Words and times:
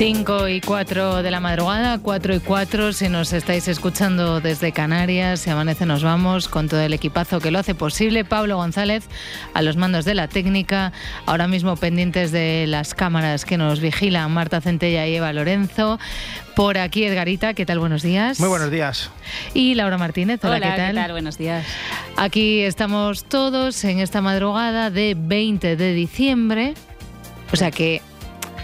Cinco 0.00 0.48
y 0.48 0.62
cuatro 0.62 1.22
de 1.22 1.30
la 1.30 1.40
madrugada, 1.40 1.98
cuatro 1.98 2.34
y 2.34 2.40
cuatro, 2.40 2.94
si 2.94 3.10
nos 3.10 3.34
estáis 3.34 3.68
escuchando 3.68 4.40
desde 4.40 4.72
Canarias, 4.72 5.40
si 5.40 5.50
amanece 5.50 5.84
nos 5.84 6.02
vamos 6.02 6.48
con 6.48 6.70
todo 6.70 6.80
el 6.80 6.94
equipazo 6.94 7.38
que 7.38 7.50
lo 7.50 7.58
hace 7.58 7.74
posible. 7.74 8.24
Pablo 8.24 8.56
González 8.56 9.04
a 9.52 9.60
los 9.60 9.76
mandos 9.76 10.06
de 10.06 10.14
la 10.14 10.26
técnica, 10.26 10.94
ahora 11.26 11.48
mismo 11.48 11.76
pendientes 11.76 12.32
de 12.32 12.64
las 12.66 12.94
cámaras 12.94 13.44
que 13.44 13.58
nos 13.58 13.80
vigilan 13.80 14.32
Marta 14.32 14.62
Centella 14.62 15.06
y 15.06 15.16
Eva 15.16 15.34
Lorenzo. 15.34 15.98
Por 16.56 16.78
aquí 16.78 17.04
Edgarita, 17.04 17.52
¿qué 17.52 17.66
tal? 17.66 17.78
Buenos 17.78 18.00
días. 18.00 18.40
Muy 18.40 18.48
buenos 18.48 18.70
días. 18.70 19.10
Y 19.52 19.74
Laura 19.74 19.98
Martínez, 19.98 20.42
hola, 20.44 20.56
Hola, 20.56 20.76
¿qué 20.76 20.94
tal? 20.94 21.12
Buenos 21.12 21.36
días. 21.36 21.66
Aquí 22.16 22.60
estamos 22.60 23.24
todos 23.24 23.84
en 23.84 23.98
esta 23.98 24.22
madrugada 24.22 24.88
de 24.88 25.14
20 25.14 25.76
de 25.76 25.92
diciembre. 25.92 26.72
O 27.52 27.56
sea 27.56 27.70
que, 27.70 28.00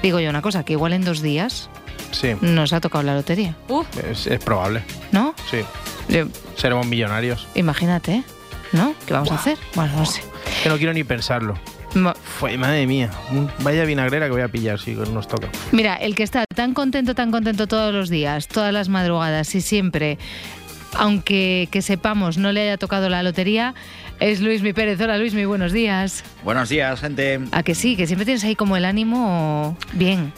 digo 0.02 0.20
yo 0.20 0.30
una 0.30 0.42
cosa, 0.42 0.64
que 0.64 0.72
igual 0.74 0.92
en 0.92 1.04
dos 1.04 1.20
días 1.22 1.68
Sí, 2.12 2.34
nos 2.40 2.72
ha 2.72 2.80
tocado 2.80 3.02
la 3.04 3.14
lotería, 3.14 3.56
Uh, 3.68 3.82
es, 4.10 4.26
es 4.26 4.38
probable. 4.42 4.82
¿no? 5.12 5.34
Sí, 5.50 5.58
Yo- 6.08 6.26
seremos 6.56 6.86
millonarios. 6.86 7.46
imagínate, 7.54 8.22
¿no? 8.72 8.94
¿Qué 9.06 9.12
vamos 9.12 9.30
a 9.32 9.34
hacer? 9.36 9.58
Bueno, 9.74 9.96
no 9.96 10.06
sé. 10.06 10.22
Que 10.62 10.68
no 10.68 10.76
quiero 10.76 10.92
ni 10.92 11.04
pensarlo. 11.04 11.54
Fue, 12.38 12.56
madre 12.58 12.86
mía, 12.86 13.10
un- 13.30 13.50
vaya 13.60 13.84
vinagrera 13.84 14.26
que 14.26 14.32
voy 14.32 14.42
a 14.42 14.48
pillar 14.48 14.78
si 14.78 14.92
nos 14.92 15.26
toca. 15.28 15.48
Mira, 15.72 15.96
el 15.96 16.14
que 16.14 16.22
está 16.22 16.44
tan 16.54 16.74
contento, 16.74 17.14
tan 17.14 17.30
contento 17.30 17.66
todos 17.66 17.92
los 17.92 18.10
días, 18.10 18.48
todas 18.48 18.72
las 18.72 18.88
madrugadas 18.90 19.54
y 19.54 19.60
siempre, 19.62 20.18
aunque 20.98 21.68
que 21.70 21.82
sepamos 21.82 22.38
no 22.38 22.52
le 22.52 22.62
haya 22.62 22.76
tocado 22.76 23.08
la 23.08 23.22
lotería, 23.22 23.74
es 24.20 24.40
Luis 24.40 24.62
Mi 24.62 24.72
Pérez. 24.72 25.00
Hola 25.00 25.18
Luis, 25.18 25.34
muy 25.34 25.44
buenos 25.44 25.72
días. 25.72 26.24
Buenos 26.44 26.68
días, 26.68 27.00
gente. 27.00 27.40
A 27.52 27.62
que 27.62 27.74
sí, 27.74 27.96
que 27.96 28.06
siempre 28.06 28.24
tienes 28.24 28.44
ahí 28.44 28.54
como 28.56 28.76
el 28.76 28.84
ánimo 28.84 29.76
bien. 29.92 30.32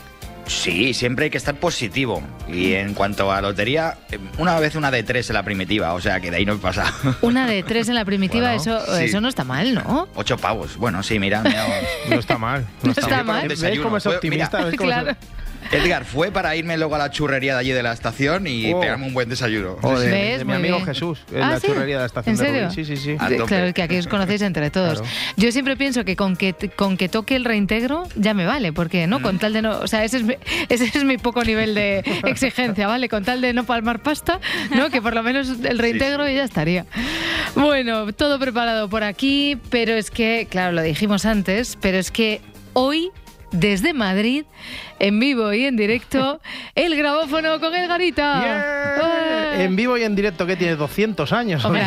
Sí, 0.47 0.95
siempre 0.95 1.25
hay 1.27 1.31
que 1.31 1.37
estar 1.37 1.55
positivo. 1.57 2.23
Y 2.49 2.73
en 2.73 2.95
cuanto 2.95 3.31
a 3.31 3.43
lotería, 3.43 3.99
eh, 4.11 4.19
una 4.39 4.59
vez 4.59 4.77
una 4.77 4.91
de 4.91 5.03
tres 5.03 5.29
en 5.29 5.35
la 5.35 5.43
primitiva, 5.43 5.93
o 5.93 6.01
sea 6.01 6.21
que 6.21 6.31
de 6.31 6.39
ahí 6.39 6.47
no 6.47 6.55
me 6.55 6.59
pasa. 6.61 6.91
Una 7.21 7.47
de 7.47 7.63
tres 7.63 7.91
en 7.91 7.95
la 7.95 8.05
primitiva, 8.07 8.55
Bueno, 8.55 8.79
eso, 8.79 8.97
sí. 8.97 9.05
eso 9.05 9.21
no 9.21 9.29
está 9.29 9.45
mal, 9.45 9.75
¿no? 9.75 10.09
Ocho 10.15 10.39
pavos. 10.39 10.79
Bueno, 10.79 11.03
sí, 11.03 11.19
mira, 11.19 11.43
mira. 11.43 11.67
No 12.09 12.19
está 12.19 12.39
mal. 12.39 12.67
No 12.83 12.93
está 12.93 13.23
mal. 13.25 13.47
¿Ves 13.47 13.63
cómo 13.83 13.99
es 13.99 14.05
Fue- 14.05 14.15
optimista? 14.15 14.57
mira, 14.57 14.71
¿Ves 14.71 14.79
cómo 14.79 14.91
es- 14.91 14.97
Claro. 15.05 15.17
Edgar, 15.71 16.05
fue 16.05 16.31
para 16.31 16.57
irme 16.57 16.77
luego 16.79 16.95
a 16.95 16.99
la 16.99 17.11
churrería 17.11 17.55
de 17.55 17.61
allí 17.61 17.71
de 17.73 17.83
la 17.83 17.93
estación 17.93 18.47
y 18.47 18.73
Oh. 18.73 18.81
pegarme 18.81 19.07
un 19.07 19.15
buen 19.15 19.29
desayuno. 19.29 19.77
Joder, 19.83 20.11
¿Ves? 20.11 20.39
de 20.39 20.45
mi 20.45 20.49
Muy 20.49 20.57
amigo 20.57 20.77
bien. 20.77 20.87
Jesús, 20.87 21.21
en 21.33 21.43
Ah, 21.43 21.51
la 21.51 21.61
¿sí? 21.61 21.67
churrería 21.67 21.97
de 21.97 22.01
la 22.01 22.07
estación 22.07 22.35
¿En 22.35 22.39
de 22.41 22.47
serio? 22.47 22.63
Rubí. 22.69 22.75
Sí, 22.75 22.85
sí, 22.85 22.97
sí. 22.97 23.17
Sí. 23.19 23.37
Claro, 23.47 23.75
que 23.75 23.83
aquí 23.83 23.97
os 23.99 24.07
conocéis 24.09 24.43
entre 24.43 24.71
todos. 24.71 25.01
Claro. 25.01 25.15
Yo 25.37 25.53
siempre 25.53 25.77
pienso 25.77 26.05
que 26.05 26.17
con 26.17 26.37
que 26.37 26.55
con 26.75 26.97
que 26.97 27.09
toque 27.09 27.37
el 27.37 27.45
reintegro 27.45 28.05
ya 28.17 28.35
me 28.35 28.47
vale, 28.47 28.73
porque 28.73 29.07
no 29.07 29.21
con 29.21 29.39
tal 29.39 29.53
de 29.53 29.63
no, 29.63 29.79
o 29.81 29.87
sea, 29.87 30.05
ese 30.05 30.19
es 30.19 30.23
mi, 30.25 30.37
ese 30.69 30.85
es 30.87 31.05
mi 31.05 31.19
poco 31.19 31.43
nivel 31.45 31.75
de 31.75 31.99
exigencia, 32.25 32.87
¿vale? 32.87 33.09
Con 33.09 33.25
tal 33.25 33.41
de 33.41 33.53
no 33.53 33.65
palmar 33.65 34.01
pasta, 34.03 34.41
¿no? 34.75 34.91
Que 34.91 35.03
por 35.03 35.15
lo 35.15 35.23
menos 35.23 35.49
el 35.65 35.79
reintegro 35.79 36.29
y 36.29 36.35
ya 36.35 36.45
estaría. 36.45 36.87
Bueno, 37.55 38.13
todo 38.13 38.39
preparado 38.39 38.89
por 38.89 39.03
aquí, 39.05 39.59
pero 39.71 39.93
es 39.95 40.11
que, 40.11 40.47
claro, 40.51 40.73
lo 40.73 40.83
dijimos 40.83 41.25
antes, 41.27 41.77
pero 41.81 41.99
es 41.99 42.11
que 42.11 42.41
hoy 42.73 43.11
desde 43.51 43.95
Madrid, 43.95 44.45
en 44.99 45.21
vivo 45.21 45.53
y 45.53 45.65
en 45.65 45.77
directo, 45.77 46.41
el 46.75 46.97
grabófono 46.97 47.61
con 47.61 47.75
el 47.75 47.89
Garita. 47.89 48.41
Yeah. 48.41 49.65
En 49.65 49.77
vivo 49.77 49.97
y 49.97 50.05
en 50.05 50.15
directo, 50.15 50.47
que 50.47 50.57
tiene 50.57 50.77
200 50.77 51.33
años. 51.33 51.65
Hombre, 51.65 51.83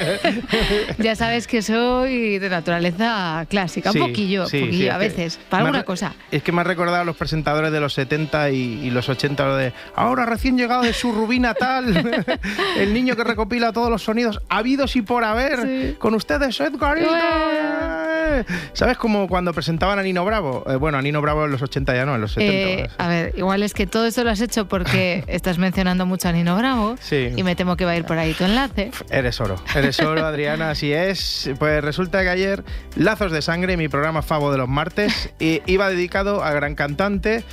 ya 0.98 1.16
sabes 1.16 1.46
que 1.46 1.62
soy 1.62 2.38
de 2.38 2.48
naturaleza 2.48 3.46
clásica, 3.48 3.92
Sí, 3.92 3.98
un 3.98 4.08
poquillo, 4.08 4.46
sí, 4.46 4.58
un 4.58 4.64
poquillo 4.66 4.84
sí, 4.84 4.88
a 4.88 4.98
veces, 4.98 5.38
para 5.48 5.64
alguna 5.64 5.82
cosa. 5.84 6.14
Es 6.30 6.42
que 6.42 6.52
me 6.52 6.60
ha 6.60 6.64
recordado 6.64 7.02
a 7.02 7.04
los 7.04 7.16
presentadores 7.16 7.72
de 7.72 7.80
los 7.80 7.94
70 7.94 8.50
y, 8.50 8.56
y 8.56 8.90
los 8.90 9.08
80, 9.08 9.44
lo 9.46 9.56
de 9.56 9.72
ahora 9.94 10.26
recién 10.26 10.56
llegado 10.56 10.82
de 10.82 10.92
su 10.92 11.12
rubí 11.12 11.38
natal, 11.38 12.24
el 12.78 12.94
niño 12.94 13.16
que 13.16 13.24
recopila 13.24 13.72
todos 13.72 13.90
los 13.90 14.02
sonidos 14.02 14.40
habidos 14.48 14.96
y 14.96 15.02
por 15.02 15.24
haber, 15.24 15.96
con 15.98 16.14
ustedes 16.14 16.60
Edgarito. 16.60 17.10
Ué. 17.10 18.44
¿Sabes 18.72 18.96
como 18.96 19.28
cuando 19.28 19.52
presentaban 19.52 19.98
a 19.98 20.02
Nino 20.02 20.24
Bravo? 20.24 20.64
Eh, 20.68 20.76
bueno, 20.76 20.98
a 20.98 21.02
Nino 21.02 21.20
Bravo 21.22 21.44
en 21.44 21.52
los 21.52 21.62
80 21.62 21.94
ya 21.94 22.04
no, 22.04 22.15
en 22.16 22.20
los 22.22 22.32
70. 22.32 22.52
Eh, 22.84 22.90
a 22.98 23.08
ver, 23.08 23.32
igual 23.36 23.62
es 23.62 23.72
que 23.72 23.86
todo 23.86 24.06
esto 24.06 24.24
lo 24.24 24.30
has 24.30 24.40
hecho 24.40 24.66
porque 24.68 25.24
estás 25.28 25.58
mencionando 25.58 26.04
mucho 26.06 26.28
a 26.28 26.32
Nino 26.32 26.56
Bravo 26.56 26.96
Sí. 27.00 27.30
y 27.36 27.42
me 27.42 27.54
temo 27.56 27.76
que 27.76 27.84
va 27.84 27.92
a 27.92 27.96
ir 27.96 28.04
por 28.04 28.18
ahí 28.18 28.34
tu 28.34 28.44
enlace. 28.44 28.90
Eres 29.10 29.40
oro, 29.40 29.56
eres 29.74 30.00
oro, 30.00 30.26
Adriana, 30.26 30.70
así 30.70 30.92
es. 30.92 31.50
Pues 31.58 31.82
resulta 31.82 32.22
que 32.22 32.28
ayer 32.28 32.64
Lazos 32.96 33.30
de 33.32 33.40
Sangre, 33.42 33.76
mi 33.76 33.88
programa 33.88 34.22
Favo 34.22 34.50
de 34.52 34.58
los 34.58 34.68
martes, 34.68 35.30
iba 35.38 35.88
dedicado 35.88 36.42
al 36.42 36.54
gran 36.54 36.74
cantante. 36.74 37.44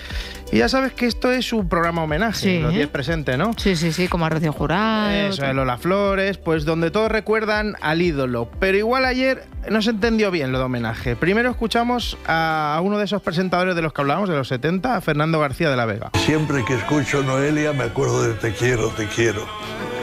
Y 0.53 0.57
ya 0.59 0.69
sabes 0.69 0.93
que 0.93 1.07
esto 1.07 1.31
es 1.31 1.51
un 1.51 1.67
programa 1.67 2.03
homenaje, 2.03 2.39
Sí. 2.39 2.59
los 2.59 2.71
10 2.71 2.87
presentes, 2.89 3.39
¿no? 3.39 3.53
Sí, 3.57 3.75
sí, 3.75 3.91
sí, 3.91 4.07
como 4.07 4.27
a 4.27 4.29
Rocío 4.29 4.53
Jurado. 4.53 5.09
Eso 5.09 5.51
Lola 5.51 5.79
Flores, 5.79 6.37
pues 6.37 6.63
donde 6.63 6.91
todos 6.91 7.11
recuerdan 7.11 7.73
al 7.81 8.03
ídolo. 8.03 8.47
Pero 8.59 8.77
igual 8.77 9.03
ayer 9.05 9.45
no 9.71 9.81
se 9.81 9.89
entendió 9.89 10.29
bien 10.29 10.51
lo 10.51 10.59
de 10.59 10.65
homenaje. 10.65 11.15
Primero 11.15 11.49
escuchamos 11.49 12.19
a 12.27 12.79
uno 12.83 12.99
de 12.99 13.05
esos 13.05 13.23
presentadores 13.23 13.75
de 13.75 13.81
los 13.81 13.93
que 13.93 14.01
hablábamos, 14.01 14.29
de 14.29 14.35
los 14.35 14.47
70, 14.47 14.95
a 14.95 15.01
Fernando 15.01 15.39
García 15.39 15.71
de 15.71 15.75
la 15.75 15.87
Vega. 15.87 16.11
Siempre 16.23 16.63
que 16.65 16.75
escucho 16.75 17.23
Noelia 17.23 17.73
me 17.73 17.85
acuerdo 17.85 18.21
de 18.21 18.35
te 18.35 18.51
quiero, 18.53 18.89
te 18.89 19.07
quiero. 19.07 19.47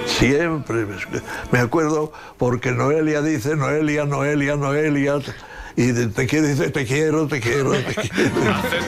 Siempre 0.07 0.85
me 1.53 1.61
acuerdo 1.61 2.13
porque 2.39 2.73
Noelia 2.73 3.23
dice 3.23 3.55
Noelia, 3.55 4.05
Noelia, 4.05 4.57
Noelia. 4.57 5.15
Y 5.77 5.93
de- 5.93 6.09
te 6.09 6.27
quiero 6.27 6.47
dice 6.49 6.71
te 6.71 6.85
quiero, 6.85 7.27
te 7.27 7.41
quiero, 7.41 7.71
te 7.73 7.95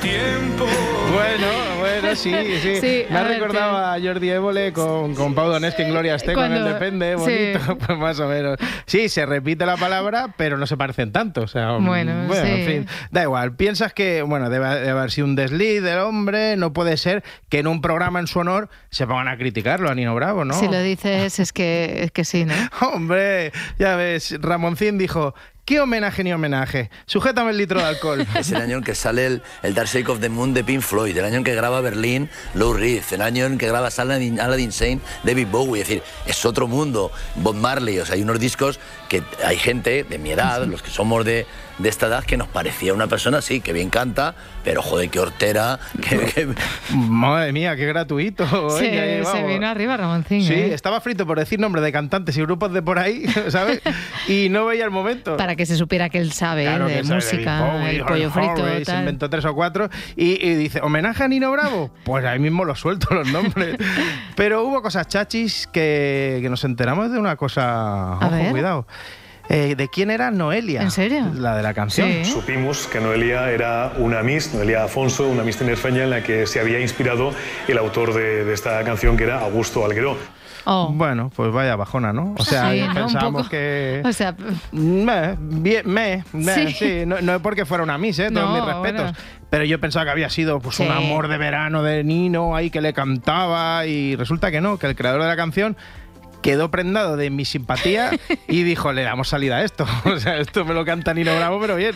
quiero. 0.00 0.66
Bueno, 1.12 1.47
bueno, 1.81 2.16
sí, 2.16 2.32
sí. 2.62 2.76
Sí, 2.82 3.04
Me 3.10 3.19
ha 3.19 3.25
recordado 3.25 3.76
a 3.78 3.97
Jordi 4.00 4.31
Évole 4.31 4.72
con, 4.72 5.15
con 5.15 5.34
Pau 5.34 5.48
Donés, 5.50 5.78
en 5.78 5.91
Gloria 5.91 6.15
esté, 6.16 6.32
con 6.34 6.50
el 6.53 6.65
depende, 6.65 7.15
sí. 7.19 7.53
bonito, 7.54 7.78
pues 7.87 7.98
más 7.98 8.19
o 8.21 8.28
menos. 8.28 8.56
Sí, 8.87 9.09
se 9.09 9.25
repite 9.26 9.65
la 9.66 9.76
palabra, 9.76 10.34
pero 10.37 10.56
no 10.56 10.66
se 10.66 10.76
parecen 10.76 11.12
tanto. 11.12 11.42
O 11.42 11.47
sea, 11.47 11.72
Bueno, 11.78 12.12
mm, 12.28 12.32
sí. 12.32 12.38
en 12.44 12.66
fin, 12.66 12.87
da 13.10 13.22
igual. 13.22 13.54
Piensas 13.56 13.92
que, 13.92 14.22
bueno, 14.22 14.50
debe, 14.50 14.66
debe 14.69 14.91
haber 14.91 15.10
sido 15.10 15.26
un 15.26 15.37
desliz 15.37 15.82
del 15.82 15.98
hombre, 16.00 16.56
no 16.56 16.72
puede 16.72 16.97
ser 16.97 17.22
que 17.48 17.59
en 17.60 17.66
un 17.66 17.81
programa 17.81 18.21
en 18.21 18.26
su 18.26 18.38
honor 18.38 18.69
se 18.91 19.06
pongan 19.06 19.28
a 19.28 19.37
criticarlo 19.37 19.91
a 19.91 19.94
Nino 19.94 20.15
Bravo, 20.15 20.44
¿no? 20.44 20.54
Si 20.54 20.66
lo 20.66 20.81
dices 20.81 21.38
es 21.38 21.53
que, 21.53 22.03
es 22.04 22.10
que 22.10 22.25
sí, 22.25 22.44
¿no? 22.44 22.54
Hombre, 22.81 23.53
ya 23.78 23.97
ves, 23.97 24.37
Ramoncín 24.41 24.98
dijo, 24.98 25.34
¿qué 25.64 25.80
homenaje 25.80 26.24
ni 26.24 26.32
homenaje? 26.32 26.90
Sujétame 27.06 27.50
el 27.50 27.58
litro 27.58 27.80
de 27.80 27.86
alcohol. 27.86 28.26
Es 28.38 28.50
el 28.50 28.60
año 28.60 28.78
en 28.78 28.84
que 28.84 28.94
sale 28.94 29.26
el, 29.26 29.42
el 29.62 29.74
Dark 29.74 30.10
of 30.10 30.20
the 30.20 30.28
Moon 30.28 30.54
de 30.54 30.64
Pink 30.64 30.82
Floyd, 30.82 31.16
el 31.16 31.24
año 31.24 31.36
en 31.36 31.44
que 31.44 31.54
graba 31.54 31.80
Berlín 31.80 32.28
Lou 32.54 32.72
Reed, 32.72 33.02
el 33.12 33.22
año 33.22 33.46
en 33.46 33.58
que 33.58 33.66
graba 33.66 33.88
Aladdin, 33.96 34.40
Aladdin 34.40 34.72
Sane 34.72 35.00
David 35.22 35.48
Bowie. 35.50 35.82
Es 35.82 35.88
decir, 35.88 36.02
es 36.26 36.44
otro 36.44 36.66
mundo. 36.66 37.12
Bob 37.36 37.54
Marley, 37.54 37.98
o 37.98 38.06
sea, 38.06 38.16
hay 38.16 38.22
unos 38.22 38.40
discos 38.40 38.80
que 39.08 39.22
hay 39.44 39.56
gente 39.56 40.04
de 40.04 40.18
mi 40.18 40.32
edad, 40.32 40.64
los 40.66 40.82
que 40.82 40.90
somos 40.90 41.24
de, 41.24 41.46
de 41.78 41.88
esta 41.88 42.06
edad, 42.06 42.25
que 42.25 42.37
nos 42.37 42.49
parecía 42.49 42.93
una 42.94 43.06
persona, 43.06 43.41
sí, 43.41 43.60
que 43.60 43.72
bien 43.72 43.91
canta, 43.91 44.34
pero 44.65 44.83
joder, 44.83 45.09
qué 45.10 45.19
hortera, 45.21 45.78
que, 46.00 46.19
que- 46.19 46.49
Madre 46.94 47.53
mía, 47.53 47.75
qué 47.77 47.87
gratuito. 47.87 48.47
Se, 48.71 48.87
oye, 48.88 49.25
se 49.25 49.43
vino 49.44 49.66
arriba 49.66 49.97
Ramoncín, 49.97 50.43
Sí, 50.43 50.53
¿eh? 50.55 50.75
estaba 50.75 51.00
frito 51.00 51.27
por 51.27 51.38
decir 51.38 51.59
nombres 51.59 51.83
de 51.84 51.91
cantantes 51.93 52.37
y 52.37 52.43
grupos 52.43 52.72
de 52.72 52.83
por 52.83 52.99
ahí, 52.99 53.25
¿sabes? 53.49 53.81
Y 54.28 54.49
no 54.50 54.66
veía 54.66 54.84
el 54.84 54.91
momento. 54.91 55.37
Para 55.37 55.56
que 55.56 55.66
se 55.66 55.77
supiera 55.77 56.09
que 56.09 56.19
él 56.19 56.33
sabe 56.33 56.65
Claro 56.65 56.87
de 56.87 57.03
sabe, 57.05 57.15
música, 57.16 57.60
Bowie, 57.72 57.91
el 57.97 58.04
pollo 58.04 58.30
frito, 58.30 58.63
Horace, 58.63 58.84
tal. 58.84 58.98
inventó 59.01 59.28
tres 59.30 59.45
o 59.45 59.54
cuatro 59.54 59.89
y, 60.16 60.47
y 60.47 60.54
dice, 60.54 60.80
¿homenaje 60.83 61.25
a 61.25 61.28
Nino 61.28 61.51
Bravo? 61.51 61.91
Pues 62.04 62.25
ahí 62.25 62.39
mismo 62.39 62.65
lo 62.65 62.75
suelto 62.77 63.13
los 63.15 63.28
nombres. 63.33 63.77
Pero 64.36 64.63
hubo 64.65 64.83
cosas 64.83 65.09
chachis 65.09 65.66
que, 65.72 66.39
que 66.42 66.48
nos 66.48 66.63
enteramos 66.65 67.10
de 67.10 67.18
una 67.18 67.36
cosa... 67.36 68.13
A 68.15 68.27
Ojo, 68.27 68.30
ver. 68.30 68.51
cuidado. 68.51 68.86
Eh, 69.54 69.75
¿De 69.77 69.89
quién 69.89 70.10
era 70.10 70.31
Noelia? 70.31 70.81
¿En 70.81 70.91
serio? 70.91 71.31
La 71.34 71.54
de 71.54 71.63
la 71.63 71.75
canción. 71.75 72.09
Sí. 72.09 72.25
Supimos 72.25 72.87
que 72.87 73.01
Noelia 73.01 73.51
era 73.51 73.93
una 73.99 74.22
Miss, 74.22 74.54
Noelia 74.54 74.84
Afonso, 74.84 75.28
una 75.28 75.43
Miss 75.43 75.59
tinerfeña 75.59 76.04
en 76.04 76.10
la 76.10 76.22
que 76.22 76.47
se 76.47 76.59
había 76.59 76.81
inspirado 76.81 77.33
el 77.69 77.77
autor 77.77 78.15
de, 78.15 78.45
de 78.45 78.54
esta 78.54 78.83
canción, 78.83 79.16
que 79.16 79.25
era 79.25 79.41
Augusto 79.41 79.84
Algueró. 79.84 80.16
Oh. 80.65 80.91
Bueno, 80.95 81.31
pues 81.34 81.53
vaya 81.53 81.75
bajona, 81.77 82.13
¿no? 82.13 82.34
O 82.39 82.45
sea, 82.45 82.71
Sí, 82.71 82.81
pensábamos 82.95 83.49
que... 83.49 84.01
O 84.04 84.13
sea, 84.13 84.34
Me, 84.71 85.37
bien, 85.39 85.83
me, 85.91 86.25
me, 86.33 86.54
Sí. 86.54 86.72
sí. 86.72 87.03
No, 87.04 87.21
no 87.21 87.34
es 87.34 87.41
porque 87.43 87.66
fuera 87.66 87.83
una 87.83 87.99
Miss, 87.99 88.21
¿eh? 88.21 88.31
Todos 88.31 88.49
No, 88.49 88.54
mis 88.54 88.65
respetos. 88.65 89.03
bueno. 89.03 89.19
Pero 89.51 89.65
yo 89.65 89.78
pensaba 89.81 90.04
que 90.07 90.13
había 90.13 90.31
sido 90.31 90.60
pues, 90.60 90.78
un 90.81 90.91
amor 90.91 91.28
de 91.28 91.37
verano 91.37 91.83
de 91.83 92.04
Nino 92.04 92.57
ahí 92.57 92.71
que 92.71 92.81
le 92.81 92.93
cantaba 92.95 93.84
y 93.87 94.16
resulta 94.16 94.51
que 94.51 94.60
no, 94.63 94.78
que 94.78 94.87
el 94.87 94.95
creador 94.97 95.21
de 95.21 95.28
la 95.28 95.37
canción 95.37 95.77
quedó 96.42 96.71
prendado 96.71 97.16
de 97.16 97.30
mi 97.30 97.44
simpatía 97.44 98.10
y 98.48 98.62
dijo, 98.65 98.92
le 98.92 99.03
damos 99.03 99.28
salida 99.28 99.56
a 99.56 99.62
esto. 99.65 99.86
O 100.04 100.18
sea, 100.18 100.36
esto 100.39 100.65
me 100.65 100.74
lo 100.74 100.84
canta 100.84 101.15
Nino 101.15 101.34
Bravo, 101.36 101.60
pero 101.60 101.77
bien. 101.77 101.94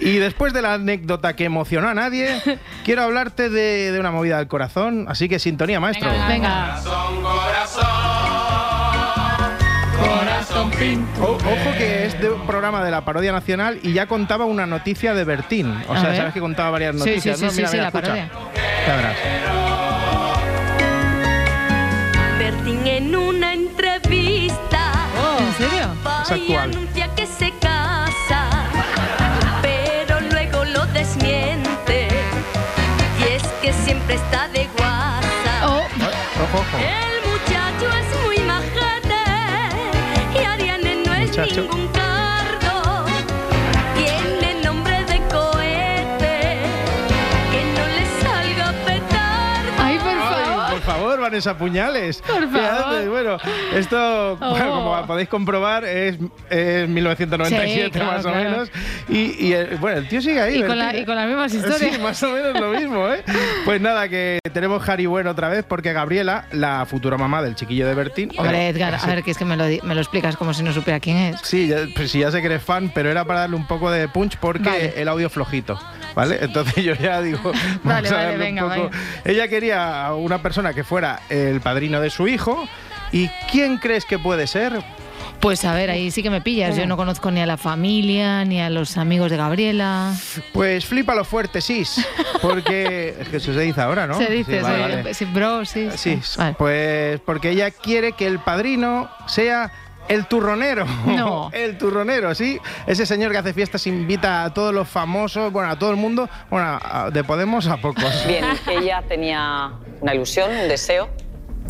Y 0.00 0.16
después 0.18 0.52
de 0.52 0.60
la 0.62 0.74
anécdota 0.74 1.34
que 1.36 1.44
emocionó 1.44 1.88
a 1.88 1.94
nadie, 1.94 2.40
quiero 2.84 3.02
hablarte 3.02 3.48
de, 3.48 3.92
de 3.92 3.98
una 4.00 4.10
movida 4.10 4.38
del 4.38 4.48
corazón. 4.48 5.06
Así 5.08 5.28
que 5.28 5.38
sintonía, 5.38 5.80
maestro. 5.80 6.10
Venga. 6.28 6.80
O- 11.20 11.32
ojo 11.32 11.72
que 11.78 12.04
es 12.06 12.20
de 12.20 12.30
un 12.30 12.46
programa 12.46 12.84
de 12.84 12.90
la 12.90 13.04
parodia 13.04 13.32
nacional 13.32 13.78
y 13.82 13.92
ya 13.92 14.06
contaba 14.06 14.44
una 14.44 14.66
noticia 14.66 15.14
de 15.14 15.24
Bertín. 15.24 15.72
O 15.88 15.92
A 15.94 16.00
sea, 16.00 16.14
sabes 16.16 16.34
que 16.34 16.40
contaba 16.40 16.70
varias 16.70 16.92
Sí, 16.94 16.98
noticias. 16.98 17.38
sí, 17.38 17.44
¿no? 17.44 17.50
sí, 17.50 17.56
Mira, 17.56 17.68
sí, 17.68 17.76
mira, 17.76 17.82
la 17.82 17.88
escucha. 17.88 18.06
parodia. 18.06 18.30
Ya 18.86 18.96
verás. 18.96 19.16
Bertín 22.38 22.86
en 22.86 23.16
una 23.16 23.45
Es 26.26 26.30
y 26.30 26.42
actual. 26.54 26.70
anuncia 26.74 27.14
que 27.14 27.26
se 27.26 27.50
casa, 27.58 28.48
pero 29.62 30.20
luego 30.20 30.64
lo 30.64 30.84
desmiente. 30.86 32.08
Y 33.20 33.32
es 33.34 33.42
que 33.62 33.72
siempre 33.72 34.14
está 34.16 34.48
de 34.48 34.66
guasa. 34.76 35.52
Oh, 35.64 35.78
Ojo, 35.78 36.58
ojo. 36.58 36.78
El 36.78 37.30
muchacho 37.30 37.96
es 37.98 38.24
muy 38.24 38.38
majete 38.44 39.24
y 40.40 40.44
Ariane 40.44 40.96
no 41.06 41.14
es 41.14 41.28
Muchacho. 41.30 41.62
ningún 41.62 41.88
Vanessa 51.36 51.58
Puñales. 51.58 52.22
Por 52.22 52.50
favor. 52.50 53.08
Bueno, 53.10 53.36
esto, 53.74 54.36
bueno, 54.40 54.56
Oh. 54.72 54.74
como 54.98 55.06
podéis 55.06 55.28
comprobar, 55.28 55.84
es, 55.84 56.16
es 56.48 56.88
1997 56.88 57.84
Sí, 57.84 57.90
claro, 57.90 58.12
más 58.12 58.24
o 58.24 58.28
claro. 58.32 58.50
menos. 58.50 58.70
Y, 59.08 59.46
y, 59.48 59.52
eh, 59.52 59.76
bueno, 59.78 59.98
el 59.98 60.08
tío 60.08 60.22
sigue 60.22 60.40
ahí. 60.40 60.58
Y 60.60 60.62
con, 60.62 60.78
la- 60.78 60.96
y 60.96 61.04
con 61.04 61.14
las 61.14 61.26
mismas 61.28 61.52
historias. 61.52 61.94
Sí, 61.94 62.00
más 62.00 62.22
o 62.22 62.30
menos 62.32 62.58
lo 62.58 62.70
mismo, 62.70 63.06
¿eh? 63.10 63.22
Pues 63.66 63.80
nada, 63.82 64.08
que 64.08 64.38
tenemos 64.54 64.86
Harry 64.88 65.04
Bueno 65.06 65.30
otra 65.32 65.48
vez 65.50 65.64
porque 65.68 65.92
Gabriela, 65.92 66.46
la 66.52 66.86
futura 66.86 67.18
mamá 67.18 67.42
del 67.42 67.54
chiquillo 67.54 67.86
de 67.86 67.94
Bertín. 67.94 68.30
Hombre, 68.38 68.68
Edgar, 68.68 68.94
a 68.94 69.06
ver, 69.06 69.22
que 69.22 69.32
es 69.32 69.36
que 69.38 69.44
me 69.44 69.56
lo, 69.58 69.64
me 69.84 69.94
lo 69.94 70.00
explicas 70.00 70.36
como 70.38 70.54
si 70.54 70.62
no 70.62 70.72
supiera 70.72 71.00
quién 71.00 71.18
es. 71.18 71.40
Sí, 71.42 71.68
ya, 71.68 71.76
pues 71.94 72.10
sí, 72.10 72.20
ya 72.20 72.30
sé 72.30 72.40
que 72.40 72.46
eres 72.46 72.62
fan, 72.62 72.90
pero 72.94 73.10
era 73.10 73.24
para 73.26 73.40
darle 73.40 73.56
un 73.56 73.66
poco 73.66 73.90
de 73.90 74.08
punch 74.08 74.38
porque 74.38 74.62
Vale. 74.70 74.94
el 74.96 75.08
audio 75.08 75.28
flojito, 75.28 75.78
¿vale? 76.16 76.38
Entonces 76.40 76.82
yo 76.82 76.94
ya 76.94 77.22
digo, 77.22 77.40
vamos 77.52 77.60
Vale, 77.84 78.08
a 78.08 78.12
vale, 78.12 78.24
darle 78.30 78.44
venga, 78.44 78.64
un 78.64 78.74
poco. 78.74 78.90
Ella 79.24 79.46
quería 79.46 80.06
a 80.06 80.14
una 80.16 80.42
persona 80.42 80.74
que 80.74 80.82
fuera 80.82 81.20
el 81.28 81.60
padrino 81.60 82.00
de 82.00 82.10
su 82.10 82.26
hijo. 82.26 82.66
¿Y 83.12 83.28
quién 83.52 83.76
crees 83.78 84.04
que 84.04 84.18
puede 84.18 84.48
ser? 84.48 84.82
Pues 85.38 85.64
a 85.64 85.74
ver, 85.74 85.90
ahí 85.90 86.10
sí 86.10 86.22
que 86.22 86.30
me 86.30 86.40
pillas. 86.40 86.76
Yo 86.76 86.86
no 86.86 86.96
conozco 86.96 87.30
ni 87.30 87.40
a 87.40 87.46
la 87.46 87.56
familia, 87.56 88.44
ni 88.44 88.60
a 88.60 88.68
los 88.70 88.96
amigos 88.96 89.30
de 89.30 89.36
Gabriela. 89.36 90.12
Pues 90.52 90.86
flipa 90.86 91.14
lo 91.14 91.24
fuerte, 91.24 91.60
sis. 91.60 92.04
Porque 92.42 93.14
es 93.20 93.28
que 93.28 93.36
eso 93.36 93.52
se 93.52 93.60
dice 93.60 93.80
ahora, 93.80 94.06
¿no? 94.06 94.14
Se 94.18 94.28
dice, 94.30 94.56
Sí, 94.58 94.62
vale, 94.62 94.76
sí, 94.86 94.96
vale. 94.96 95.14
sí, 95.14 95.24
bro, 95.26 95.64
sí. 95.64 95.88
Sí, 95.94 96.18
Vale. 96.38 96.56
pues 96.58 97.20
porque 97.20 97.50
ella 97.50 97.70
quiere 97.70 98.12
que 98.12 98.26
el 98.26 98.38
padrino 98.40 99.08
sea 99.28 99.70
el 100.08 100.26
turronero. 100.26 100.84
No. 101.06 101.50
El 101.52 101.78
turronero, 101.78 102.34
sí. 102.34 102.58
Ese 102.86 103.06
señor 103.06 103.32
que 103.32 103.38
hace 103.38 103.52
fiestas 103.52 103.86
invita 103.86 104.44
a 104.44 104.52
todos 104.54 104.72
los 104.74 104.88
famosos, 104.88 105.52
bueno, 105.52 105.70
a 105.70 105.78
todo 105.78 105.90
el 105.90 105.96
mundo, 105.96 106.28
bueno, 106.50 106.78
a- 106.82 107.10
de 107.12 107.24
Podemos 107.24 107.66
a 107.66 107.76
pocos. 107.78 108.04
Bien, 108.26 108.44
ella 108.70 109.02
tenía 109.08 109.72
una 110.00 110.14
ilusión, 110.14 110.50
un 110.50 110.68
deseo, 110.68 111.08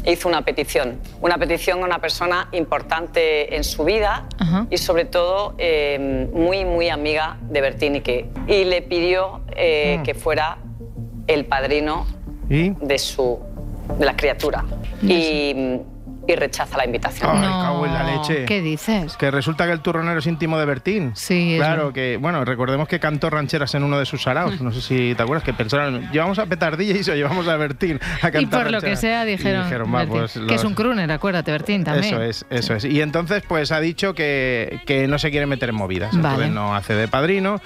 e 0.04 0.12
hizo 0.12 0.28
una 0.28 0.42
petición. 0.42 1.00
Una 1.20 1.38
petición 1.38 1.82
a 1.82 1.84
una 1.86 1.98
persona 2.00 2.48
importante 2.52 3.56
en 3.56 3.64
su 3.64 3.84
vida 3.84 4.26
Ajá. 4.38 4.66
y 4.70 4.78
sobre 4.78 5.04
todo 5.06 5.54
eh, 5.58 6.28
muy, 6.32 6.64
muy 6.64 6.88
amiga 6.90 7.38
de 7.42 7.60
Bertini. 7.60 8.00
Que, 8.02 8.28
y 8.46 8.64
le 8.64 8.82
pidió 8.82 9.40
eh, 9.56 9.96
Mm. 9.98 10.02
que 10.04 10.14
fuera 10.14 10.58
el 11.26 11.46
padrino 11.46 12.06
¿Y? 12.48 12.70
de, 12.70 12.98
su, 12.98 13.38
de 13.98 14.04
la 14.04 14.14
criatura. 14.16 14.64
Y, 15.02 15.80
y 16.26 16.34
rechaza 16.34 16.76
la 16.76 16.84
invitación. 16.86 17.30
Ay, 17.32 17.40
no, 17.40 17.62
cago 17.62 17.86
en 17.86 17.94
la 17.94 18.02
leche. 18.04 18.44
¿Qué 18.46 18.60
dices? 18.60 19.16
Que 19.16 19.30
resulta 19.30 19.66
que 19.66 19.72
el 19.72 19.80
turronero 19.80 20.18
es 20.18 20.26
íntimo 20.26 20.58
de 20.58 20.64
Bertín. 20.64 21.12
Sí, 21.14 21.54
es 21.54 21.58
Claro, 21.60 21.76
verdad. 21.86 21.94
que, 21.94 22.16
bueno, 22.20 22.44
recordemos 22.44 22.88
que 22.88 22.98
cantó 23.00 23.30
rancheras 23.30 23.74
en 23.74 23.82
uno 23.84 23.98
de 23.98 24.06
sus 24.06 24.22
saraos. 24.22 24.60
No 24.66 24.72
sé 24.72 24.80
si 24.80 25.14
te 25.14 25.22
acuerdas 25.22 25.44
que 25.44 25.52
pensaron, 25.54 26.10
llevamos 26.10 26.38
a 26.38 26.46
petar 26.46 26.76
DJs 26.76 27.08
o 27.10 27.14
llevamos 27.14 27.46
a 27.48 27.56
Bertín 27.56 28.00
a 28.22 28.30
cantar 28.30 28.42
Y 28.42 28.46
por 28.46 28.58
lo 28.70 28.80
que 28.80 28.86
rancheras?". 28.88 29.00
sea 29.00 29.24
Y 29.28 29.30
dijeron, 29.36 29.94
va, 29.94 29.98
Bertín, 30.00 30.18
pues, 30.18 30.32
que 30.32 30.40
los- 30.40 30.52
es 30.52 30.64
un 30.64 30.74
crooner, 30.74 31.10
acuérdate, 31.12 31.52
Bertín, 31.52 31.84
también. 31.84 32.12
Eso 32.14 32.22
es, 32.22 32.46
eso 32.50 32.74
es. 32.74 32.84
Y 32.84 33.00
entonces, 33.00 33.42
pues 33.46 33.70
ha 33.72 33.80
dicho 33.80 34.14
que, 34.14 34.80
que 34.86 35.06
no 35.06 35.18
se 35.18 35.30
quiere 35.30 35.46
meter 35.46 35.68
en 35.68 35.76
movidas. 35.76 36.10
Vale. 36.12 36.26
Entonces 36.28 36.50
no 36.52 36.74
hace 36.74 36.94
de 36.94 37.06
padrino. 37.08 37.60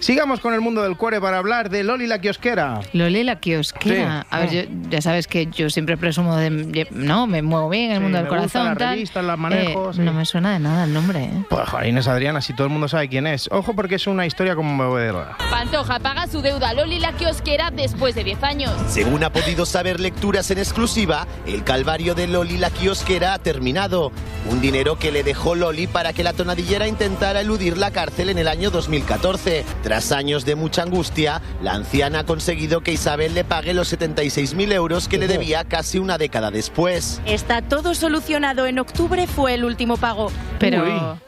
Sigamos 0.00 0.40
con 0.40 0.54
el 0.54 0.60
mundo 0.60 0.82
del 0.82 0.96
cuore 0.96 1.20
para 1.20 1.38
hablar 1.38 1.68
de 1.70 1.82
Loli 1.84 2.06
la 2.06 2.20
kiosquera. 2.20 2.80
Loli 2.92 3.24
la 3.24 3.36
kiosquera. 3.36 4.22
Sí. 4.22 4.28
A 4.30 4.38
ver, 4.40 4.50
yo, 4.50 4.62
ya 4.90 5.00
sabes 5.00 5.26
que 5.26 5.46
yo 5.46 5.68
siempre 5.70 5.96
presumo 5.96 6.36
de... 6.36 6.50
de- 6.50 6.88
No, 6.90 7.26
me 7.26 7.42
muevo 7.42 7.68
bien 7.68 7.90
en 7.90 7.96
el 7.96 7.98
Sí, 8.05 8.05
mundo 8.06 8.18
del 8.18 8.28
corazón. 8.28 8.44
gustan 8.46 8.64
las 8.66 8.78
tal. 8.78 8.88
revistas, 8.90 9.24
las 9.24 9.38
manejo, 9.38 9.90
Eh, 9.90 9.94
sí. 9.94 10.00
No 10.02 10.12
me 10.12 10.24
suena 10.24 10.52
de 10.52 10.58
nada 10.58 10.84
el 10.84 10.92
nombre, 10.92 11.24
¿eh? 11.24 11.44
Pues 11.48 11.68
joder, 11.68 11.86
Inés 11.88 12.08
Adriana, 12.08 12.40
si 12.40 12.52
todo 12.54 12.66
el 12.66 12.72
mundo 12.72 12.88
sabe 12.88 13.08
quién 13.08 13.26
es. 13.26 13.48
Ojo 13.52 13.74
porque 13.74 13.96
es 13.96 14.06
una 14.06 14.26
historia 14.26 14.54
como 14.56 14.72
movedora. 14.74 15.36
Pantoja 15.50 15.98
paga 16.00 16.26
su 16.26 16.42
deuda 16.42 16.70
a 16.70 16.74
Loli 16.74 16.98
la 16.98 17.12
kiosquera 17.12 17.70
después 17.70 18.14
de 18.14 18.24
10 18.24 18.42
años. 18.42 18.72
Según 18.88 19.22
ha 19.24 19.30
podido 19.30 19.66
saber 19.66 20.00
lecturas 20.00 20.50
en 20.50 20.58
exclusiva, 20.58 21.26
el 21.46 21.64
calvario 21.64 22.14
de 22.14 22.26
Loli 22.26 22.56
la 22.58 22.70
kiosquera 22.70 23.34
ha 23.34 23.38
terminado. 23.38 24.12
Un 24.50 24.60
dinero 24.60 24.98
que 24.98 25.10
le 25.12 25.22
dejó 25.24 25.54
Loli 25.54 25.86
para 25.86 26.12
que 26.12 26.22
la 26.22 26.32
tonadillera 26.32 26.86
intentara 26.86 27.40
eludir 27.40 27.76
la 27.78 27.90
cárcel 27.90 28.28
en 28.30 28.38
el 28.38 28.48
año 28.48 28.70
2014. 28.70 29.64
Tras 29.82 30.12
años 30.12 30.44
de 30.44 30.54
mucha 30.54 30.82
angustia, 30.82 31.42
la 31.62 31.72
anciana 31.74 32.20
ha 32.20 32.24
conseguido 32.24 32.80
que 32.82 32.92
Isabel 32.92 33.34
le 33.34 33.44
pague 33.44 33.74
los 33.74 33.92
76.000 33.92 34.72
euros 34.72 35.08
que 35.08 35.18
le 35.18 35.26
debía 35.26 35.64
casi 35.64 35.98
una 35.98 36.18
década 36.18 36.50
después. 36.50 37.20
Está 37.26 37.62
todo 37.62 37.94
solucionado. 37.96 38.66
En 38.66 38.78
octubre 38.78 39.26
fue 39.26 39.54
el 39.54 39.64
último 39.64 39.96
pago. 39.96 40.30
Pero... 40.58 40.82
Uy. 40.84 41.25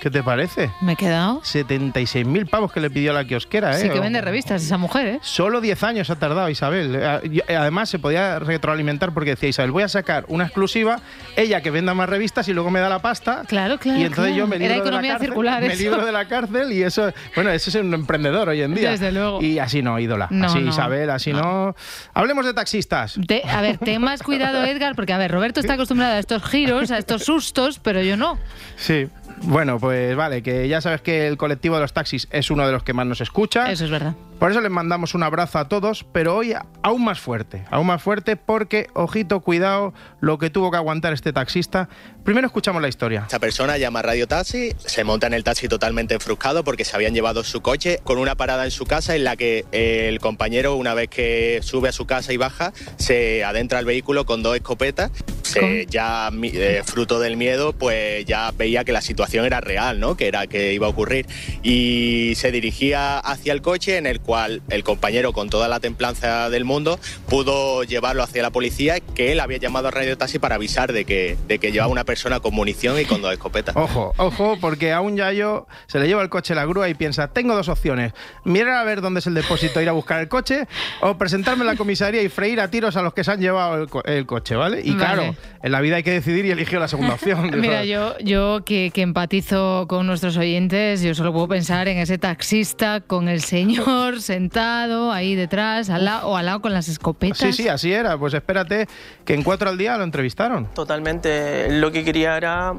¿Qué 0.00 0.10
te 0.10 0.22
parece? 0.22 0.70
¿Me 0.80 0.92
he 0.92 0.96
quedado? 0.96 1.42
76.000 1.42 2.48
pavos 2.48 2.72
que 2.72 2.80
le 2.80 2.90
pidió 2.90 3.12
la 3.12 3.24
kiosquera, 3.24 3.76
¿eh? 3.76 3.82
Sí 3.82 3.90
que 3.90 4.00
vende 4.00 4.20
revistas 4.20 4.62
esa 4.62 4.78
mujer, 4.78 5.06
¿eh? 5.06 5.18
Solo 5.22 5.60
10 5.60 5.82
años 5.82 6.10
ha 6.10 6.16
tardado 6.16 6.48
Isabel. 6.48 6.96
Eh, 6.98 7.20
y- 7.46 7.52
Además, 7.52 7.88
se 7.90 7.98
podía 7.98 8.38
retroalimentar 8.38 9.12
porque 9.12 9.30
decía 9.30 9.48
Isabel, 9.50 9.70
voy 9.72 9.82
a 9.82 9.88
sacar 9.88 10.24
una 10.28 10.44
exclusiva, 10.44 11.00
ella 11.36 11.60
que 11.60 11.70
venda 11.70 11.92
más 11.94 12.08
revistas 12.08 12.48
y 12.48 12.52
luego 12.54 12.70
me 12.70 12.80
da 12.80 12.88
la 12.88 13.00
pasta. 13.00 13.42
Claro, 13.46 13.78
claro. 13.78 13.98
Y 13.98 14.04
entonces 14.04 14.32
claro. 14.32 14.36
yo 14.36 14.46
me 14.46 14.58
libro 14.58 14.66
Era 14.66 14.74
de 14.74 14.80
la 14.80 14.86
economía 14.88 15.10
cárcel, 15.12 15.28
circular, 15.28 15.62
me 15.62 15.76
libro 15.76 16.04
de 16.06 16.12
la 16.12 16.24
cárcel 16.26 16.72
y 16.72 16.82
eso, 16.82 17.12
bueno, 17.34 17.50
eso 17.50 17.68
es 17.70 17.76
un 17.76 17.92
emprendedor 17.92 18.48
hoy 18.48 18.62
en 18.62 18.74
día. 18.74 18.90
Desde 18.90 19.12
luego. 19.12 19.42
Y 19.42 19.58
así 19.58 19.82
no, 19.82 19.98
ídola. 19.98 20.28
No, 20.30 20.46
así 20.46 20.60
no. 20.60 20.70
Isabel, 20.70 21.10
así 21.10 21.32
no. 21.32 21.74
Hablemos 22.14 22.46
de 22.46 22.54
taxistas. 22.54 23.18
A 23.48 23.60
ver, 23.60 23.78
ten 23.78 24.00
más 24.00 24.22
cuidado, 24.22 24.64
Edgar, 24.70 24.94
porque, 24.94 25.12
a 25.12 25.18
ver, 25.18 25.30
Roberto 25.30 25.60
está 25.60 25.74
acostumbrado 25.74 26.14
a 26.14 26.18
estos 26.18 26.42
giros, 26.44 26.90
a 26.90 26.98
estos 26.98 27.24
sustos, 27.24 27.78
pero 27.78 28.02
yo 28.02 28.16
no. 28.16 28.38
Sí. 28.76 29.08
Bueno, 29.42 29.78
pues 29.78 30.14
vale, 30.16 30.42
que 30.42 30.68
ya 30.68 30.80
sabes 30.80 31.00
que 31.00 31.26
el 31.26 31.36
colectivo 31.36 31.76
de 31.76 31.82
los 31.82 31.92
taxis 31.92 32.28
es 32.30 32.50
uno 32.50 32.66
de 32.66 32.72
los 32.72 32.82
que 32.82 32.92
más 32.92 33.06
nos 33.06 33.20
escucha. 33.20 33.70
Eso 33.70 33.84
es 33.84 33.90
verdad. 33.90 34.14
Por 34.40 34.50
eso 34.50 34.62
les 34.62 34.70
mandamos 34.70 35.14
un 35.14 35.22
abrazo 35.22 35.58
a 35.58 35.68
todos, 35.68 36.06
pero 36.14 36.34
hoy 36.34 36.54
aún 36.82 37.04
más 37.04 37.20
fuerte, 37.20 37.62
aún 37.70 37.88
más 37.88 38.02
fuerte 38.02 38.36
porque, 38.36 38.86
ojito, 38.94 39.40
cuidado, 39.40 39.92
lo 40.20 40.38
que 40.38 40.48
tuvo 40.48 40.70
que 40.70 40.78
aguantar 40.78 41.12
este 41.12 41.34
taxista. 41.34 41.90
Primero 42.24 42.46
escuchamos 42.46 42.80
la 42.80 42.88
historia. 42.88 43.24
Esta 43.24 43.38
persona 43.38 43.76
llama 43.76 43.98
a 43.98 44.02
Radio 44.02 44.26
Taxi, 44.26 44.72
se 44.78 45.04
monta 45.04 45.26
en 45.26 45.34
el 45.34 45.44
taxi 45.44 45.68
totalmente 45.68 46.14
enfruscado 46.14 46.64
porque 46.64 46.86
se 46.86 46.96
habían 46.96 47.12
llevado 47.12 47.44
su 47.44 47.60
coche 47.60 48.00
con 48.02 48.16
una 48.16 48.34
parada 48.34 48.64
en 48.64 48.70
su 48.70 48.86
casa 48.86 49.14
en 49.14 49.24
la 49.24 49.36
que 49.36 49.66
el 49.72 50.20
compañero, 50.20 50.74
una 50.76 50.94
vez 50.94 51.10
que 51.10 51.60
sube 51.62 51.90
a 51.90 51.92
su 51.92 52.06
casa 52.06 52.32
y 52.32 52.38
baja, 52.38 52.72
se 52.96 53.44
adentra 53.44 53.78
al 53.78 53.84
vehículo 53.84 54.24
con 54.24 54.42
dos 54.42 54.56
escopetas. 54.56 55.10
Se, 55.42 55.84
ya 55.86 56.30
eh, 56.42 56.82
fruto 56.86 57.18
del 57.20 57.36
miedo, 57.36 57.74
pues 57.74 58.24
ya 58.24 58.52
veía 58.52 58.84
que 58.84 58.92
la 58.92 59.02
situación 59.02 59.44
era 59.44 59.60
real, 59.60 60.00
¿no? 60.00 60.16
Que 60.16 60.28
era 60.28 60.46
que 60.46 60.72
iba 60.72 60.86
a 60.86 60.90
ocurrir. 60.90 61.26
Y 61.62 62.34
se 62.36 62.52
dirigía 62.52 63.18
hacia 63.18 63.52
el 63.52 63.60
coche 63.60 63.98
en 63.98 64.06
el 64.06 64.20
cual 64.20 64.29
el 64.36 64.84
compañero, 64.84 65.32
con 65.32 65.50
toda 65.50 65.68
la 65.68 65.80
templanza 65.80 66.50
del 66.50 66.64
mundo, 66.64 66.98
pudo 67.28 67.82
llevarlo 67.84 68.22
hacia 68.22 68.42
la 68.42 68.50
policía, 68.50 69.00
que 69.00 69.32
él 69.32 69.40
había 69.40 69.58
llamado 69.58 69.88
a 69.88 69.90
Radio 69.90 70.16
Taxi 70.18 70.38
para 70.38 70.56
avisar 70.56 70.92
de 70.92 71.04
que, 71.04 71.36
de 71.46 71.58
que 71.58 71.72
llevaba 71.72 71.90
una 71.92 72.04
persona 72.04 72.40
con 72.40 72.54
munición 72.54 72.98
y 73.00 73.04
con 73.04 73.22
dos 73.22 73.32
escopetas. 73.32 73.76
Ojo, 73.76 74.12
ojo, 74.16 74.58
porque 74.60 74.92
a 74.92 75.00
un 75.00 75.16
yayo 75.16 75.66
se 75.86 75.98
le 75.98 76.06
lleva 76.06 76.22
el 76.22 76.28
coche 76.28 76.52
a 76.52 76.56
la 76.56 76.64
grúa 76.64 76.88
y 76.88 76.94
piensa, 76.94 77.28
tengo 77.28 77.54
dos 77.54 77.68
opciones, 77.68 78.12
mirar 78.44 78.76
a 78.76 78.84
ver 78.84 79.00
dónde 79.00 79.20
es 79.20 79.26
el 79.26 79.34
depósito, 79.34 79.80
ir 79.80 79.88
a 79.88 79.92
buscar 79.92 80.20
el 80.20 80.28
coche, 80.28 80.66
o 81.00 81.16
presentarme 81.16 81.62
en 81.62 81.66
la 81.68 81.76
comisaría 81.76 82.22
y 82.22 82.28
freír 82.28 82.60
a 82.60 82.68
tiros 82.70 82.96
a 82.96 83.02
los 83.02 83.14
que 83.14 83.24
se 83.24 83.30
han 83.32 83.40
llevado 83.40 83.82
el, 83.82 83.88
co- 83.88 84.04
el 84.04 84.26
coche, 84.26 84.54
¿vale? 84.56 84.80
Y 84.84 84.90
Vale. 84.92 84.98
claro, 85.04 85.34
en 85.62 85.72
la 85.72 85.80
vida 85.80 85.96
hay 85.96 86.02
que 86.02 86.12
decidir 86.12 86.46
y 86.46 86.50
eligió 86.50 86.78
la 86.80 86.88
segunda 86.88 87.14
opción. 87.14 87.50
Mira, 87.60 87.84
yo, 87.84 88.18
yo 88.18 88.62
que, 88.64 88.90
que 88.92 89.02
empatizo 89.02 89.86
con 89.88 90.06
nuestros 90.06 90.36
oyentes, 90.36 91.02
yo 91.02 91.14
solo 91.14 91.32
puedo 91.32 91.48
pensar 91.48 91.88
en 91.88 91.98
ese 91.98 92.18
taxista 92.18 93.00
con 93.00 93.28
el 93.28 93.40
señor 93.42 94.19
sentado 94.20 95.12
ahí 95.12 95.34
detrás, 95.34 95.90
al 95.90 96.04
lado, 96.04 96.28
o 96.28 96.36
al 96.36 96.46
lado 96.46 96.60
con 96.60 96.72
las 96.72 96.88
escopetas. 96.88 97.38
Sí, 97.38 97.52
sí, 97.52 97.68
así 97.68 97.92
era. 97.92 98.16
Pues 98.18 98.34
espérate 98.34 98.88
que 99.24 99.34
en 99.34 99.42
cuatro 99.42 99.68
al 99.70 99.78
día 99.78 99.96
lo 99.96 100.04
entrevistaron. 100.04 100.66
Totalmente. 100.74 101.70
Lo 101.70 101.90
que 101.92 102.04
quería 102.04 102.36
era 102.36 102.74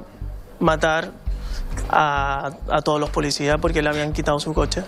matar 0.59 1.11
a, 1.89 2.51
a 2.69 2.81
todos 2.81 2.99
los 2.99 3.09
policías 3.09 3.57
porque 3.59 3.81
le 3.81 3.89
habían 3.89 4.13
quitado 4.13 4.39
su 4.39 4.53
coche. 4.53 4.83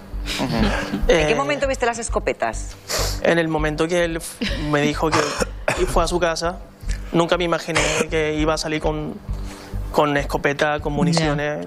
¿En 1.07 1.27
qué 1.27 1.31
Eh, 1.31 1.35
momento 1.35 1.67
viste 1.67 1.85
las 1.85 1.99
escopetas? 1.99 2.75
En 3.23 3.39
el 3.39 3.47
momento 3.47 3.87
que 3.87 4.03
él 4.05 4.21
me 4.69 4.81
dijo 4.81 5.09
que 5.09 5.17
fue 5.87 6.03
a 6.03 6.07
su 6.07 6.19
casa, 6.19 6.59
nunca 7.11 7.37
me 7.37 7.43
imaginé 7.43 7.81
que 8.09 8.35
iba 8.35 8.53
a 8.53 8.57
salir 8.57 8.81
con, 8.81 9.13
con 9.91 10.15
escopeta, 10.17 10.79
con 10.79 10.93
municiones, 10.93 11.65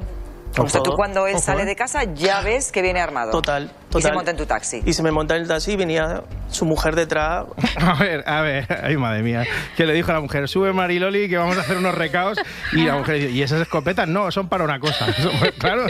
con 0.57 0.67
O 0.67 0.69
sea, 0.69 0.81
tú 0.81 0.91
todo. 0.91 0.97
cuando 0.97 1.27
él 1.27 1.35
Ojo, 1.35 1.45
sale 1.45 1.63
¿eh? 1.63 1.67
de 1.67 1.77
casa 1.77 2.05
ya 2.15 2.41
ves 2.41 2.73
que 2.73 2.81
viene 2.83 3.01
armado. 3.01 3.31
Total, 3.31 3.71
Y 3.99 4.03
se 4.03 4.13
monta 4.13 4.31
en 4.31 4.37
tu 4.37 4.47
taxi. 4.47 4.83
Y 4.85 4.93
se 4.93 5.03
me 5.03 5.11
monta 5.11 5.37
en 5.37 5.43
el 5.43 5.49
taxi 5.49 5.73
y 5.73 5.77
venía 5.77 6.23
su 6.51 6.65
mujer 6.65 6.95
detrás. 6.95 7.47
A 7.77 7.95
ver, 7.95 8.25
a 8.27 8.41
ver, 8.41 8.67
ay 8.83 8.97
madre 8.97 9.23
mía, 9.23 9.45
que 9.77 9.87
le 9.87 9.93
dijo 9.93 10.11
a 10.11 10.15
la 10.15 10.21
mujer, 10.21 10.49
sube 10.49 10.73
Mariloli 10.73 11.29
que 11.29 11.37
vamos 11.37 11.57
a 11.57 11.61
hacer 11.61 11.77
unos 11.77 11.95
recaos 11.95 12.39
y 12.73 12.85
la 12.85 12.97
mujer 12.97 13.17
dice, 13.17 13.31
¿y 13.31 13.43
esas 13.43 13.61
escopetas? 13.61 14.09
No, 14.09 14.31
son 14.31 14.49
para 14.49 14.65
una 14.65 14.81
cosa. 14.81 15.07
claro. 15.59 15.87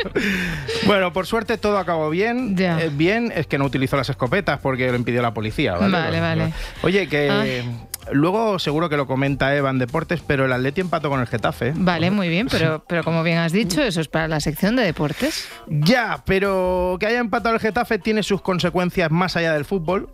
Bueno, 0.87 1.13
por 1.13 1.27
suerte 1.27 1.57
todo 1.59 1.79
acabó 1.79 2.11
bien. 2.11 2.57
Eh, 2.59 2.91
bien 2.93 3.33
es 3.35 3.47
que 3.47 3.59
no 3.59 3.65
utilizó 3.65 3.97
las 3.97 4.09
escopetas 4.09 4.59
porque 4.61 4.91
lo 4.91 4.97
impidió 4.97 5.23
la 5.23 5.33
policía. 5.33 5.75
Vale, 5.75 5.97
Vale, 5.97 6.21
vale. 6.21 6.53
Oye, 6.83 7.09
que 7.09 7.63
luego 8.13 8.59
seguro 8.59 8.89
que 8.89 8.97
lo 8.97 9.07
comenta 9.07 9.55
Eva 9.55 9.71
en 9.71 9.79
Deportes, 9.79 10.21
pero 10.27 10.45
el 10.45 10.53
Atleti 10.53 10.81
empató 10.81 11.11
con 11.11 11.21
el 11.21 11.27
Getafe. 11.27 11.73
Vale, 11.75 12.11
muy 12.11 12.29
bien, 12.29 12.49
pero, 12.51 12.85
pero 12.87 13.03
como 13.03 13.23
bien 13.23 13.39
has 13.39 13.53
dicho, 13.53 13.83
eso 13.83 14.01
es 14.01 14.09
para 14.09 14.29
la 14.29 14.41
sección 14.41 14.77
de 14.77 14.85
deportes. 14.85 15.49
Ya, 15.67 16.23
pero 16.25 16.97
que 17.01 17.07
haya 17.07 17.19
empatado 17.19 17.55
el 17.55 17.61
Getafe 17.61 17.96
tiene 17.99 18.23
sus 18.23 18.43
consecuencias 18.43 19.11
más 19.11 19.37
allá 19.37 19.53
del 19.53 19.65
fútbol. 19.65 20.09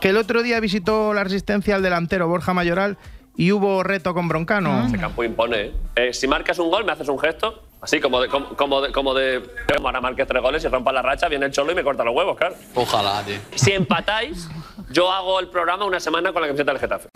Que 0.00 0.08
el 0.10 0.16
otro 0.16 0.42
día 0.42 0.60
visitó 0.60 1.14
la 1.14 1.24
resistencia 1.24 1.76
al 1.76 1.82
delantero 1.82 2.28
Borja 2.28 2.54
Mayoral 2.54 2.98
y 3.36 3.52
hubo 3.52 3.82
reto 3.82 4.14
con 4.14 4.28
Broncano. 4.28 4.86
Ese 4.86 4.98
campo 4.98 5.22
impone. 5.22 5.60
¿eh? 5.60 5.72
Eh, 5.96 6.12
si 6.12 6.26
marcas 6.26 6.58
un 6.58 6.70
gol, 6.70 6.84
me 6.84 6.92
haces 6.92 7.08
un 7.08 7.18
gesto. 7.18 7.62
Así 7.80 8.00
como 8.00 8.20
de. 8.20 8.28
Como, 8.28 8.48
como 8.56 8.80
de, 8.80 8.90
como 8.90 9.14
de 9.14 9.42
ahora 9.78 10.00
marques 10.00 10.26
tres 10.26 10.42
goles 10.42 10.64
y 10.64 10.68
rompa 10.68 10.92
la 10.92 11.02
racha, 11.02 11.28
viene 11.28 11.46
el 11.46 11.52
cholo 11.52 11.72
y 11.72 11.74
me 11.74 11.84
corta 11.84 12.04
los 12.04 12.16
huevos, 12.16 12.36
claro. 12.36 12.54
Ojalá, 12.74 13.22
tío. 13.22 13.36
Si 13.54 13.72
empatáis, 13.72 14.48
yo 14.90 15.10
hago 15.10 15.40
el 15.40 15.48
programa 15.48 15.84
una 15.84 16.00
semana 16.00 16.32
con 16.32 16.42
la 16.42 16.48
camiseta 16.48 16.72
del 16.72 16.80
Getafe. 16.80 17.08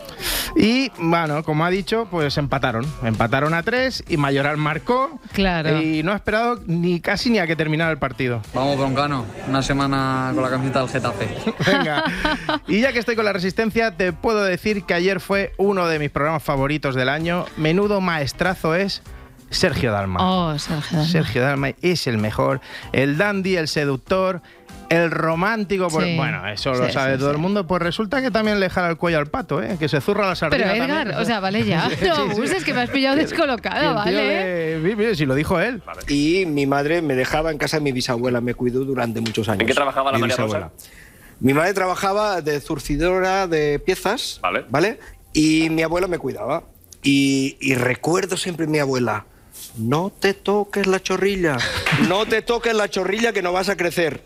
Y 0.55 0.91
bueno, 0.97 1.43
como 1.43 1.65
ha 1.65 1.69
dicho, 1.69 2.07
pues 2.11 2.37
empataron. 2.37 2.85
Empataron 3.03 3.53
a 3.53 3.63
tres 3.63 4.03
y 4.07 4.17
Mayoral 4.17 4.57
marcó. 4.57 5.19
Claro. 5.33 5.81
Y 5.81 6.03
no 6.03 6.11
ha 6.11 6.15
esperado 6.15 6.59
ni 6.65 6.99
casi 6.99 7.29
ni 7.29 7.39
a 7.39 7.47
que 7.47 7.55
terminara 7.55 7.91
el 7.91 7.97
partido. 7.97 8.41
Vamos, 8.53 8.77
Broncano, 8.77 9.25
una 9.47 9.61
semana 9.61 10.31
con 10.33 10.43
la 10.43 10.49
camiseta 10.49 10.79
del 10.81 10.89
Getafe. 10.89 11.29
Venga. 11.65 12.03
Y 12.67 12.81
ya 12.81 12.91
que 12.91 12.99
estoy 12.99 13.15
con 13.15 13.25
la 13.25 13.33
resistencia, 13.33 13.95
te 13.95 14.11
puedo 14.11 14.43
decir 14.43 14.83
que 14.83 14.93
ayer 14.93 15.19
fue 15.19 15.53
uno 15.57 15.87
de 15.87 15.99
mis 15.99 16.09
programas 16.09 16.43
favoritos 16.43 16.95
del 16.95 17.09
año. 17.09 17.45
Menudo 17.55 18.01
maestrazo 18.01 18.75
es 18.75 19.01
Sergio 19.49 19.91
Dalma. 19.91 20.19
Oh, 20.21 20.59
Sergio 20.59 20.97
Dalma. 20.97 21.11
Sergio 21.11 21.41
Dalma 21.41 21.69
es 21.81 22.07
el 22.07 22.17
mejor. 22.17 22.61
El 22.91 23.17
dandy, 23.17 23.55
el 23.55 23.67
seductor, 23.67 24.41
el 24.91 25.09
romántico. 25.11 25.87
por- 25.89 26.03
Sí. 26.03 26.15
Bueno, 26.17 26.47
eso 26.47 26.73
lo 26.73 26.91
sabe 26.91 27.13
sí, 27.13 27.19
todo 27.19 27.31
el 27.31 27.37
mundo. 27.37 27.65
Pues 27.65 27.81
resulta 27.81 28.21
que 28.21 28.29
también 28.31 28.59
le 28.59 28.69
jala 28.69 28.89
el 28.89 28.97
cuello 28.97 29.17
al 29.19 29.27
pato, 29.27 29.61
¿eh? 29.63 29.77
que 29.79 29.87
se 29.89 30.01
zurra 30.01 30.27
la 30.27 30.35
sardina. 30.35 30.65
Pero 30.71 30.75
Edgar, 30.83 30.97
también. 31.05 31.17
o 31.19 31.25
sea, 31.25 31.39
vale 31.39 31.63
ya. 31.65 31.89
Sí, 31.89 32.05
No 32.07 32.15
sí, 32.15 32.21
sí. 32.25 32.31
abuses, 32.31 32.63
que 32.63 32.73
me 32.73 32.81
has 32.81 32.89
pillado 32.89 33.15
descolocada, 33.15 33.93
¿vale? 33.93 34.11
de- 34.79 35.15
Si 35.15 35.25
lo 35.25 35.35
dijo 35.35 35.59
él. 35.59 35.81
Y 36.07 36.45
mi 36.45 36.65
madre 36.65 37.01
me 37.01 37.15
dejaba 37.15 37.51
en 37.51 37.57
casa 37.57 37.77
de 37.77 37.83
mi 37.83 37.91
bisabuela, 37.91 38.41
me 38.41 38.53
cuidó 38.53 38.83
durante 38.85 39.21
muchos 39.21 39.47
años. 39.49 39.61
¿En 39.61 39.67
qué 39.67 39.73
trabajaba 39.73 40.11
la 40.11 40.17
Mi 40.17 40.21
María 40.21 40.35
Rosa? 40.35 40.45
bisabuela. 40.45 40.71
Mi 41.39 41.53
madre 41.53 41.73
trabajaba 41.73 42.41
de 42.41 42.59
zurcidora 42.61 43.47
de 43.47 43.79
piezas, 43.79 44.39
¿vale? 44.69 44.99
Y 45.33 45.69
mi 45.71 45.81
abuela 45.81 46.07
me 46.07 46.17
cuidaba. 46.19 46.63
Y, 47.03 47.57
y 47.59 47.73
recuerdo 47.73 48.37
siempre 48.37 48.67
a 48.67 48.69
mi 48.69 48.77
abuela, 48.77 49.25
no 49.77 50.11
te 50.17 50.33
toques 50.33 50.87
la 50.87 50.99
chorrilla, 51.01 51.57
no 52.07 52.25
te 52.25 52.41
toques 52.41 52.73
la 52.73 52.89
chorrilla 52.89 53.33
que 53.33 53.41
no 53.41 53.51
vas 53.53 53.69
a 53.69 53.75
crecer. 53.75 54.21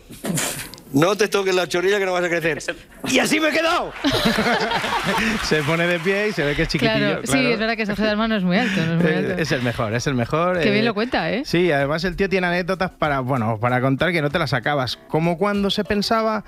No 0.92 1.16
te 1.16 1.26
toques 1.28 1.54
la 1.54 1.66
chorrilla 1.68 1.98
que 1.98 2.06
no 2.06 2.12
vas 2.12 2.24
a 2.24 2.28
crecer. 2.28 2.62
Y 3.08 3.18
así 3.18 3.38
me 3.40 3.48
he 3.48 3.52
quedado. 3.52 3.92
Se 5.42 5.62
pone 5.64 5.86
de 5.86 5.98
pie 5.98 6.28
y 6.28 6.32
se 6.32 6.44
ve 6.44 6.54
que 6.54 6.62
es 6.62 6.68
chiquitillo. 6.68 6.96
Claro, 6.96 7.22
sí, 7.24 7.38
es 7.44 7.58
verdad 7.58 7.76
que 7.76 7.84
Sergio 7.84 8.04
Dalma 8.06 8.28
no 8.28 8.36
es 8.36 8.44
muy 8.44 8.56
alto. 8.56 8.80
No 8.86 8.92
es 8.94 9.02
muy 9.02 9.10
Eh, 9.10 9.16
alto. 9.16 9.42
Es 9.42 9.52
el 9.52 9.62
mejor, 9.62 9.94
es 9.94 10.06
el 10.06 10.14
mejor. 10.14 10.60
Qué 10.60 10.68
eh, 10.68 10.72
bien 10.72 10.84
lo 10.84 10.94
cuenta, 10.94 11.30
¿eh? 11.32 11.42
Sí, 11.44 11.70
además 11.72 12.04
el 12.04 12.16
tío 12.16 12.28
tiene 12.28 12.46
anécdotas 12.46 12.92
para, 12.92 13.20
bueno, 13.20 13.58
para 13.60 13.80
contar 13.80 14.12
que 14.12 14.22
no 14.22 14.30
te 14.30 14.38
las 14.38 14.52
acabas. 14.54 14.96
Como 15.08 15.36
cuando 15.38 15.70
se 15.70 15.84
pensaba 15.84 16.44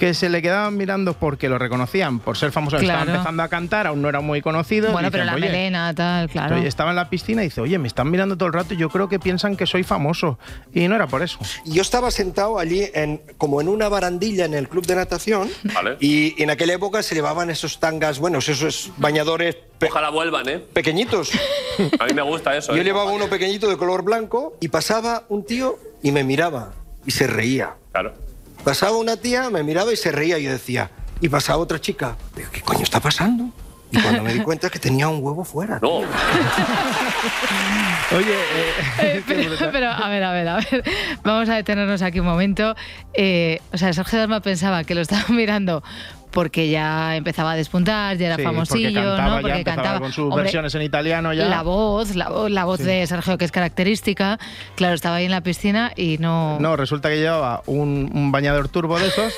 que 0.00 0.14
se 0.14 0.30
le 0.30 0.40
quedaban 0.40 0.78
mirando 0.78 1.12
porque 1.12 1.50
lo 1.50 1.58
reconocían, 1.58 2.20
por 2.20 2.38
ser 2.38 2.52
famoso. 2.52 2.78
Estaba 2.78 3.02
Claro. 3.02 3.10
empezando 3.12 3.42
a 3.42 3.48
cantar, 3.48 3.86
aún 3.86 4.00
no 4.00 4.08
era 4.08 4.20
muy 4.20 4.40
conocido. 4.40 4.90
Bueno, 4.92 5.10
Dicen, 5.10 5.12
pero 5.12 5.24
la 5.26 5.34
"Oye, 5.34 5.46
melena, 5.46 5.94
tal, 5.94 6.30
claro. 6.30 6.56
Estaba 6.56 6.88
en 6.88 6.96
la 6.96 7.10
piscina 7.10 7.42
y 7.42 7.48
dice, 7.48 7.60
oye, 7.60 7.78
me 7.78 7.86
están 7.86 8.10
mirando 8.10 8.34
todo 8.38 8.46
el 8.46 8.54
rato 8.54 8.72
y 8.72 8.78
yo 8.78 8.88
creo 8.88 9.10
que 9.10 9.18
piensan 9.18 9.56
que 9.58 9.66
soy 9.66 9.82
famoso. 9.82 10.38
Y 10.72 10.88
no 10.88 10.94
era 10.96 11.06
por 11.06 11.22
eso. 11.22 11.38
Yo 11.66 11.82
estaba 11.82 12.10
sentado 12.10 12.58
allí 12.58 12.88
en, 12.94 13.20
como 13.36 13.60
en 13.60 13.68
una 13.68 13.90
barandilla 13.90 14.46
en 14.46 14.54
el 14.54 14.70
club 14.70 14.86
de 14.86 14.94
natación 14.96 15.50
y, 16.00 16.34
y 16.40 16.42
en 16.42 16.48
aquella 16.48 16.72
época 16.72 17.02
se 17.02 17.14
llevaban 17.14 17.50
esos 17.50 17.78
tangas, 17.78 18.18
bueno, 18.18 18.38
esos 18.38 18.90
bañadores 18.96 19.58
Ojalá 19.86 20.08
vuelvan, 20.08 20.48
¿eh? 20.48 20.60
pequeñitos. 20.72 21.30
A 22.00 22.06
mí 22.06 22.14
me 22.14 22.22
gusta 22.22 22.56
eso. 22.56 22.74
Yo 22.74 22.80
¿eh? 22.80 22.84
llevaba 22.84 23.12
uno 23.12 23.28
pequeñito 23.28 23.68
de 23.68 23.76
color 23.76 24.02
blanco 24.02 24.56
y 24.60 24.68
pasaba 24.68 25.24
un 25.28 25.44
tío 25.44 25.78
y 26.02 26.10
me 26.10 26.24
miraba 26.24 26.72
y 27.04 27.10
se 27.10 27.26
reía. 27.26 27.74
Claro. 27.92 28.14
Pasaba 28.64 28.96
una 28.96 29.16
tía, 29.16 29.48
me 29.50 29.62
miraba 29.62 29.92
y 29.92 29.96
se 29.96 30.12
reía 30.12 30.38
y 30.38 30.44
yo 30.44 30.52
decía, 30.52 30.90
y 31.20 31.28
pasaba 31.28 31.58
otra 31.58 31.80
chica, 31.80 32.16
"¿Pero 32.34 32.50
¿qué 32.50 32.60
coño 32.60 32.82
está 32.82 33.00
pasando? 33.00 33.50
Y 33.92 33.98
cuando 34.00 34.22
me 34.22 34.32
di 34.32 34.40
cuenta 34.40 34.70
que 34.70 34.78
tenía 34.78 35.08
un 35.08 35.20
huevo 35.20 35.44
fuera. 35.44 35.80
No. 35.82 35.88
Oye, 38.16 38.34
Eh, 39.00 39.22
pero, 39.26 39.56
pero, 39.72 39.90
a 39.90 40.08
ver, 40.08 40.22
a 40.22 40.32
ver, 40.32 40.46
a 40.48 40.56
ver. 40.58 40.84
Vamos 41.24 41.48
a 41.48 41.56
detenernos 41.56 42.00
aquí 42.02 42.20
un 42.20 42.26
momento. 42.26 42.76
Eh, 43.14 43.60
o 43.72 43.78
sea, 43.78 43.92
Sergio 43.92 44.18
Dalma 44.20 44.40
pensaba 44.40 44.84
que 44.84 44.94
lo 44.94 45.00
estaba 45.00 45.24
mirando 45.30 45.82
porque 46.30 46.68
ya 46.70 47.16
empezaba 47.16 47.52
a 47.52 47.56
despuntar, 47.56 48.16
ya 48.16 48.26
era 48.28 48.36
Sí, 48.36 48.42
famosillo, 48.42 48.88
porque 48.88 48.94
cantaba 48.94 49.28
¿no? 49.28 49.36
ya, 49.36 49.40
Porque 49.42 49.58
empezaba 49.58 49.82
cantaba. 49.82 50.00
con 50.00 50.12
sus 50.12 50.24
Hombre, 50.26 50.42
versiones 50.44 50.74
en 50.74 50.82
italiano 50.82 51.32
ya. 51.32 51.46
La 51.46 51.62
voz, 51.62 52.14
la, 52.14 52.28
voz- 52.28 52.50
la 52.50 52.64
voz 52.64 52.78
Sí. 52.80 52.84
de 52.86 53.06
Sergio, 53.06 53.36
que 53.38 53.44
es 53.44 53.52
característica. 53.52 54.38
Claro, 54.76 54.94
estaba 54.94 55.16
ahí 55.16 55.24
en 55.24 55.30
la 55.32 55.40
piscina 55.42 55.92
y 55.96 56.18
no. 56.18 56.58
No, 56.60 56.76
resulta 56.76 57.08
que 57.08 57.16
llevaba 57.18 57.62
un, 57.66 58.10
un 58.14 58.32
bañador 58.32 58.68
turbo 58.68 58.98
de 58.98 59.08
esos 59.08 59.34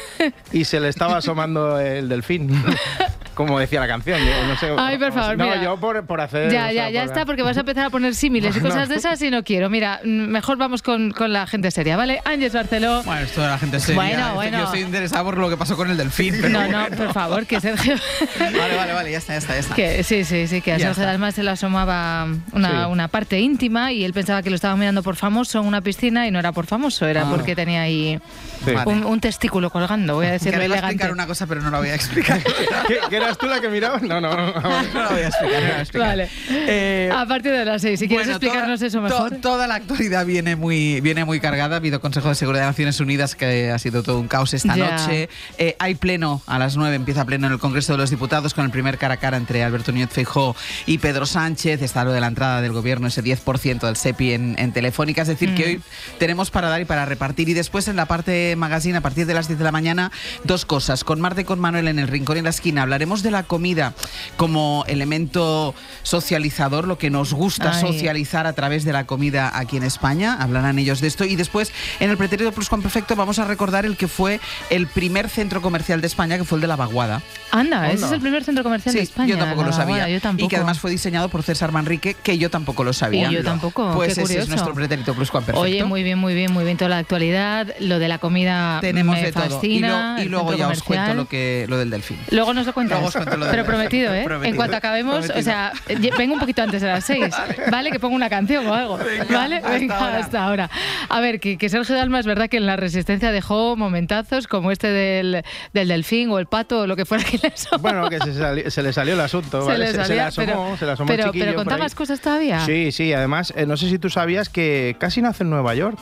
y 0.52 0.64
se 0.64 0.80
le 0.80 0.88
estaba 0.88 1.16
asomando 1.16 1.78
el 1.80 2.08
delfín. 2.08 2.50
Como 3.34 3.58
decía 3.58 3.80
la 3.80 3.88
canción, 3.88 4.20
yo 4.20 4.46
no 4.46 4.56
sé. 4.58 4.70
Ay, 4.76 4.98
por 4.98 5.10
favor, 5.10 5.38
No, 5.38 5.44
mira. 5.44 5.62
yo 5.62 5.78
por, 5.78 6.04
por 6.04 6.20
hacer. 6.20 6.52
Ya, 6.52 6.66
o 6.66 6.70
ya, 6.70 6.72
sea, 6.72 6.90
ya 6.90 7.00
por- 7.00 7.08
está, 7.12 7.24
porque 7.24 7.42
vas 7.42 7.56
a 7.56 7.60
empezar 7.60 7.86
a 7.86 7.90
poner 7.90 8.14
símiles 8.14 8.54
y 8.54 8.60
No. 8.60 8.68
cosas 8.68 8.90
de 8.90 8.96
esas 8.96 9.22
y 9.22 9.30
no 9.30 9.42
quiero. 9.42 9.70
Mira, 9.70 10.00
mejor 10.04 10.58
vamos 10.58 10.82
con, 10.82 11.12
con 11.12 11.32
la 11.32 11.46
gente 11.46 11.70
seria, 11.70 11.96
¿vale? 11.96 12.20
Ángeles 12.26 12.52
Barceló. 12.52 13.02
Bueno, 13.04 13.22
esto 13.22 13.40
de 13.40 13.48
la 13.48 13.58
gente 13.58 13.80
seria. 13.80 13.94
Bueno, 14.02 14.28
Yo 14.28 14.34
bueno. 14.34 14.64
estoy 14.64 14.80
interesado 14.80 15.24
por 15.24 15.38
lo 15.38 15.48
que 15.48 15.56
pasó 15.56 15.78
con 15.78 15.90
el 15.90 15.96
delfín. 15.96 16.34
pero 16.42 16.50
No, 16.50 16.58
bueno. 16.60 16.81
No, 16.90 16.96
por 16.96 17.12
favor, 17.12 17.46
que 17.46 17.60
Sergio. 17.60 17.94
Vale, 18.38 18.76
vale, 18.76 18.92
vale, 18.92 19.10
ya 19.12 19.18
está, 19.18 19.32
ya 19.34 19.38
está, 19.38 19.54
ya 19.54 19.60
está. 19.60 19.74
Que, 19.74 20.02
sí, 20.04 20.24
sí, 20.24 20.46
sí, 20.46 20.60
que 20.60 20.72
a 20.72 20.76
Ya 20.78 20.86
Sergio 20.88 21.02
está. 21.02 21.06
Dalma 21.12 21.32
se 21.32 21.42
le 21.42 21.50
asomaba 21.50 22.26
una, 22.52 22.84
Sí. 22.86 22.90
una 22.90 23.08
parte 23.08 23.40
íntima 23.40 23.92
y 23.92 24.04
él 24.04 24.12
pensaba 24.12 24.42
que 24.42 24.50
lo 24.50 24.56
estaba 24.56 24.76
mirando 24.76 25.02
por 25.02 25.16
famoso 25.16 25.60
en 25.60 25.66
una 25.66 25.80
piscina 25.80 26.26
y 26.26 26.30
no 26.30 26.38
era 26.38 26.52
por 26.52 26.66
famoso, 26.66 27.06
era 27.06 27.22
Ah. 27.22 27.30
porque 27.30 27.54
tenía 27.56 27.82
ahí 27.82 28.18
Sí. 28.64 28.72
un, 28.86 29.04
un 29.04 29.20
testículo 29.20 29.70
colgando, 29.70 30.14
voy 30.14 30.26
a 30.26 30.32
decirlo 30.32 30.58
elegante. 30.60 30.86
explicar 30.86 31.12
una 31.12 31.26
cosa, 31.26 31.46
pero 31.46 31.60
no 31.60 31.70
la 31.70 31.78
voy 31.78 31.88
a 31.88 31.94
explicar. 31.94 32.40
¿Qué, 32.88 32.98
qué 33.10 33.16
eras 33.16 33.36
tú 33.38 33.46
la 33.46 33.60
que 33.60 33.68
miraba? 33.68 33.98
No, 34.00 34.20
no. 34.20 34.34
no. 34.34 34.52
no 34.60 35.02
la 35.02 35.08
voy 35.10 35.20
a 35.22 35.28
explicar, 35.28 35.60
no 35.62 35.68
la 35.68 35.70
voy 35.72 35.78
a 35.78 35.80
explicar. 35.80 36.08
Vale. 36.12 36.28
Eh, 36.50 37.10
a 37.14 37.26
partir 37.26 37.52
de 37.52 37.64
las 37.64 37.82
seis, 37.82 37.98
si 38.00 38.08
quieres 38.08 38.26
Bueno, 38.26 38.36
explicarnos 38.38 38.78
toda- 38.80 38.88
eso 38.88 38.98
to- 38.98 39.02
mejor. 39.24 39.40
toda 39.40 39.66
la 39.66 39.74
actualidad 39.76 40.24
viene 40.26 40.56
muy, 40.56 41.00
viene 41.00 41.24
muy 41.24 41.40
cargada. 41.40 41.76
Ha 41.76 41.78
habido 41.78 42.00
Consejo 42.00 42.28
de 42.28 42.34
Seguridad 42.34 42.64
de 42.64 42.68
Naciones 42.70 43.00
Unidas 43.00 43.34
que 43.34 43.70
ha 43.70 43.78
sido 43.78 44.02
todo 44.02 44.18
un 44.20 44.28
caos 44.28 44.54
esta 44.54 44.76
Ya. 44.76 44.90
noche. 44.96 45.28
Eh, 45.58 45.76
hay 45.78 45.94
pleno 45.94 46.42
a 46.46 46.58
las 46.58 46.71
9, 46.76 46.94
empieza 46.96 47.24
pleno 47.24 47.46
en 47.46 47.52
el 47.54 47.58
Congreso 47.58 47.92
de 47.92 47.98
los 47.98 48.10
Diputados 48.10 48.54
con 48.54 48.64
el 48.64 48.70
primer 48.70 48.98
cara 48.98 49.14
a 49.14 49.16
cara 49.18 49.36
entre 49.36 49.62
Alberto 49.64 49.92
Núñez 49.92 50.10
Feijóo 50.10 50.54
y 50.86 50.98
Pedro 50.98 51.26
Sánchez. 51.26 51.82
Está 51.82 52.04
lo 52.04 52.12
de 52.12 52.20
la 52.20 52.26
entrada 52.28 52.60
del 52.60 52.72
gobierno, 52.72 53.06
ese 53.06 53.22
10% 53.22 53.80
del 53.80 53.96
SEPI 53.96 54.32
en, 54.32 54.54
en 54.58 54.72
Telefónica. 54.72 55.22
Es 55.22 55.28
decir, 55.28 55.54
que 55.54 55.62
Mm. 55.62 55.68
hoy 55.68 55.82
tenemos 56.18 56.50
para 56.50 56.68
dar 56.68 56.80
y 56.80 56.84
para 56.84 57.04
repartir. 57.04 57.48
Y 57.48 57.54
después 57.54 57.88
en 57.88 57.96
la 57.96 58.06
parte 58.06 58.54
magazine, 58.56 58.96
a 58.98 59.00
partir 59.00 59.26
de 59.26 59.34
las 59.34 59.48
10 59.48 59.58
de 59.58 59.64
la 59.64 59.72
mañana, 59.72 60.10
dos 60.44 60.64
cosas. 60.64 61.04
Con 61.04 61.20
Marte 61.20 61.42
y 61.42 61.44
con 61.44 61.60
Manuel 61.60 61.88
en 61.88 61.98
el 61.98 62.08
Rincón 62.08 62.36
y 62.36 62.38
en 62.38 62.44
la 62.44 62.50
Esquina 62.50 62.82
hablaremos 62.82 63.22
de 63.22 63.30
la 63.30 63.42
comida 63.44 63.94
como 64.36 64.84
elemento 64.88 65.74
socializador, 66.02 66.86
lo 66.86 66.98
que 66.98 67.10
nos 67.10 67.32
gusta 67.32 67.72
Ay. 67.74 67.80
socializar 67.80 68.46
a 68.46 68.52
través 68.52 68.84
de 68.84 68.92
la 68.92 69.06
comida 69.06 69.50
aquí 69.58 69.76
en 69.76 69.82
España, 69.82 70.36
hablarán 70.40 70.78
ellos 70.78 71.00
de 71.00 71.08
esto. 71.08 71.24
Y 71.24 71.36
después, 71.36 71.72
en 72.00 72.10
el 72.10 72.16
pretérito 72.16 72.52
plus 72.52 72.68
perfecto 72.68 73.16
vamos 73.16 73.38
a 73.38 73.44
recordar 73.44 73.84
el 73.86 73.96
que 73.96 74.08
fue 74.08 74.40
el 74.70 74.86
primer 74.86 75.28
centro 75.28 75.60
comercial 75.62 76.00
de 76.00 76.06
España, 76.06 76.38
que 76.38 76.44
fue 76.44 76.56
el 76.56 76.61
de 76.62 76.68
la 76.68 76.76
Vaguada. 76.76 77.20
Anda, 77.50 77.88
ese 77.90 77.96
Anda. 77.96 78.06
es 78.06 78.12
el 78.14 78.20
primer 78.20 78.44
centro 78.44 78.64
comercial 78.64 78.92
Sí, 78.94 78.98
de 78.98 79.04
España. 79.04 79.28
yo 79.28 79.36
tampoco 79.38 79.64
lo 79.64 79.72
sabía. 79.72 79.96
Vaguada, 79.98 80.20
tampoco. 80.20 80.46
Y 80.46 80.48
que 80.48 80.56
además 80.56 80.78
fue 80.78 80.90
diseñado 80.90 81.28
por 81.28 81.42
César 81.42 81.70
Manrique, 81.70 82.14
que 82.14 82.38
yo 82.38 82.48
tampoco 82.48 82.82
lo 82.82 82.94
sabía. 82.94 83.30
Y 83.30 83.34
yo 83.34 83.44
tampoco, 83.44 83.92
Pues 83.94 84.06
qué 84.06 84.12
ese 84.12 84.22
es 84.22 84.28
curioso. 84.28 84.50
nuestro 84.50 84.72
pretérito 84.74 85.14
perfecto. 85.14 85.60
Oye, 85.60 85.84
muy 85.84 86.02
bien, 86.02 86.18
muy 86.18 86.32
bien, 86.32 86.50
muy 86.50 86.64
bien 86.64 86.78
toda 86.78 86.88
la 86.88 86.98
actualidad. 86.98 87.66
Lo 87.80 87.98
de 87.98 88.08
la 88.08 88.16
comida 88.18 88.78
Tenemos 88.80 89.16
me 89.16 89.24
de 89.24 89.32
todo. 89.32 89.44
Y, 89.44 89.50
fascina. 89.50 90.16
lo- 90.16 90.22
y 90.22 90.28
luego 90.28 90.54
ya 90.54 90.68
os 90.68 90.82
cuento 90.82 91.02
comercial. 91.02 91.16
lo, 91.18 91.28
que, 91.28 91.66
lo 91.68 91.76
del 91.76 91.90
delfín. 91.90 92.16
Luego 92.30 92.54
nos 92.54 92.64
lo 92.66 92.72
cuentas. 92.72 92.96
Luego 92.96 93.08
os 93.08 93.14
cuento 93.16 93.36
lo 93.36 93.44
del 93.44 93.50
Pero 93.52 93.64
prometido, 93.66 94.14
¿eh? 94.14 94.22
Prometido. 94.24 94.50
En 94.50 94.56
cuanto 94.56 94.76
acabemos, 94.78 95.26
Prometido. 95.26 95.38
o 95.38 95.42
sea, 95.42 95.72
vengo 96.16 96.34
un 96.34 96.40
poquito 96.40 96.62
antes 96.62 96.80
de 96.80 96.88
las 96.88 97.04
seis, 97.04 97.34
¿vale? 97.70 97.90
Que 97.90 98.00
pongo 98.00 98.16
una 98.16 98.30
canción 98.30 98.66
o 98.66 98.72
algo, 98.74 98.98
¿vale? 99.30 99.56
hasta 99.56 99.70
Venga, 99.70 99.98
ahora. 99.98 100.18
hasta 100.18 100.42
ahora. 100.44 100.70
A 101.10 101.20
ver, 101.20 101.38
que, 101.40 101.58
que 101.58 101.68
Sergio 101.68 101.94
Dalma 101.96 102.18
es 102.20 102.26
verdad 102.26 102.48
que 102.48 102.56
en 102.56 102.64
la 102.66 102.76
resistencia 102.76 103.30
dejó 103.30 103.76
momentazos 103.76 104.46
como 104.46 104.70
este 104.72 104.88
del, 104.88 105.42
del 105.74 105.88
delfín 105.88 106.30
o 106.30 106.38
el 106.38 106.46
pato 106.52 106.80
o 106.80 106.86
lo 106.86 106.94
que 106.96 107.04
fuera 107.06 107.24
que 107.24 107.38
le 107.42 107.48
asomó. 107.48 107.82
Bueno, 107.82 108.08
que 108.10 108.18
se, 108.18 108.34
sali- 108.34 108.70
se 108.70 108.82
le 108.82 108.92
salió 108.92 109.14
el 109.14 109.20
asunto. 109.20 109.62
Se 109.62 109.66
¿vale? 109.68 109.86
le 109.86 109.92
Se, 109.92 110.04
se 110.04 110.14
le 110.14 110.20
asomó, 110.20 110.46
pero- 110.46 110.76
se 110.76 110.84
le 110.86 110.92
asomó 110.92 111.10
el 111.10 111.16
pero, 111.16 111.32
chiquillo 111.32 111.44
pero 111.46 111.60
ahí. 111.92 111.96
cosas 111.96 112.20
todavía. 112.20 112.60
Sí, 112.66 112.92
sí, 112.92 113.12
además, 113.12 113.52
eh, 113.56 113.64
no 113.66 113.76
sé 113.78 113.88
si 113.88 113.98
tú 113.98 114.10
sabías 114.10 114.48
que 114.50 114.94
casi 115.00 115.22
nace 115.22 115.42
en 115.44 115.50
Nueva 115.50 115.74
York. 115.74 115.98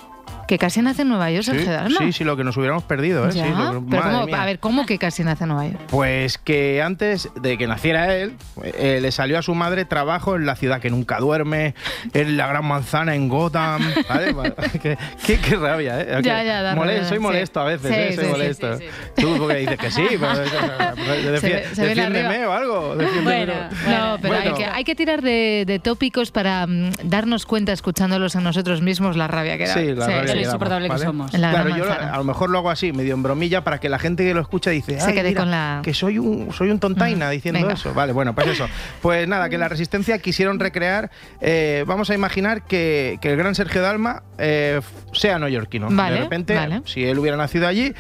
Que 0.49 0.59
casi 0.59 0.83
nace 0.83 1.03
en 1.03 1.09
Nueva 1.11 1.31
York, 1.31 1.45
Sí, 1.45 1.51
Sergio 1.53 1.71
Dalma. 1.73 1.99
sí, 2.01 2.13
sí, 2.13 2.25
lo 2.25 2.37
que 2.37 2.43
nos 2.43 2.57
hubiéramos 2.57 2.83
perdido, 2.83 3.29
¿eh? 3.29 3.33
Ya, 3.33 3.45
Sí, 3.45 3.51
lo 3.51 3.57
que- 3.57 3.87
pero 3.91 4.03
madre 4.03 4.13
¿cómo? 4.17 4.27
mía. 4.27 4.43
a 4.43 4.47
ver, 4.47 4.59
¿cómo 4.59 4.85
que 4.87 4.99
casi 4.99 5.23
nace 5.23 5.45
en 5.45 5.51
Nueva 5.51 5.67
York? 5.69 5.81
Pues 5.91 6.39
que 6.39 6.83
antes 6.83 7.29
de 7.41 7.57
que 7.57 7.69
naciera 7.69 8.15
él, 8.17 8.35
eh, 8.65 8.99
le 9.01 9.13
salió 9.13 9.39
a 9.39 9.43
su 9.43 9.55
madre 9.55 9.85
trabajo 9.85 10.35
en 10.35 10.47
la 10.47 10.57
ciudad 10.57 10.81
que 10.81 10.91
nunca 10.91 11.19
duerme, 11.21 11.75
en 12.15 12.37
la 12.37 12.49
gran 12.49 12.65
manzana 12.65 13.15
en 13.15 13.29
Gotham. 13.29 13.81
¿vale? 14.09 14.35
qué, 14.83 14.99
qué- 15.25 15.39
qué 15.39 15.57
rabia, 15.57 16.01
¿eh? 16.01 16.21
Ya, 16.23 16.43
ya, 16.43 16.63
da 16.63 16.75
rabia, 16.75 17.05
soy 17.05 17.19
sí. 17.19 17.23
molesto 17.23 17.61
a 17.61 17.65
veces, 17.65 17.89
Sí, 17.89 17.95
¿eh? 17.97 18.17
Soy 18.17 18.27
molesto. 18.31 18.79
Tú 19.17 19.37
porque 19.39 19.55
dices 19.59 19.79
que 19.79 19.91
sí, 19.93 20.07
pero, 20.19 21.37
Se 21.41 21.83
defiéndeme 21.87 22.47
o 22.47 22.53
algo. 22.53 22.97
defiéndeme. 22.97 23.47
No, 23.47 24.17
pero 24.21 24.35
Bueno. 24.35 24.51
hay, 24.51 24.53
que, 24.55 24.65
hay 24.65 24.85
que 24.85 24.95
tirar 24.95 25.23
de, 25.23 25.65
de 25.67 25.79
tópicos 25.79 26.31
para 26.31 26.67
mm, 26.67 26.91
darnos 27.05 27.47
cuenta, 27.47 27.73
escuchándolos 27.73 28.37
a 28.37 28.41
nosotros 28.41 28.83
mismos, 28.83 29.17
la 29.17 29.29
rabia 29.29 29.57
que 29.59 29.67
da. 29.67 29.75
Sí, 29.75 29.95
la 29.95 30.07
rabia 30.07 30.20
que 30.27 30.47
damos, 30.47 31.31
¿vale? 31.31 31.39
La 31.39 31.51
claro, 31.51 31.65
gran 31.67 31.79
yo 31.79 31.85
lo- 31.85 31.91
manzana. 31.91 32.15
a 32.15 32.19
lo 32.19 32.25
mejor 32.25 32.51
lo 32.51 32.59
hago 32.59 32.71
así, 32.71 32.93
medio 32.93 33.15
en 33.15 33.23
bromilla, 33.23 33.63
para 33.65 33.79
que 33.79 33.89
la 33.89 33.99
gente 33.99 34.25
que 34.25 34.35
lo 34.35 34.41
escucha 34.41 34.71
dice, 34.71 35.01
Se 35.01 35.07
"Ay, 35.09 35.15
quede 35.15 35.29
mira, 35.31 35.41
con 35.41 35.51
la- 35.51 35.81
que 35.83 35.95
soy 35.95 36.19
un, 36.19 36.53
soy 36.53 36.71
un 36.71 36.79
tontaina 36.79 37.31
diciendo 37.31 37.61
venga. 37.61 37.75
eso. 37.75 37.93
Vale, 37.95 38.13
bueno, 38.13 38.35
pues 38.35 38.49
eso. 38.49 38.69
Pues 39.03 39.27
nada, 39.29 39.49
que 39.49 39.59
la 39.59 39.69
Resistencia 39.69 40.19
quisieron 40.19 40.59
recrear, 40.61 41.11
eh, 41.41 41.85
vamos 41.87 42.11
a 42.11 42.15
imaginar 42.15 42.63
que, 42.63 43.19
que 43.21 43.31
el 43.31 43.37
gran 43.37 43.55
Sergio 43.55 43.83
Dalma 43.83 44.23
eh, 44.39 44.81
sea 45.13 45.39
neoyorquino. 45.39 45.89
Vale, 45.91 46.17
de 46.17 46.21
repente, 46.23 46.55
vale. 46.55 46.83
si 46.87 47.05
él 47.05 47.19
hubiera 47.19 47.37
nacido 47.37 47.67
allí, 47.67 47.95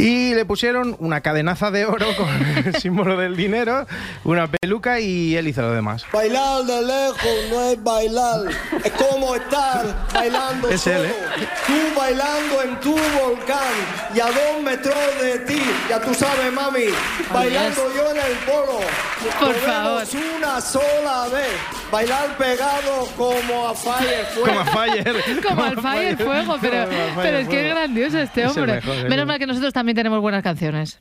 y 0.00 0.34
le 0.34 0.44
pusieron 0.44 0.96
una 0.98 1.20
cadenaza 1.20 1.70
de 1.70 1.84
oro 1.84 2.06
con 2.16 2.28
el 2.64 2.74
símbolo 2.80 3.16
del 3.18 3.36
dinero, 3.36 3.86
una 4.24 4.50
peluca 4.50 4.98
y 5.00 5.36
él 5.36 5.48
hizo 5.48 5.60
lo 5.62 5.72
demás. 5.72 6.04
Bailar 6.12 6.64
de 6.64 6.82
lejos 6.82 7.50
no 7.50 7.62
es 7.70 7.82
bailar, 7.82 8.40
es 8.82 8.92
como 8.92 9.34
estar 9.34 10.06
bailando 10.14 10.68
Es 10.70 10.80
solo. 10.82 10.96
él, 10.96 11.06
¿eh? 11.06 11.48
Tú 11.66 12.00
bailando 12.00 12.62
en 12.62 12.80
tu 12.80 12.92
volcán 12.92 13.74
y 14.14 14.20
a 14.20 14.26
dos 14.26 14.62
metros 14.62 14.94
de 15.20 15.38
ti, 15.40 15.60
ya 15.88 16.00
tú 16.00 16.14
sabes, 16.14 16.52
mami, 16.52 16.84
bailando 17.32 17.82
yo 17.94 18.10
en 18.10 18.16
el 18.16 18.36
polo. 18.46 18.80
Por 19.38 19.54
favor. 19.56 20.02
una 20.38 20.60
sola 20.60 21.28
vez, 21.30 21.46
bailar 21.90 22.36
pegado 22.36 23.06
como 23.16 23.68
a 23.68 23.74
Fire 23.74 24.26
Fuego. 24.34 24.46
Como 24.48 24.60
a 24.60 24.64
Fire. 24.64 25.42
Como 25.48 25.62
al 25.62 25.80
Fire 25.80 26.16
Fuego, 26.16 26.56
pero, 26.60 26.88
pero 27.16 27.38
es 27.38 27.48
que 27.48 27.68
es 27.68 27.74
grandioso 27.74 28.18
este 28.18 28.44
Es 28.44 28.56
hombre. 28.56 28.74
mejor, 28.74 29.08
Menos 29.08 29.26
mal 29.26 29.38
que 29.38 29.46
nosotros 29.46 29.72
también 29.72 29.96
tenemos 29.96 30.20
buenas 30.20 30.42
canciones. 30.42 30.98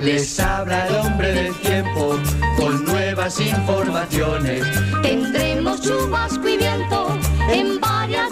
Les 0.00 0.38
habla 0.40 0.86
el 0.86 0.94
hombre 0.96 1.32
del 1.32 1.54
tiempo 1.56 2.16
con 2.56 2.84
nuevas 2.84 3.40
informaciones. 3.40 4.62
Tendremos 5.02 5.82
chubasco 5.82 6.48
y 6.48 6.56
viento 6.56 7.18
en 7.50 7.80
varias 7.80 8.27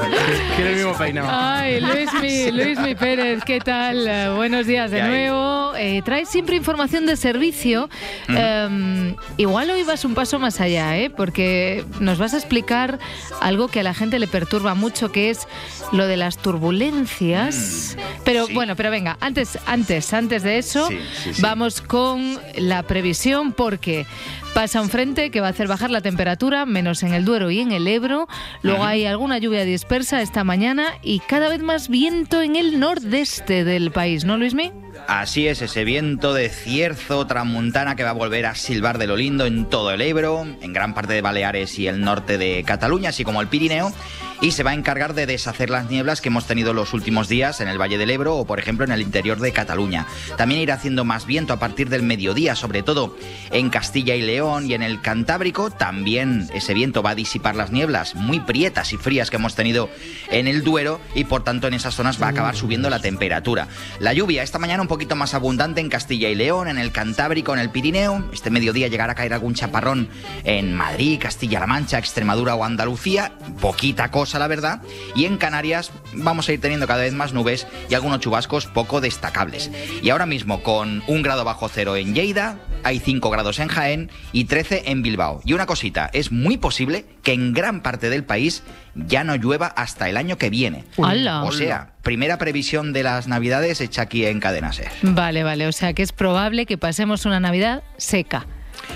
Tiene 0.56 0.70
el 0.70 0.76
mismo 0.76 0.94
peinado. 0.96 1.28
Ay, 1.30 1.80
Luismi, 1.80 2.50
Luismi 2.52 2.94
Pérez, 2.94 3.42
¿qué 3.44 3.60
tal? 3.60 4.06
Eh, 4.06 4.30
buenos 4.34 4.66
días 4.66 4.90
de 4.90 5.02
nuevo. 5.02 5.72
Eh, 5.76 6.02
traes 6.04 6.28
siempre 6.28 6.56
información 6.56 7.06
de 7.06 7.16
servicio. 7.16 7.88
Eh, 8.28 9.14
igual 9.36 9.70
hoy 9.70 9.82
vas 9.84 10.04
un 10.04 10.14
paso 10.14 10.38
más 10.38 10.60
allá, 10.60 10.96
¿eh? 10.98 11.10
Porque 11.10 11.84
nos 12.00 12.18
vas 12.18 12.34
a 12.34 12.36
explicar 12.38 12.98
algo 13.40 13.68
que 13.68 13.80
a 13.80 13.82
la 13.82 13.94
gente 13.94 14.18
le 14.18 14.26
perturba 14.26 14.74
mucho, 14.74 15.12
que 15.12 15.30
es 15.30 15.46
lo 15.92 16.06
de 16.06 16.16
las 16.16 16.38
turbulencias. 16.38 17.96
Pero 18.24 18.46
bueno, 18.48 18.76
pero 18.76 18.90
venga, 18.90 19.16
antes, 19.20 19.58
antes, 19.66 20.12
antes 20.12 20.42
de 20.42 20.58
eso, 20.58 20.88
Sí, 20.88 20.98
sí, 21.24 21.34
sí. 21.34 21.42
vamos 21.42 21.80
con 21.80 22.38
la 22.56 22.82
previsión, 22.82 23.52
porque 23.52 24.06
pasa 24.54 24.80
un 24.80 24.88
frente 24.88 25.30
que 25.30 25.40
va 25.40 25.48
a 25.48 25.50
hacer 25.50 25.68
bajar 25.68 25.90
la 25.90 26.00
temperatura, 26.00 26.66
menos 26.66 27.02
en 27.02 27.14
el 27.14 27.24
Duero 27.24 27.50
y 27.50 27.60
en 27.60 27.72
el 27.72 27.86
Ebro. 27.86 28.28
Luego 28.62 28.84
hay 28.84 29.06
alguna 29.06 29.38
lluvia 29.38 29.64
dispersa 29.64 30.22
esta 30.22 30.44
mañana 30.44 30.86
y 31.02 31.20
cada 31.20 31.48
vez 31.48 31.62
más 31.62 31.88
viento 31.88 32.42
en 32.42 32.56
el 32.56 32.80
nordeste 32.80 33.64
del 33.64 33.90
país, 33.90 34.24
¿no, 34.24 34.36
Luismi? 34.36 34.72
Así 35.06 35.46
es, 35.46 35.62
ese 35.62 35.84
viento 35.84 36.34
de 36.34 36.48
cierzo 36.48 37.26
tramuntana 37.26 37.96
que 37.96 38.04
va 38.04 38.10
a 38.10 38.14
volver 38.14 38.46
a 38.46 38.54
silbar 38.54 38.98
de 38.98 39.06
lo 39.06 39.16
lindo 39.16 39.46
en 39.46 39.66
todo 39.68 39.92
el 39.92 40.00
Ebro, 40.00 40.46
en 40.60 40.72
gran 40.72 40.94
parte 40.94 41.14
de 41.14 41.22
Baleares 41.22 41.78
y 41.78 41.86
el 41.86 42.00
norte 42.00 42.38
de 42.38 42.62
Cataluña, 42.64 43.10
así 43.10 43.24
como 43.24 43.40
el 43.40 43.48
Pirineo, 43.48 43.92
y 44.40 44.52
se 44.52 44.62
va 44.62 44.70
a 44.70 44.74
encargar 44.74 45.14
de 45.14 45.26
deshacer 45.26 45.70
las 45.70 45.90
nieblas 45.90 46.20
que 46.20 46.28
hemos 46.28 46.46
tenido 46.46 46.72
los 46.72 46.94
últimos 46.94 47.28
días 47.28 47.60
en 47.60 47.68
el 47.68 47.80
Valle 47.80 47.98
del 47.98 48.10
Ebro 48.10 48.36
o, 48.36 48.46
por 48.46 48.58
ejemplo, 48.58 48.84
en 48.84 48.92
el 48.92 49.02
interior 49.02 49.38
de 49.38 49.52
Cataluña. 49.52 50.06
También 50.36 50.60
irá 50.60 50.74
haciendo 50.74 51.04
más 51.04 51.26
viento 51.26 51.52
a 51.52 51.58
partir 51.58 51.88
del 51.88 52.02
mediodía, 52.02 52.54
sobre 52.56 52.82
todo 52.82 53.16
en 53.50 53.70
Castilla 53.70 54.14
y 54.14 54.22
León 54.22 54.70
y 54.70 54.74
en 54.74 54.82
el 54.82 55.00
Cantábrico. 55.00 55.70
También 55.70 56.48
ese 56.54 56.74
viento 56.74 57.02
va 57.02 57.10
a 57.10 57.14
disipar 57.14 57.56
las 57.56 57.70
nieblas 57.70 58.14
muy 58.14 58.40
prietas 58.40 58.92
y 58.92 58.96
frías 58.96 59.30
que 59.30 59.36
hemos 59.36 59.54
tenido 59.54 59.90
en 60.30 60.46
el 60.46 60.62
Duero 60.62 61.00
y, 61.14 61.24
por 61.24 61.44
tanto, 61.44 61.66
en 61.66 61.74
esas 61.74 61.94
zonas 61.94 62.20
va 62.20 62.26
a 62.26 62.30
acabar 62.30 62.56
subiendo 62.56 62.88
la 62.90 63.00
temperatura. 63.00 63.68
La 63.98 64.12
lluvia 64.12 64.42
esta 64.42 64.58
mañana 64.58 64.82
un 64.82 64.88
poquito 64.88 65.16
más 65.16 65.34
abundante 65.34 65.80
en 65.80 65.88
Castilla 65.88 66.28
y 66.28 66.34
León, 66.34 66.68
en 66.68 66.78
el 66.78 66.92
Cantábrico, 66.92 67.52
en 67.52 67.60
el 67.60 67.70
Pirineo. 67.70 68.24
Este 68.32 68.50
mediodía 68.50 68.88
llegará 68.88 69.12
a 69.12 69.16
caer 69.16 69.34
algún 69.34 69.54
chaparrón 69.54 70.08
en 70.44 70.74
Madrid, 70.74 71.18
Castilla-La 71.20 71.66
Mancha, 71.66 71.98
Extremadura 71.98 72.54
o 72.54 72.64
Andalucía. 72.64 73.32
Poquita 73.60 74.10
cosa, 74.10 74.29
la 74.38 74.48
verdad. 74.48 74.82
Y 75.14 75.24
en 75.24 75.36
Canarias 75.36 75.90
vamos 76.12 76.48
a 76.48 76.52
ir 76.52 76.60
teniendo 76.60 76.86
cada 76.86 77.02
vez 77.02 77.12
más 77.12 77.32
nubes 77.32 77.66
y 77.88 77.94
algunos 77.94 78.20
chubascos 78.20 78.66
poco 78.66 79.00
destacables. 79.00 79.70
Y 80.02 80.10
ahora 80.10 80.26
mismo 80.26 80.62
con 80.62 81.02
un 81.06 81.22
grado 81.22 81.44
bajo 81.44 81.68
cero 81.68 81.96
en 81.96 82.14
Lleida, 82.14 82.58
hay 82.82 82.98
5 82.98 83.30
grados 83.30 83.58
en 83.58 83.68
Jaén 83.68 84.10
y 84.32 84.44
13 84.44 84.84
en 84.86 85.02
Bilbao. 85.02 85.40
Y 85.44 85.52
una 85.52 85.66
cosita, 85.66 86.10
es 86.12 86.32
muy 86.32 86.56
posible 86.56 87.06
que 87.22 87.32
en 87.32 87.52
gran 87.52 87.82
parte 87.82 88.10
del 88.10 88.24
país 88.24 88.62
ya 88.94 89.24
no 89.24 89.36
llueva 89.36 89.66
hasta 89.66 90.08
el 90.08 90.16
año 90.16 90.38
que 90.38 90.50
viene. 90.50 90.84
¡Hala! 91.02 91.44
O 91.44 91.52
sea, 91.52 91.92
primera 92.02 92.38
previsión 92.38 92.92
de 92.92 93.02
las 93.02 93.28
navidades 93.28 93.80
hecha 93.80 94.02
aquí 94.02 94.24
en 94.24 94.40
Cadena 94.40 94.72
Ser. 94.72 94.90
Vale, 95.02 95.42
vale, 95.42 95.66
o 95.66 95.72
sea 95.72 95.92
que 95.92 96.02
es 96.02 96.12
probable 96.12 96.66
que 96.66 96.78
pasemos 96.78 97.26
una 97.26 97.40
Navidad 97.40 97.82
seca. 97.96 98.46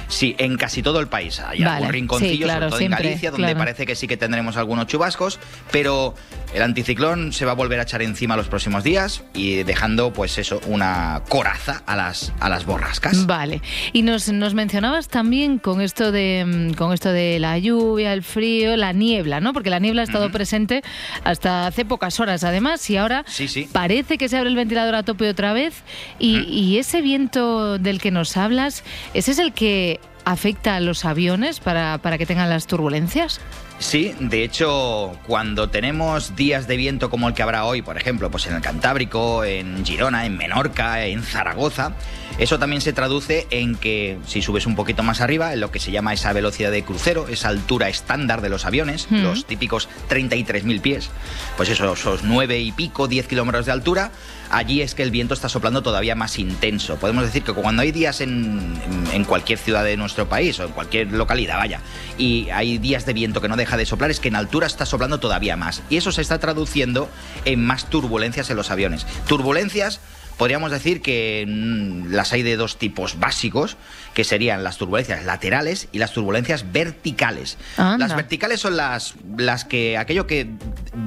Sí, 0.08 0.34
en 0.38 0.56
casi 0.56 0.82
todo 0.82 1.00
el 1.00 1.08
país. 1.08 1.40
Hay 1.40 1.60
Vale, 1.62 1.76
algún 1.76 1.92
rinconcillo, 1.92 2.32
sí, 2.32 2.38
claro, 2.42 2.60
sobre 2.60 2.70
todo 2.70 2.78
siempre, 2.78 3.02
en 3.04 3.08
Galicia, 3.10 3.30
donde 3.30 3.46
claro. 3.46 3.58
parece 3.58 3.86
que 3.86 3.94
sí 3.96 4.06
que 4.06 4.16
tendremos 4.16 4.56
algunos 4.56 4.86
chubascos, 4.86 5.38
pero 5.72 6.14
el 6.54 6.62
anticiclón 6.62 7.32
se 7.32 7.44
va 7.44 7.52
a 7.52 7.54
volver 7.54 7.80
a 7.80 7.82
echar 7.82 8.02
encima 8.02 8.36
los 8.36 8.46
próximos 8.48 8.84
días 8.84 9.24
y 9.34 9.62
dejando, 9.64 10.12
pues 10.12 10.38
eso, 10.38 10.60
una 10.66 11.22
coraza 11.28 11.82
a 11.86 11.96
las, 11.96 12.32
a 12.40 12.48
las 12.48 12.64
borrascas. 12.64 13.26
Vale. 13.26 13.60
Y 13.92 14.02
nos, 14.02 14.28
nos 14.28 14.54
mencionabas 14.54 15.08
también 15.08 15.58
con 15.58 15.80
esto 15.80 16.12
de 16.12 16.44
mm, 16.46 16.74
con 16.74 16.92
esto 16.92 17.10
de 17.12 17.38
la 17.40 17.58
lluvia, 17.58 18.12
el 18.12 18.22
frío, 18.22 18.76
la 18.76 18.92
niebla, 18.92 19.40
¿no? 19.40 19.52
Porque 19.52 19.70
la 19.70 19.78
niebla 19.78 20.02
ha 20.02 20.04
estado 20.04 20.30
presente 20.30 20.82
hasta 21.24 21.66
hace 21.66 21.84
pocas 21.84 22.20
horas, 22.20 22.44
además, 22.44 22.88
y 22.90 22.96
ahora 22.96 23.24
Sí, 23.26 23.48
sí. 23.48 23.68
parece 23.72 24.18
que 24.18 24.28
se 24.28 24.36
abre 24.36 24.50
el 24.50 24.56
ventilador 24.56 24.94
a 24.94 25.02
tope 25.02 25.28
otra 25.28 25.52
vez. 25.52 25.82
Y, 26.18 26.38
y 26.40 26.78
ese 26.78 27.00
viento 27.02 27.78
del 27.78 28.00
que 28.00 28.10
nos 28.10 28.36
hablas, 28.36 28.84
ese 29.14 29.32
es 29.32 29.38
el 29.38 29.52
que 29.52 29.83
afecta 30.24 30.76
a 30.76 30.80
los 30.80 31.04
aviones 31.04 31.60
para, 31.60 31.98
para 31.98 32.18
que 32.18 32.26
tengan 32.26 32.50
las 32.50 32.66
turbulencias? 32.66 33.40
Sí, 33.84 34.14
de 34.18 34.42
hecho, 34.44 35.12
cuando 35.26 35.68
tenemos 35.68 36.34
días 36.34 36.66
de 36.66 36.78
viento 36.78 37.10
como 37.10 37.28
el 37.28 37.34
que 37.34 37.42
habrá 37.42 37.66
hoy, 37.66 37.82
por 37.82 37.98
ejemplo, 37.98 38.30
pues 38.30 38.46
en 38.46 38.54
el 38.54 38.62
Cantábrico, 38.62 39.44
en 39.44 39.84
Girona, 39.84 40.24
en 40.24 40.38
Menorca, 40.38 41.04
en 41.04 41.22
Zaragoza, 41.22 41.92
eso 42.38 42.58
también 42.58 42.80
se 42.80 42.94
traduce 42.94 43.46
en 43.50 43.76
que 43.76 44.18
si 44.26 44.40
subes 44.40 44.64
un 44.66 44.74
poquito 44.74 45.02
más 45.02 45.20
arriba, 45.20 45.52
en 45.52 45.60
lo 45.60 45.70
que 45.70 45.80
se 45.80 45.90
llama 45.92 46.14
esa 46.14 46.32
velocidad 46.32 46.70
de 46.70 46.82
crucero, 46.82 47.28
esa 47.28 47.48
altura 47.50 47.90
estándar 47.90 48.40
de 48.40 48.48
los 48.48 48.64
aviones, 48.64 49.06
Mm. 49.10 49.22
los 49.22 49.44
típicos 49.44 49.88
33.000 50.08 50.80
pies, 50.80 51.10
pues 51.58 51.68
eso, 51.68 51.92
esos 51.92 52.22
9 52.24 52.58
y 52.60 52.72
pico, 52.72 53.06
10 53.06 53.26
kilómetros 53.28 53.66
de 53.66 53.72
altura, 53.72 54.10
allí 54.50 54.80
es 54.80 54.94
que 54.94 55.02
el 55.02 55.10
viento 55.10 55.34
está 55.34 55.48
soplando 55.50 55.82
todavía 55.82 56.14
más 56.14 56.38
intenso. 56.38 56.96
Podemos 56.96 57.24
decir 57.24 57.42
que 57.44 57.52
cuando 57.52 57.82
hay 57.82 57.92
días 57.92 58.20
en, 58.22 58.74
en- 59.12 59.24
cualquier 59.24 59.58
ciudad 59.58 59.84
de 59.84 59.96
nuestro 59.96 60.28
país 60.28 60.58
o 60.60 60.64
en 60.64 60.70
cualquier 60.72 61.12
localidad, 61.12 61.58
vaya, 61.58 61.80
y 62.18 62.48
hay 62.50 62.78
días 62.78 63.04
de 63.06 63.12
viento 63.12 63.40
que 63.40 63.48
no 63.48 63.56
de 63.76 63.86
soplar, 63.86 64.10
es 64.10 64.20
que 64.20 64.28
en 64.28 64.36
altura 64.36 64.66
está 64.66 64.86
soplando 64.86 65.20
todavía 65.20 65.56
más. 65.56 65.82
Y 65.90 65.96
eso 65.96 66.12
se 66.12 66.22
está 66.22 66.38
traduciendo 66.38 67.08
en 67.44 67.64
más 67.64 67.90
turbulencias 67.90 68.50
en 68.50 68.56
los 68.56 68.70
aviones. 68.70 69.06
Turbulencias 69.26 70.00
podríamos 70.36 70.70
decir 70.70 71.00
que 71.02 71.44
mm, 71.46 72.12
las 72.12 72.32
hay 72.32 72.42
de 72.42 72.56
dos 72.56 72.78
tipos 72.78 73.18
básicos, 73.18 73.76
que 74.14 74.22
serían 74.24 74.62
las 74.62 74.76
turbulencias 74.78 75.24
laterales 75.24 75.88
y 75.92 75.98
las 75.98 76.12
turbulencias 76.12 76.70
verticales. 76.72 77.58
Anda. 77.76 78.06
Las 78.06 78.14
verticales 78.16 78.60
son 78.60 78.76
las, 78.76 79.14
las 79.36 79.64
que 79.64 79.98
aquello 79.98 80.26
que 80.26 80.46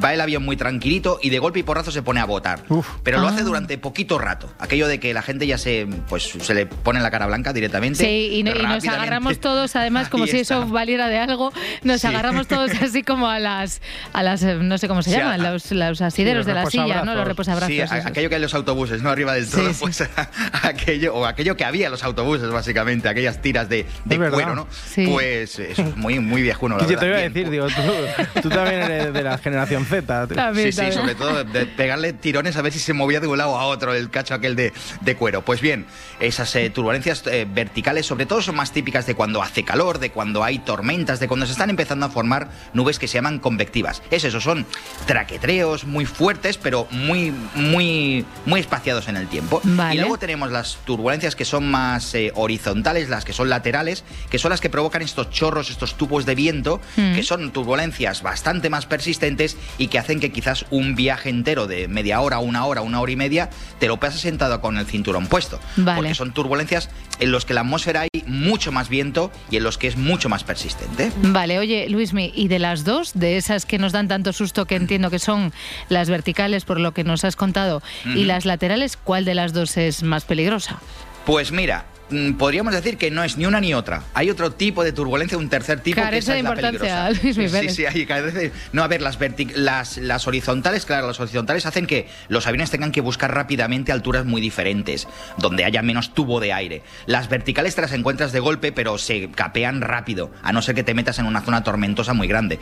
va 0.04 0.14
el 0.14 0.20
avión 0.22 0.44
muy 0.44 0.58
tranquilito 0.58 1.18
y 1.22 1.30
de 1.30 1.40
golpe 1.40 1.60
y 1.60 1.64
porrazo 1.64 1.92
se 1.92 2.02
pone 2.02 2.20
a 2.20 2.26
botar. 2.26 2.64
Pero 3.04 3.20
lo 3.20 3.28
Ah. 3.28 3.32
hace 3.32 3.44
durante 3.44 3.78
poquito 3.78 4.20
rato. 4.20 4.52
Aquello 4.60 4.88
de 4.88 5.00
que 5.00 5.14
la 5.14 5.22
gente 5.22 5.48
ya 5.48 5.58
se 5.58 5.88
pues 6.10 6.24
se 6.42 6.54
le 6.54 6.66
pone 6.66 7.00
la 7.00 7.10
cara 7.12 7.28
blanca 7.28 7.54
directamente. 7.54 8.04
Sí, 8.04 8.30
y, 8.40 8.44
no- 8.44 8.52
y 8.52 8.62
nos 8.64 8.86
agarramos 8.86 9.40
todos, 9.40 9.76
además, 9.78 10.10
como 10.10 10.26
Ahí 10.26 10.32
si 10.32 10.38
está. 10.40 10.58
eso 10.58 10.68
valiera 10.68 11.08
de 11.08 11.18
algo, 11.20 11.54
nos 11.84 12.02
Sí. 12.02 12.08
agarramos 12.08 12.48
todos 12.48 12.72
así 12.82 13.04
como 13.04 13.30
a 13.30 13.40
las, 13.40 13.82
a 14.14 14.22
las 14.24 14.44
eh, 14.44 14.56
no 14.56 14.78
sé 14.78 14.88
cómo 14.90 15.02
se 15.02 15.12
Sí, 15.12 15.18
llaman, 15.18 15.40
a- 15.46 15.52
los, 15.52 15.72
los 15.72 16.02
asideros 16.02 16.46
Sí, 16.46 16.50
de 16.52 16.56
la 16.56 16.66
silla, 16.70 17.04
¿no? 17.06 17.16
Los 17.16 17.26
reposabrazos. 17.28 17.68
Sí, 17.74 17.80
a- 17.80 17.86
esos. 17.86 18.06
aquello 18.06 18.28
que 18.30 18.36
hay 18.36 18.40
en 18.40 18.42
los 18.44 18.54
autobuses, 18.54 19.02
¿no? 19.02 19.16
Arriba 19.18 19.34
del 19.34 19.50
todo, 19.50 19.72
pues 19.80 20.04
aquello, 20.62 21.16
o 21.16 21.26
aquello 21.26 21.58
que 21.58 21.66
había 21.66 21.86
en 21.88 21.92
los 21.92 22.04
autobuses, 22.04 22.50
básicamente, 22.52 23.10
aquellas 23.10 23.42
tiras 23.42 23.68
de, 23.68 23.86
de 24.06 24.18
verdad. 24.18 24.34
cuero, 24.36 24.56
¿no? 24.56 24.68
Sí. 24.94 25.08
Pues 25.08 25.58
es 25.58 25.80
muy, 25.96 26.20
muy 26.20 26.44
viejuno, 26.44 26.78
la 26.78 26.84
Y 26.84 26.88
yo 26.88 27.00
te 27.00 27.06
verdad. 27.08 27.08
iba 27.08 27.18
a 27.18 27.30
decir, 27.30 27.50
digo, 27.50 27.68
tú, 27.68 28.42
tú 28.44 28.50
también 28.50 28.82
eres 28.84 29.14
de 29.14 29.24
la 29.24 29.38
generación 29.40 29.86
Z. 29.86 30.28
sí, 30.54 30.72
sí, 30.72 30.92
sobre 30.92 31.16
todo 31.16 31.44
de 31.44 31.66
pegarle 31.66 32.14
tirones 32.14 32.58
a 32.58 32.62
ver 32.62 32.72
si 32.72 32.78
se 32.80 32.94
movía 32.94 33.20
de 33.20 33.26
un 33.26 33.40
lado 33.40 33.58
a 33.58 33.66
otro 33.66 33.96
el 33.96 34.12
cacho 34.12 34.36
aquel 34.36 34.56
de, 34.56 34.72
de 35.02 35.16
cuero. 35.16 35.44
Pues 35.44 35.62
bien, 35.62 35.88
esas 36.20 36.56
eh, 36.56 36.70
turbulencias 36.70 37.24
eh, 37.26 37.48
verticales 37.52 38.06
sobre 38.06 38.28
todo 38.28 38.42
son 38.44 38.56
más 38.56 38.72
típicas 38.72 39.08
de 39.08 39.16
cuando 39.16 39.42
hace 39.42 39.64
calor, 39.64 39.98
de 39.98 40.12
cuando 40.12 40.44
hay 40.44 40.60
tormentas, 40.60 41.20
de 41.20 41.28
cuando 41.28 41.48
se 41.48 41.54
están 41.54 41.72
empezando 41.72 42.06
a 42.06 42.10
formar 42.10 42.50
nubes 42.74 43.00
que 43.00 43.08
se 43.08 43.16
llaman 43.16 43.40
convectivas. 43.40 44.04
Es 44.12 44.24
eso, 44.26 44.40
son 44.40 44.66
traquetreos 45.08 45.86
muy 45.86 46.06
fuertes, 46.06 46.58
pero 46.58 46.88
muy, 46.92 47.34
muy, 47.56 48.26
muy 48.46 48.60
espaciados 48.60 49.07
en 49.08 49.18
el 49.18 49.28
tiempo. 49.28 49.62
Vale. 49.64 49.96
Y 49.96 50.00
luego 50.00 50.18
tenemos 50.18 50.52
las 50.52 50.78
turbulencias 50.86 51.36
que 51.36 51.46
son 51.46 51.70
más 51.70 52.14
eh, 52.16 52.32
horizontales, 52.36 53.10
las 53.10 53.26
que 53.26 53.34
son 53.34 53.50
laterales, 53.50 54.04
que 54.30 54.40
son 54.40 54.50
las 54.52 54.62
que 54.62 54.70
provocan 54.70 55.02
estos 55.02 55.30
chorros, 55.30 55.70
estos 55.70 55.96
tubos 55.98 56.26
de 56.26 56.36
viento, 56.36 56.82
Mm. 56.96 57.16
que 57.16 57.24
son 57.24 57.52
turbulencias 57.52 58.22
bastante 58.22 58.70
más 58.70 58.86
persistentes 58.86 59.58
y 59.78 59.88
que 59.88 60.00
hacen 60.00 60.20
que 60.20 60.32
quizás 60.32 60.66
un 60.70 60.96
viaje 60.96 61.30
entero 61.30 61.68
de 61.68 61.88
media 61.88 62.22
hora, 62.22 62.40
una 62.40 62.66
hora, 62.66 62.82
una 62.82 63.00
hora 63.02 63.12
y 63.12 63.16
media, 63.16 63.50
te 63.80 63.88
lo 63.88 63.98
pases 64.00 64.22
sentado 64.22 64.60
con 64.62 64.78
el 64.78 64.86
cinturón 64.86 65.28
puesto. 65.28 65.60
Vale. 65.76 65.98
Porque 65.98 66.16
son 66.16 66.34
turbulencias 66.34 66.90
en 67.20 67.32
los 67.32 67.46
que 67.46 67.54
la 67.54 67.62
atmósfera 67.62 68.02
hay 68.02 68.24
mucho 68.26 68.72
más 68.72 68.90
viento 68.90 69.32
y 69.52 69.58
en 69.58 69.64
los 69.64 69.78
que 69.78 69.88
es 69.88 69.98
mucho 69.98 70.30
más 70.30 70.44
persistente. 70.44 71.12
Vale, 71.22 71.60
oye, 71.60 71.88
Luismi, 71.90 72.32
¿y 72.36 72.48
de 72.48 72.60
las 72.60 72.84
dos, 72.84 73.12
de 73.14 73.38
esas 73.38 73.66
que 73.66 73.78
nos 73.78 73.92
dan 73.92 74.08
tanto 74.08 74.34
susto 74.34 74.66
que 74.66 74.76
entiendo 74.76 75.10
que 75.10 75.20
son 75.20 75.54
las 75.90 76.10
verticales 76.10 76.66
por 76.66 76.80
lo 76.80 76.94
que 76.94 77.04
nos 77.04 77.24
has 77.24 77.36
contado 77.36 77.82
y 78.06 78.24
las 78.26 78.46
laterales, 78.46 78.97
cuál 79.04 79.26
de 79.26 79.36
las 79.36 79.54
dos 79.54 79.78
es 79.78 80.04
más 80.04 80.26
peligrosa? 80.26 80.80
Pues 81.26 81.52
mira, 81.52 81.86
podríamos 82.38 82.74
decir 82.74 82.98
que 82.98 83.12
no 83.12 83.24
es 83.24 83.38
ni 83.38 83.46
una 83.46 83.60
ni 83.60 83.74
otra. 83.74 84.04
Hay 84.14 84.30
otro 84.30 84.52
tipo 84.52 84.84
de 84.84 84.92
turbulencia, 84.92 85.38
un 85.38 85.50
tercer 85.50 85.80
tipo 85.82 85.96
que 85.96 86.02
Carece 86.02 86.20
esa 86.20 86.34
de 86.34 86.40
es 86.40 86.44
la 86.44 86.50
importancia, 86.50 87.08
peligrosa. 87.08 87.38
Luis 87.42 87.52
Sí, 87.52 87.76
sí, 87.76 87.86
hay 87.86 88.06
carece- 88.06 88.52
No, 88.72 88.84
a 88.84 88.88
ver, 88.88 89.02
las, 89.02 89.18
las, 89.56 89.98
las 89.98 90.28
horizontales, 90.28 90.86
claro, 90.86 91.08
las 91.08 91.20
horizontales 91.20 91.66
hacen 91.66 91.86
que 91.88 92.08
los 92.30 92.48
aviones 92.48 92.72
tengan 92.72 92.92
que 92.92 93.02
buscar 93.02 93.34
rápidamente 93.34 93.92
alturas 93.92 94.26
muy 94.26 94.40
diferentes, 94.42 95.08
donde 95.38 95.66
haya 95.66 95.82
menos 95.82 96.14
tubo 96.14 96.40
de 96.40 96.54
aire. 96.54 96.82
Las 97.06 97.28
verticales 97.30 97.76
te 97.76 97.82
las 97.82 97.92
encuentras 97.92 98.32
de 98.32 98.40
golpe, 98.40 98.72
pero 98.72 98.98
se 98.98 99.30
capean 99.32 99.82
rápido, 99.82 100.32
a 100.44 100.54
no 100.54 100.62
ser 100.62 100.76
que 100.76 100.84
te 100.84 100.94
metas 100.94 101.20
en 101.20 101.26
una 101.26 101.42
zona 101.42 101.64
tormentosa 101.64 102.14
muy 102.14 102.28
grande. 102.28 102.60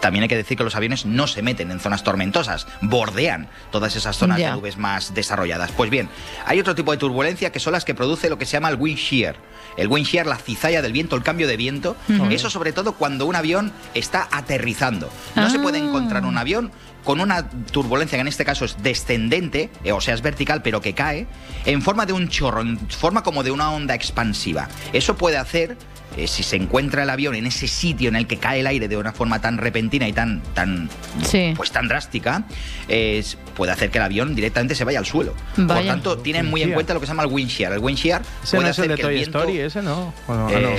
También 0.00 0.22
hay 0.22 0.28
que 0.28 0.36
decir 0.36 0.56
que 0.56 0.64
los 0.64 0.74
aviones 0.76 1.04
no 1.06 1.26
se 1.26 1.42
meten 1.42 1.70
en 1.70 1.80
zonas 1.80 2.02
tormentosas, 2.02 2.66
bordean 2.80 3.48
todas 3.70 3.94
esas 3.96 4.16
zonas 4.16 4.38
Ya. 4.38 4.50
de 4.50 4.56
nubes 4.56 4.78
más 4.78 5.12
desarrolladas. 5.14 5.70
Pues 5.72 5.90
bien, 5.90 6.08
hay 6.46 6.60
otro 6.60 6.74
tipo 6.74 6.92
de 6.92 6.98
turbulencia 6.98 7.52
que 7.52 7.60
son 7.60 7.72
las 7.74 7.84
que 7.84 7.94
produce 7.94 8.30
lo 8.30 8.38
que 8.38 8.46
se 8.46 8.52
llama 8.52 8.69
el 8.70 8.76
wind 8.76 8.98
shear. 8.98 9.36
El 9.76 9.88
wind 9.88 10.06
shear, 10.06 10.26
la 10.26 10.36
cizalla 10.36 10.82
del 10.82 10.92
viento, 10.92 11.16
el 11.16 11.22
cambio 11.22 11.46
de 11.46 11.56
viento. 11.56 11.96
Eso 12.30 12.50
sobre 12.50 12.72
todo 12.72 12.94
cuando 12.94 13.26
un 13.26 13.36
avión 13.36 13.72
está 13.94 14.28
aterrizando. 14.32 15.08
No 15.36 15.48
se 15.48 15.58
puede 15.58 15.78
Ah. 15.78 15.84
encontrar 15.84 16.24
un 16.24 16.36
avión 16.38 16.72
con 17.04 17.20
una 17.20 17.48
turbulencia 17.48 18.16
que 18.18 18.20
en 18.20 18.28
este 18.28 18.44
caso 18.44 18.64
es 18.66 18.76
descendente, 18.82 19.70
eh, 19.84 19.92
o 19.92 20.00
sea, 20.02 20.12
es 20.14 20.20
vertical 20.22 20.60
pero 20.62 20.80
que 20.82 20.92
cae, 20.92 21.26
en 21.64 21.80
forma 21.82 22.04
de 22.04 22.12
un 22.12 22.28
chorro, 22.28 22.60
en 22.60 22.78
forma 22.90 23.22
como 23.22 23.42
de 23.42 23.50
una 23.52 23.70
onda 23.72 23.94
expansiva. 23.94 24.68
Eso 24.92 25.16
puede 25.16 25.38
hacer, 25.38 25.78
eh, 26.16 26.26
si 26.26 26.42
se 26.42 26.56
encuentra 26.56 27.02
el 27.04 27.10
avión 27.10 27.34
en 27.34 27.46
ese 27.46 27.68
sitio 27.68 28.08
en 28.08 28.16
el 28.16 28.26
que 28.26 28.36
cae 28.38 28.60
el 28.60 28.66
aire 28.66 28.88
de 28.88 28.96
una 28.96 29.12
forma 29.12 29.40
tan 29.40 29.58
repentina 29.58 30.08
y 30.08 30.12
tan, 30.12 30.42
tan, 30.54 30.88
Sí. 31.22 31.52
pues 31.56 31.70
tan 31.70 31.88
drástica, 31.88 32.44
es- 32.88 33.36
puede 33.56 33.72
hacer 33.72 33.90
que 33.90 33.98
el 33.98 34.04
avión 34.04 34.34
directamente 34.34 34.74
se 34.74 34.84
vaya 34.84 34.98
al 34.98 35.06
suelo. 35.06 35.34
Por 35.54 35.66
Vaya. 35.66 35.92
tanto, 35.92 36.16
tienen 36.18 36.46
muy 36.48 36.62
en 36.62 36.68
Wind 36.68 36.74
cuenta 36.74 36.94
lo 36.94 37.00
que 37.00 37.06
se 37.06 37.10
llama 37.10 37.24
el 37.24 37.28
wind 37.30 37.50
shear. 37.50 37.72
El 37.72 37.78
wind 37.80 37.98
shear 37.98 38.22
Ese 38.42 38.56
puede 38.56 38.64
no 38.68 38.70
es 38.70 38.78
el 38.78 38.84
hacer 38.84 38.88
de 38.90 38.94
que 38.96 39.02
el 39.02 39.06
Toy 39.06 39.14
viento... 39.16 39.38
Story, 39.40 39.58
ese 39.60 39.82
no. 39.82 40.14
Bueno, 40.26 40.48
Eh, 40.50 40.78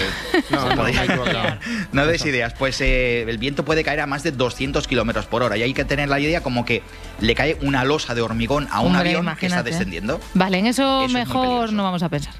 no. 0.49 0.75
No, 0.75 0.75
no, 0.75 0.83
no 1.91 2.05
des 2.07 2.25
ideas. 2.25 2.53
Pues 2.57 2.81
eh, 2.81 3.21
el 3.27 3.37
viento 3.37 3.63
puede 3.65 3.83
caer 3.83 3.99
a 4.01 4.07
más 4.07 4.23
de 4.23 4.31
200 4.31 4.87
kilómetros 4.87 5.25
por 5.27 5.43
hora. 5.43 5.57
Y 5.57 5.63
hay 5.63 5.73
que 5.73 5.85
tener 5.85 6.09
la 6.09 6.19
idea 6.19 6.41
como 6.41 6.65
que 6.65 6.81
le 7.19 7.35
cae 7.35 7.57
una 7.61 7.83
losa 7.83 8.15
de 8.15 8.21
hormigón 8.21 8.67
a 8.71 8.79
un 8.81 8.87
Hombre, 8.95 9.09
avión 9.09 9.25
que 9.25 9.31
está 9.31 9.45
imagínate. 9.45 9.69
descendiendo. 9.69 10.19
Vale, 10.33 10.57
en 10.59 10.65
eso, 10.67 10.81
Eso 10.81 11.05
es 11.05 11.13
mejor 11.13 11.71
no 11.73 11.83
vamos 11.83 12.03
a 12.03 12.09
pensar. 12.09 12.33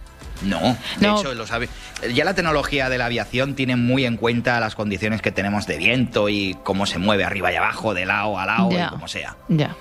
No, 0.44 0.60
de 1.00 1.08
No. 1.08 1.20
hecho, 1.20 1.34
los 1.36 1.52
avi- 1.52 1.70
ya 2.14 2.26
la 2.26 2.34
tecnología 2.34 2.90
de 2.90 2.98
la 2.98 3.06
aviación 3.06 3.54
tiene 3.56 3.76
muy 3.76 4.06
en 4.06 4.18
cuenta 4.18 4.60
las 4.60 4.76
condiciones 4.76 5.22
que 5.22 5.32
tenemos 5.32 5.68
de 5.68 5.78
viento 5.78 6.30
y 6.30 6.58
cómo 6.64 6.86
se 6.86 6.98
mueve 6.98 7.24
arriba 7.24 7.52
y 7.52 7.56
abajo, 7.56 7.94
de 7.94 8.06
lado 8.06 8.40
a 8.40 8.46
lado, 8.46 8.72
Ya. 8.72 8.86
y 8.88 8.90
como 8.90 9.08
sea. 9.08 9.36
Ya. 9.50 9.76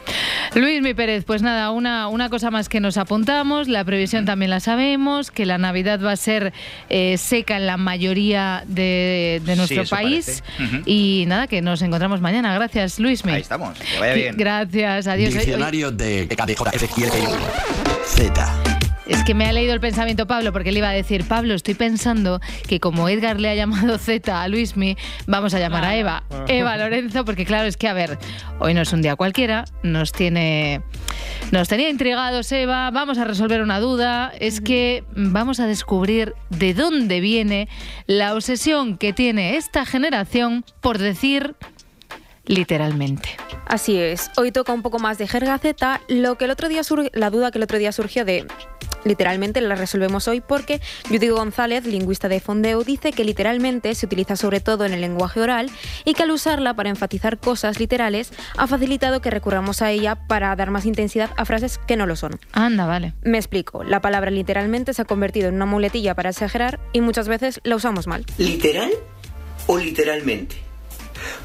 Luis 0.55 0.83
Mi 0.83 0.95
Pérez, 0.95 1.25
pues 1.25 1.43
nada, 1.43 1.71
una, 1.71 2.09
una 2.09 2.29
cosa 2.29 2.51
más 2.51 2.69
que 2.69 2.81
nos 2.81 2.97
apuntamos, 2.97 3.69
la 3.69 3.85
previsión 3.85 4.25
también 4.27 4.51
la 4.51 4.61
sabemos, 4.61 5.31
que 5.31 5.47
la 5.47 5.59
Navidad 5.59 6.01
va 6.05 6.13
a 6.13 6.17
ser 6.17 6.53
eh, 6.89 7.17
seca 7.19 7.57
en 7.57 7.67
la 7.67 7.77
mayoría 7.77 8.65
de, 8.67 9.41
de 9.45 9.57
nuestro 9.57 9.85
país. 9.87 10.43
Y 10.87 11.25
nada, 11.27 11.47
que 11.47 11.63
nos 11.63 11.83
encontramos 11.83 12.21
mañana. 12.21 12.53
Gracias, 12.55 12.99
Luis 12.99 13.25
Mi. 13.25 13.33
Ahí 13.33 13.41
estamos, 13.41 13.79
que 13.79 13.99
vaya 13.99 14.15
bien. 14.15 14.37
Gracias, 14.37 15.07
adiós. 15.07 15.33
Diccionario 15.35 15.91
de 15.91 16.29
Z. 18.07 18.60
Es 19.11 19.25
que 19.25 19.35
me 19.35 19.45
ha 19.47 19.53
leído 19.53 19.75
el 19.75 19.81
pensamiento 19.81 20.29
Pablo 20.29 20.53
porque 20.53 20.71
le 20.71 20.79
iba 20.79 20.89
a 20.89 20.93
decir, 20.93 21.27
Pablo, 21.27 21.55
estoy 21.55 21.75
pensando 21.75 22.41
que 22.69 22.79
como 22.79 23.09
Edgar 23.09 23.41
le 23.41 23.49
ha 23.51 23.57
llamado 23.57 23.99
Z 23.99 24.41
a 24.41 24.47
Luismi, 24.47 24.97
vamos 25.27 25.53
a 25.53 25.59
llamar 25.59 25.85
a 25.85 25.97
Eva. 25.97 26.23
Eva 26.47 26.77
Lorenzo, 26.77 27.25
porque 27.25 27.45
claro, 27.45 27.67
es 27.67 27.77
que 27.77 27.89
a 27.89 27.93
ver, 27.93 28.19
hoy 28.61 28.73
no 28.73 28.83
es 28.83 28.93
un 28.93 29.03
día 29.03 29.17
cualquiera, 29.17 29.65
nos 29.83 30.13
tiene... 30.13 30.83
Nos 31.51 31.67
tenía 31.67 31.89
intrigados 31.91 32.53
Eva, 32.53 32.93
vamos 32.93 33.19
a 33.19 33.25
resolver 33.25 33.63
una 33.63 33.81
duda, 33.81 34.33
es 34.39 34.61
que 34.61 35.03
vamos 35.17 35.59
a 35.59 35.67
descubrir 35.67 36.35
de 36.51 36.73
dónde 36.73 37.19
viene 37.21 37.69
la 38.07 38.33
obsesión 38.35 38.97
que 38.97 39.13
tiene 39.13 39.57
esta 39.57 39.85
generación 39.85 40.65
por 40.81 40.99
decir 40.99 41.57
literalmente. 42.47 43.31
Así 43.67 43.97
es. 43.99 44.31
Hoy 44.37 44.53
toca 44.53 44.73
un 44.73 44.83
poco 44.83 44.99
más 44.99 45.19
de 45.19 45.27
jerga 45.29 45.59
Z. 45.59 46.01
Lo 46.09 46.37
que 46.37 46.45
el 46.47 46.51
otro 46.53 46.69
día 46.69 46.83
sur- 46.85 47.11
la 47.13 47.31
duda 47.31 47.51
que 47.51 47.59
el 47.59 47.65
otro 47.65 47.79
día 47.79 47.93
surgió 47.93 48.25
de 48.25 48.47
literalmente 49.05 49.61
la 49.61 49.75
resolvemos 49.75 50.29
hoy 50.29 50.41
porque 50.41 50.81
Judy 51.09 51.29
González, 51.29 51.87
lingüista 51.87 52.29
de 52.29 52.41
Fondeo, 52.41 52.85
dice 52.85 53.13
que 53.13 53.25
literalmente 53.25 53.95
se 53.95 54.07
utiliza 54.07 54.37
sobre 54.37 54.61
todo 54.61 54.85
en 54.85 54.93
el 54.93 55.01
lenguaje 55.01 55.41
oral 55.41 55.71
y 56.05 56.15
que 56.15 56.23
al 56.23 56.31
usarla 56.31 56.75
para 56.75 56.91
enfatizar 56.91 57.39
cosas 57.39 57.81
literales 57.81 58.33
ha 58.57 58.67
facilitado 58.67 59.21
que 59.21 59.31
recurramos 59.31 59.83
a 59.83 59.91
ella 59.91 60.15
para 60.27 60.55
dar 60.57 60.71
más 60.71 60.87
intensidad 60.87 61.31
a 61.37 61.45
frases 61.45 61.79
que 61.79 61.97
no 61.97 62.07
lo 62.07 62.17
son. 62.17 62.39
Anda, 62.53 62.87
vale. 62.87 63.15
Me 63.23 63.39
explico. 63.39 63.85
La 63.85 64.01
palabra 64.01 64.31
literalmente 64.31 64.95
se 64.95 65.03
ha 65.03 65.05
convertido 65.05 65.49
en 65.49 65.55
una 65.55 65.67
muletilla 65.67 66.15
para 66.15 66.31
exagerar 66.31 66.81
y 66.93 67.01
muchas 67.01 67.29
veces 67.29 67.61
la 67.65 67.77
usamos 67.77 68.07
mal. 68.07 68.25
¿Literal 68.39 68.91
o 69.67 69.79
literalmente? 69.79 70.70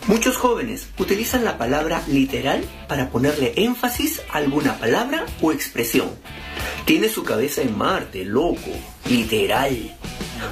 Muchos 0.08 0.38
jóvenes 0.38 0.88
utilizan 0.98 1.44
la 1.44 1.58
palabra 1.58 2.04
literal 2.08 2.64
para 2.88 3.10
ponerle 3.10 3.54
énfasis 3.56 4.22
a 4.30 4.38
alguna 4.38 4.78
palabra 4.78 5.26
o 5.42 5.52
expresión. 5.52 6.10
Tiene 6.86 7.10
su 7.10 7.24
cabeza 7.24 7.62
en 7.62 7.78
Marte, 7.78 8.24
loco, 8.26 8.72
literal. 9.10 9.96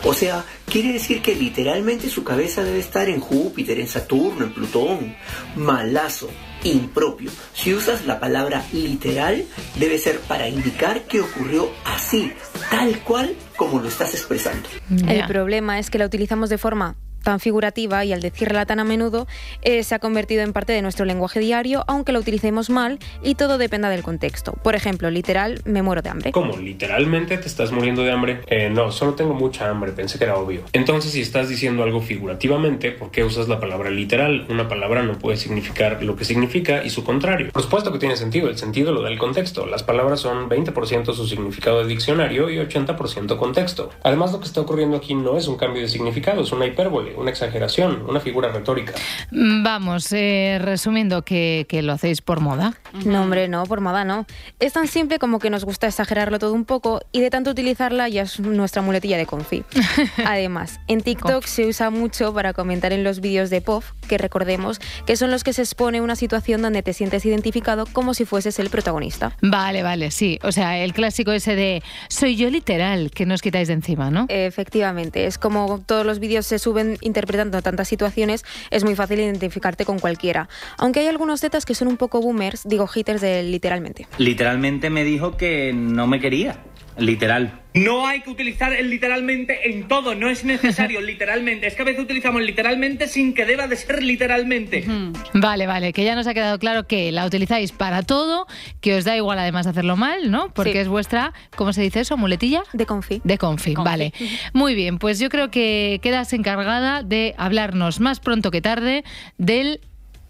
O 0.04 0.14
sea, 0.14 0.44
quiere 0.66 0.94
decir 0.94 1.22
que 1.22 1.36
literalmente 1.36 2.10
su 2.10 2.24
cabeza 2.24 2.64
debe 2.64 2.80
estar 2.80 3.10
en 3.10 3.20
Júpiter, 3.20 3.80
en 3.80 3.88
Saturno, 3.88 4.46
en 4.46 4.54
Plutón. 4.54 5.16
Malazo, 5.56 6.30
impropio. 6.64 7.32
Si 7.54 7.74
usas 7.74 8.06
la 8.06 8.20
palabra 8.20 8.66
literal, 8.72 9.46
debe 9.76 10.00
ser 10.00 10.20
para 10.22 10.48
indicar 10.48 11.04
que 11.04 11.22
ocurrió 11.22 11.70
así, 11.86 12.32
tal 12.70 13.00
cual 13.04 13.36
como 13.56 13.80
lo 13.80 13.88
estás 13.88 14.14
expresando. 14.14 14.68
El 15.08 15.26
problema 15.28 15.80
es 15.80 15.90
que 15.90 16.00
la 16.00 16.06
utilizamos 16.06 16.50
de 16.50 16.58
forma 16.58 16.96
tan 17.24 17.40
figurativa 17.40 18.06
y 18.06 18.14
al 18.14 18.22
decirla 18.22 18.66
tan 18.66 18.80
a 18.80 18.84
menudo 18.84 19.28
eh, 19.62 19.84
se 19.84 19.96
ha 19.96 20.00
convertido 20.00 20.44
en 20.44 20.54
parte 20.54 20.74
de 20.74 20.82
nuestro 20.82 21.06
lenguaje 21.06 21.40
diario, 21.40 21.84
aunque 21.88 22.12
la 22.12 22.20
utilicemos 22.20 22.70
mal 22.70 23.00
y 23.24 23.36
todo 23.36 23.58
dependa 23.58 23.90
del 23.90 24.04
contexto. 24.04 24.54
Por 24.62 24.76
ejemplo, 24.76 25.10
literal, 25.10 25.62
me 25.66 25.82
muero 25.82 26.02
de 26.02 26.10
hambre. 26.10 26.32
¿Cómo? 26.32 26.58
¿Literalmente 26.58 27.38
te 27.38 27.48
estás 27.48 27.72
muriendo 27.72 28.04
de 28.04 28.12
hambre? 28.12 28.42
Eh, 28.48 28.70
no, 28.70 28.92
solo 28.92 29.14
tengo 29.16 29.34
mucha 29.34 29.70
hambre, 29.70 29.92
pensé 29.92 30.18
que 30.18 30.26
era 30.26 30.36
obvio. 30.36 30.62
Entonces, 30.74 31.12
si 31.12 31.22
estás 31.22 31.50
diciendo 31.50 31.84
algo 31.84 32.02
figurativamente, 32.02 32.92
¿por 32.92 33.12
qué 33.12 33.24
usas 33.24 33.48
la 33.48 33.60
palabra 33.60 33.90
literal? 33.90 34.46
Una 34.50 34.68
palabra 34.68 35.04
no 35.04 35.18
puede 35.18 35.38
significar 35.38 36.04
lo 36.04 36.16
que 36.16 36.26
significa 36.26 36.84
y 36.84 36.90
su 36.90 37.04
contrario. 37.04 37.50
Por 37.52 37.62
supuesto 37.62 37.92
que 37.92 38.00
tiene 38.00 38.18
sentido, 38.18 38.50
el 38.50 38.58
sentido 38.58 38.92
lo 38.92 39.02
da 39.02 39.10
el 39.10 39.18
contexto. 39.18 39.66
Las 39.66 39.84
palabras 39.84 40.20
son 40.20 40.50
20% 40.50 41.14
su 41.14 41.28
significado 41.28 41.80
de 41.80 41.88
diccionario 41.88 42.50
y 42.50 42.58
80% 42.58 43.38
contexto. 43.38 43.90
Además, 44.04 44.32
lo 44.32 44.40
que 44.40 44.46
está 44.46 44.62
ocurriendo 44.62 44.98
aquí 44.98 45.16
no 45.16 45.38
es 45.38 45.48
un 45.48 45.58
cambio 45.58 45.82
de 45.82 45.88
significado, 45.88 46.42
es 46.42 46.52
una 46.52 46.66
hipérbole, 46.66 47.13
una 47.18 47.32
exageración, 47.32 48.04
una 48.08 48.20
figura 48.20 48.50
retórica. 48.50 48.94
Vamos, 49.32 50.12
eh, 50.12 50.60
resumiendo 50.62 51.24
que, 51.24 51.66
que 51.68 51.82
lo 51.82 51.94
hacéis 51.94 52.22
por 52.22 52.40
moda. 52.40 52.74
No, 53.06 53.24
hombre, 53.24 53.48
no, 53.48 53.64
por 53.66 53.82
moda 53.82 54.04
no. 54.04 54.26
Es 54.60 54.74
tan 54.74 54.88
simple 54.88 55.20
como 55.20 55.40
que 55.40 55.50
nos 55.50 55.66
gusta 55.66 55.88
exagerarlo 55.88 56.40
todo 56.40 56.54
un 56.54 56.66
poco 56.66 57.02
y 57.12 57.22
de 57.22 57.30
tanto 57.30 57.52
utilizarla 57.52 58.10
ya 58.10 58.24
es 58.24 58.40
nuestra 58.40 58.82
muletilla 58.82 59.18
de 59.18 59.26
confi. 59.26 59.64
Además, 60.26 60.80
en 60.88 61.02
TikTok 61.02 61.46
se 61.46 61.66
usa 61.66 61.90
mucho 61.90 62.34
para 62.34 62.54
comentar 62.54 62.94
en 62.94 63.04
los 63.04 63.20
vídeos 63.20 63.50
de 63.50 63.62
POF, 63.62 63.92
que 64.08 64.18
recordemos 64.18 64.80
que 65.06 65.16
son 65.16 65.32
los 65.32 65.44
que 65.44 65.54
se 65.54 65.62
expone 65.62 66.02
una 66.02 66.16
situación 66.16 66.62
donde 66.62 66.84
te 66.84 66.94
sientes 66.94 67.26
identificado 67.26 67.86
como 67.86 68.14
si 68.14 68.26
fueses 68.26 68.60
el 68.60 68.70
protagonista. 68.70 69.36
Vale, 69.42 69.84
vale, 69.84 70.12
sí. 70.12 70.40
O 70.44 70.52
sea, 70.52 70.78
el 70.78 70.94
clásico 70.94 71.32
ese 71.32 71.56
de 71.56 71.84
soy 72.10 72.36
yo 72.36 72.50
literal, 72.50 73.12
que 73.12 73.26
no 73.26 73.34
os 73.34 73.42
quitáis 73.42 73.68
de 73.68 73.74
encima, 73.74 74.12
¿no? 74.12 74.26
Efectivamente, 74.30 75.26
es 75.26 75.38
como 75.38 75.82
todos 75.86 76.06
los 76.06 76.20
vídeos 76.20 76.46
se 76.46 76.60
suben 76.60 76.98
interpretando 77.04 77.62
tantas 77.62 77.88
situaciones, 77.88 78.44
es 78.72 78.84
muy 78.84 78.96
fácil 78.96 79.20
identificarte 79.20 79.86
con 79.86 80.00
cualquiera. 80.00 80.50
Aunque 80.78 81.02
hay 81.02 81.08
algunos 81.08 81.42
tetas 81.42 81.66
que 81.66 81.76
son 81.76 81.88
un 81.88 81.98
poco 81.98 82.22
boomers, 82.22 82.68
digo 82.68 82.88
haters 82.88 83.22
de 83.22 83.44
literalmente. 83.44 84.08
Literalmente 84.18 84.90
me 84.90 85.04
dijo 85.04 85.38
que 85.38 85.74
no 85.74 86.08
me 86.08 86.20
quería. 86.20 86.64
Literal. 86.98 87.60
No 87.74 88.06
hay 88.06 88.22
que 88.22 88.30
utilizar 88.30 88.72
el 88.72 88.92
literalmente 88.92 89.72
en 89.72 89.88
todo, 89.88 90.14
no 90.14 90.30
es 90.30 90.44
necesario 90.46 91.02
literalmente. 91.02 91.66
Es 91.66 91.74
que 91.76 91.82
a 91.82 91.86
veces 91.86 92.04
utilizamos 92.04 92.44
literalmente 92.44 93.08
sin 93.08 93.34
que 93.34 93.46
deba 93.46 93.68
de 93.68 93.76
ser 93.76 94.04
literalmente. 94.04 94.86
Vale, 95.34 95.66
vale, 95.66 95.92
que 95.92 96.04
ya 96.04 96.14
nos 96.14 96.28
ha 96.28 96.36
quedado 96.36 96.60
claro 96.60 96.86
que 96.86 97.12
la 97.12 97.26
utilizáis 97.26 97.72
para 97.72 98.04
todo, 98.04 98.46
que 98.80 98.96
os 98.96 99.06
da 99.06 99.16
igual 99.18 99.40
además 99.40 99.66
hacerlo 99.66 99.96
mal, 99.98 100.30
¿no? 100.30 100.54
Porque 100.54 100.74
Sí. 100.74 100.78
es 100.80 100.88
vuestra, 100.88 101.34
¿cómo 101.56 101.74
se 101.74 101.82
dice 101.82 102.02
eso? 102.02 102.16
¿Muletilla? 102.16 102.62
De 102.74 102.86
confi. 102.86 103.22
De 103.24 103.38
confi, 103.40 103.74
vale. 103.74 104.14
Muy 104.54 104.76
bien, 104.76 105.00
pues 105.00 105.18
yo 105.20 105.30
creo 105.30 105.50
que 105.50 106.00
quedas 106.04 106.32
encargada 106.34 107.02
de 107.02 107.34
hablarnos 107.38 108.00
más 108.00 108.20
pronto 108.20 108.52
que 108.52 108.62
tarde 108.62 109.04
del 109.40 109.82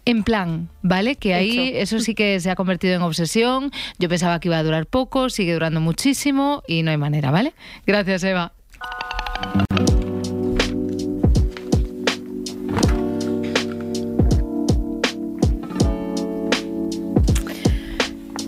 en 0.04 0.22
plan, 0.22 0.68
¿vale? 0.82 1.16
Que 1.16 1.34
ahí 1.34 1.68
Hecho. 1.68 1.78
eso 1.78 2.00
sí 2.00 2.14
que 2.14 2.40
se 2.40 2.50
ha 2.50 2.56
convertido 2.56 2.94
en 2.94 3.02
obsesión. 3.02 3.70
Yo 3.98 4.08
pensaba 4.08 4.40
que 4.40 4.48
iba 4.48 4.58
a 4.58 4.62
durar 4.62 4.86
poco, 4.86 5.30
sigue 5.30 5.52
durando 5.52 5.80
muchísimo 5.80 6.62
y 6.66 6.82
no 6.82 6.90
hay 6.90 6.96
manera, 6.96 7.30
¿vale? 7.30 7.54
Gracias, 7.86 8.24
Eva. 8.24 8.52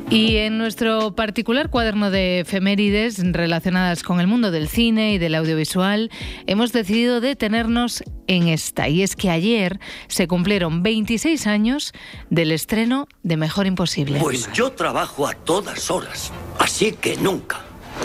Y 0.08 0.36
en 0.36 0.56
nuestro 0.56 1.16
particular 1.16 1.68
cuaderno 1.68 2.12
de 2.12 2.40
efemérides 2.40 3.20
relacionadas 3.32 4.04
con 4.04 4.20
el 4.20 4.28
mundo 4.28 4.52
del 4.52 4.68
cine 4.68 5.12
y 5.12 5.18
del 5.18 5.34
audiovisual, 5.34 6.10
hemos 6.46 6.72
decidido 6.72 7.20
detenernos 7.20 8.04
en 8.28 8.46
esta. 8.46 8.88
Y 8.88 9.02
es 9.02 9.16
que 9.16 9.30
ayer 9.30 9.80
se 10.06 10.28
cumplieron 10.28 10.84
26 10.84 11.48
años 11.48 11.92
del 12.30 12.52
estreno 12.52 13.08
de 13.24 13.36
Mejor 13.36 13.66
Imposible. 13.66 14.20
Pues 14.20 14.48
yo 14.52 14.70
trabajo 14.70 15.26
a 15.26 15.34
todas 15.34 15.90
horas. 15.90 16.32
Así 16.60 16.92
que 16.92 17.16
nunca, 17.16 17.64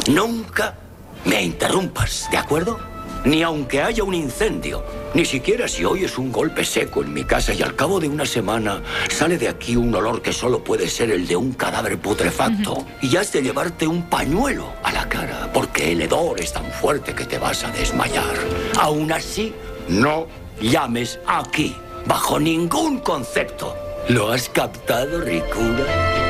nunca 0.09 0.75
me 1.23 1.43
interrumpas, 1.43 2.27
¿de 2.31 2.37
acuerdo? 2.37 2.90
Ni 3.23 3.43
aunque 3.43 3.81
haya 3.81 4.03
un 4.03 4.15
incendio, 4.15 4.83
ni 5.13 5.25
siquiera 5.25 5.67
si 5.67 5.85
oyes 5.85 6.17
un 6.17 6.31
golpe 6.31 6.65
seco 6.65 7.03
en 7.03 7.13
mi 7.13 7.23
casa 7.23 7.53
y 7.53 7.61
al 7.61 7.75
cabo 7.75 7.99
de 7.99 8.07
una 8.07 8.25
semana 8.25 8.81
sale 9.09 9.37
de 9.37 9.47
aquí 9.47 9.75
un 9.75 9.93
olor 9.93 10.21
que 10.21 10.33
solo 10.33 10.63
puede 10.63 10.87
ser 10.87 11.11
el 11.11 11.27
de 11.27 11.35
un 11.35 11.53
cadáver 11.53 11.99
putrefacto. 11.99 12.85
Y 13.01 13.15
has 13.17 13.31
de 13.31 13.43
llevarte 13.43 13.85
un 13.85 14.09
pañuelo 14.09 14.73
a 14.83 14.91
la 14.91 15.07
cara, 15.07 15.51
porque 15.53 15.91
el 15.91 16.01
hedor 16.01 16.39
es 16.39 16.53
tan 16.53 16.71
fuerte 16.71 17.13
que 17.13 17.25
te 17.25 17.37
vas 17.37 17.63
a 17.63 17.71
desmayar. 17.71 18.35
Aún 18.79 19.11
así, 19.11 19.53
no 19.87 20.27
llames 20.59 21.19
aquí, 21.27 21.75
bajo 22.05 22.39
ningún 22.39 22.99
concepto. 22.99 23.75
¿Lo 24.09 24.31
has 24.31 24.49
captado, 24.49 25.21
Ricura? 25.21 26.20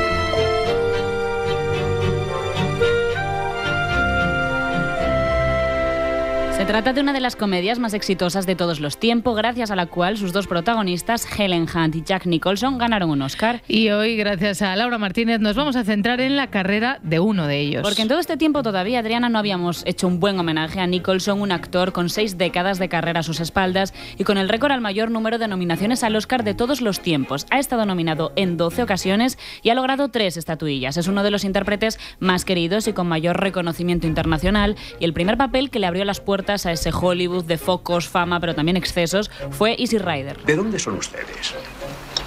Se 6.62 6.68
trata 6.68 6.94
de 6.94 7.02
una 7.02 7.12
de 7.12 7.20
las 7.20 7.36
comedias 7.36 7.80
más 7.80 7.96
exitosas 7.96 8.46
de 8.46 8.56
todos 8.56 8.80
los 8.80 9.00
tiempos, 9.00 9.36
gracias 9.36 9.72
a 9.72 9.76
la 9.76 9.88
cual 9.88 10.16
sus 10.16 10.32
dos 10.32 10.46
protagonistas, 10.46 11.28
Helen 11.36 11.66
Hunt 11.74 11.96
y 11.96 12.04
Jack 12.04 12.28
Nicholson, 12.28 12.78
ganaron 12.78 13.10
un 13.10 13.24
Oscar. 13.24 13.64
Y 13.68 13.90
hoy, 13.90 14.16
gracias 14.16 14.62
a 14.62 14.76
Laura 14.76 15.00
Martínez, 15.00 15.40
nos 15.40 15.56
vamos 15.56 15.76
a 15.76 15.84
centrar 15.84 16.22
en 16.22 16.38
la 16.38 16.52
carrera 16.52 17.00
de 17.02 17.20
uno 17.20 17.48
de 17.48 17.62
ellos. 17.62 17.82
Porque 17.82 18.04
en 18.04 18.08
todo 18.08 18.20
este 18.20 18.38
tiempo 18.38 18.62
todavía, 18.62 19.00
Adriana, 19.00 19.28
no 19.28 19.40
habíamos 19.40 19.82
hecho 19.88 20.06
un 20.08 20.20
buen 20.20 20.38
homenaje 20.40 20.80
a 20.80 20.86
Nicholson, 20.86 21.42
un 21.42 21.52
actor 21.52 21.94
con 21.94 22.12
seis 22.12 22.38
décadas 22.38 22.78
de 22.78 22.90
carrera 22.90 23.22
a 23.22 23.24
sus 23.24 23.40
espaldas 23.40 23.96
y 24.20 24.24
con 24.24 24.38
el 24.38 24.48
récord 24.48 24.72
al 24.72 24.82
mayor 24.82 25.10
número 25.10 25.40
de 25.40 25.48
nominaciones 25.48 26.04
al 26.04 26.16
Oscar 26.16 26.44
de 26.44 26.54
todos 26.54 26.82
los 26.82 27.00
tiempos. 27.00 27.48
Ha 27.50 27.58
estado 27.58 27.88
nominado 27.88 28.34
en 28.36 28.58
12 28.58 28.84
ocasiones 28.84 29.40
y 29.64 29.72
ha 29.72 29.76
logrado 29.76 30.10
tres 30.10 30.38
estatuillas. 30.38 30.96
Es 30.98 31.08
uno 31.08 31.24
de 31.24 31.32
los 31.32 31.44
intérpretes 31.44 32.00
más 32.20 32.46
queridos 32.46 32.88
y 32.88 32.94
con 32.94 33.08
mayor 33.08 33.40
reconocimiento 33.40 34.06
internacional 34.06 34.76
y 35.00 35.06
el 35.06 35.14
primer 35.14 35.38
papel 35.38 35.72
que 35.72 35.80
le 35.80 35.88
abrió 35.88 36.06
las 36.06 36.20
puertas 36.20 36.51
a 36.66 36.72
ese 36.72 36.92
Hollywood 36.94 37.46
de 37.46 37.58
focos, 37.58 38.08
fama, 38.08 38.40
pero 38.40 38.54
también 38.54 38.78
excesos 38.78 39.32
fue 39.52 39.76
Easy 39.80 39.98
Rider. 39.98 40.44
¿De 40.44 40.56
dónde 40.56 40.80
son 40.80 40.96
ustedes? 40.98 41.54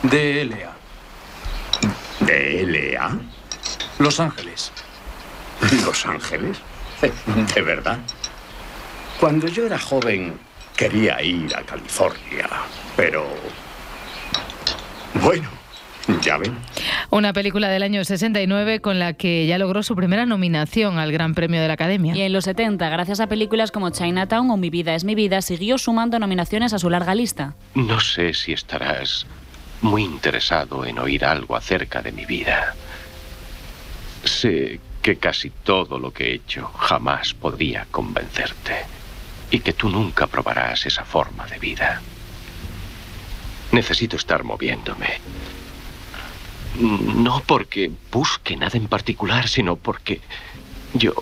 De 0.03 0.45
LA. 0.45 0.73
¿De 2.27 2.97
LA? 2.97 3.19
Los 3.99 4.19
Ángeles. 4.21 4.73
¿Los 5.85 6.07
Ángeles? 6.07 6.59
De 7.55 7.63
verdad. 7.63 7.99
Cuando 9.21 9.47
yo 9.47 9.67
era 9.67 9.79
joven 9.79 10.39
quería 10.77 11.23
ir 11.23 11.55
a 11.55 11.63
California, 11.63 12.49
pero... 12.97 13.27
Bueno, 15.23 15.49
ya 16.23 16.37
ven. 16.37 16.57
Una 17.11 17.33
película 17.33 17.69
del 17.69 17.83
año 17.83 18.05
69 18.05 18.81
con 18.81 18.99
la 18.99 19.15
que 19.15 19.47
ya 19.47 19.59
logró 19.59 19.83
su 19.83 19.97
primera 19.97 20.27
nominación 20.27 20.99
al 20.99 21.13
Gran 21.13 21.35
Premio 21.35 21.61
de 21.61 21.69
la 21.69 21.75
Academia. 21.75 22.15
Y 22.15 22.23
en 22.23 22.33
los 22.33 22.45
70, 22.45 22.89
gracias 22.89 23.21
a 23.21 23.27
películas 23.27 23.71
como 23.71 23.91
Chinatown 23.91 24.51
o 24.51 24.57
Mi 24.57 24.71
vida 24.71 24.95
es 24.95 25.05
mi 25.05 25.15
vida, 25.15 25.43
siguió 25.43 25.79
sumando 25.79 26.19
nominaciones 26.19 26.73
a 26.73 26.79
su 26.79 26.91
larga 26.91 27.15
lista. 27.15 27.55
No 27.75 28.01
sé 28.01 28.35
si 28.35 28.53
estarás 28.53 29.27
muy 29.83 30.03
interesado 30.03 30.85
en 30.85 30.99
oír 30.99 31.25
algo 31.25 31.57
acerca 31.57 32.03
de 32.03 32.13
mi 32.13 32.25
vida. 32.25 32.75
Sé 34.25 34.81
que 35.03 35.17
casi 35.17 35.51
todo 35.51 35.99
lo 35.99 36.13
que 36.13 36.31
he 36.31 36.35
hecho 36.35 36.67
jamás 36.69 37.35
podría 37.35 37.87
convencerte 37.91 38.87
y 39.51 39.61
que 39.61 39.75
tú 39.75 39.91
nunca 39.91 40.27
probarás 40.27 40.87
esa 40.87 41.05
forma 41.05 41.47
de 41.47 41.59
vida. 41.59 42.01
Necesito 43.73 44.17
estar 44.17 44.45
moviéndome. 44.45 45.21
No 46.75 47.43
porque 47.47 47.93
busque 48.11 48.57
nada 48.57 48.77
en 48.77 48.89
particular, 48.89 49.49
sino 49.49 49.77
porque 49.77 50.21
yo 50.93 51.15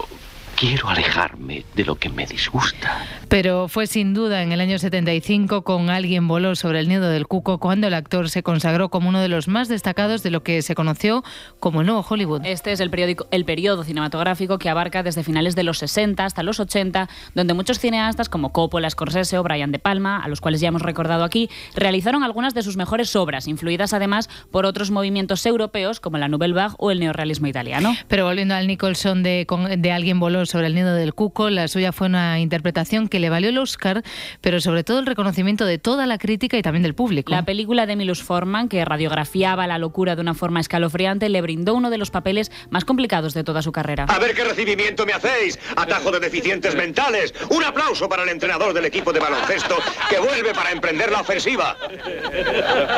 quiero 0.57 0.89
alejarme 0.89 1.65
de 1.75 1.85
lo 1.85 1.97
que 1.97 2.09
me 2.09 2.27
disgusta. 2.27 3.05
Pero 3.29 3.69
fue 3.69 3.87
sin 3.87 4.15
duda 4.15 4.43
en 4.43 4.53
el 4.53 4.61
año 4.61 4.79
75 4.79 5.63
con 5.63 5.91
Alguien 5.91 6.29
voló 6.29 6.55
sobre 6.55 6.81
el 6.81 6.89
nido 6.89 7.09
del 7.09 7.27
cuco 7.27 7.59
cuando 7.59 7.87
el 7.87 7.95
actor 7.95 8.29
se 8.29 8.43
consagró 8.43 8.91
como 8.91 9.09
uno 9.09 9.21
de 9.21 9.29
los 9.29 9.49
más 9.49 9.69
destacados 9.69 10.23
de 10.23 10.31
lo 10.31 10.43
que 10.43 10.63
se 10.63 10.75
conoció 10.75 11.25
como 11.59 11.81
el 11.81 11.87
nuevo 11.87 12.05
Hollywood. 12.09 12.43
Este 12.45 12.73
es 12.73 12.81
el, 12.81 12.91
periódico, 12.91 13.27
el 13.31 13.45
periodo 13.45 13.85
cinematográfico 13.85 14.59
que 14.59 14.69
abarca 14.69 15.03
desde 15.03 15.25
finales 15.25 15.57
de 15.57 15.63
los 15.63 15.79
60 15.79 16.25
hasta 16.25 16.43
los 16.43 16.61
80, 16.61 17.09
donde 17.35 17.55
muchos 17.55 17.79
cineastas 17.79 18.29
como 18.29 18.53
Coppola, 18.53 18.91
Scorsese 18.91 19.39
o 19.39 19.43
Brian 19.43 19.73
De 19.73 19.79
Palma, 19.79 20.23
a 20.23 20.29
los 20.29 20.41
cuales 20.41 20.61
ya 20.61 20.69
hemos 20.69 20.83
recordado 20.83 21.25
aquí, 21.25 21.49
realizaron 21.75 22.25
algunas 22.25 22.55
de 22.55 22.63
sus 22.63 22.77
mejores 22.77 23.17
obras, 23.17 23.49
influidas 23.49 23.95
además 23.95 24.29
por 24.51 24.67
otros 24.67 24.91
movimientos 24.91 25.47
europeos 25.47 26.01
como 26.01 26.19
la 26.19 26.29
Nouvelle 26.29 26.55
Vague 26.55 26.75
o 26.79 26.91
el 26.91 27.01
neorrealismo 27.01 27.47
italiano. 27.47 27.95
Pero 28.09 28.27
volviendo 28.27 28.55
al 28.55 28.67
Nicholson 28.67 29.23
de, 29.23 29.47
de 29.79 29.93
Alguien 29.93 30.21
voló 30.21 30.42
sobre 30.47 30.67
el 30.67 30.75
nido 30.75 30.95
del 30.95 31.15
cuco. 31.15 31.51
La 31.51 31.69
suya 31.69 31.93
fue 31.93 32.07
una 32.07 32.41
interpretación 32.41 33.09
que 33.09 33.21
le 33.21 33.31
valió 33.31 33.51
el 33.51 33.59
Oscar, 33.59 34.03
pero 34.41 34.61
sobre 34.61 34.85
todo 34.85 34.99
el 34.99 35.07
reconocimiento 35.07 35.65
de 35.65 35.79
toda 35.79 36.07
la 36.07 36.19
crítica 36.19 36.57
y 36.57 36.63
también 36.63 36.83
del 36.83 36.95
público. 36.95 37.31
La 37.31 37.45
película 37.45 37.87
de 37.87 37.97
Milus 37.97 38.23
Forman, 38.23 38.69
que 38.69 38.85
radiografiaba 38.85 39.67
la 39.67 39.79
locura 39.79 40.17
de 40.17 40.23
una 40.23 40.35
forma 40.35 40.61
escalofriante, 40.61 41.29
le 41.29 41.41
brindó 41.41 41.75
uno 41.75 41.91
de 41.91 41.99
los 41.99 42.11
papeles 42.11 42.51
más 42.71 42.85
complicados 42.85 43.35
de 43.35 43.45
toda 43.45 43.63
su 43.63 43.73
carrera. 43.73 44.05
A 44.09 44.19
ver 44.19 44.35
qué 44.35 44.45
recibimiento 44.45 45.07
me 45.07 45.13
hacéis. 45.13 45.59
Atajo 45.77 46.11
de 46.11 46.21
deficientes 46.21 46.75
mentales. 46.75 47.35
Un 47.51 47.65
aplauso 47.65 48.09
para 48.09 48.23
el 48.23 48.29
entrenador 48.29 48.73
del 48.73 48.85
equipo 48.85 49.13
de 49.13 49.21
baloncesto 49.21 49.77
que 50.09 50.19
vuelve 50.19 50.53
para 50.55 50.71
emprender 50.71 51.11
la 51.11 51.21
ofensiva. 51.21 51.77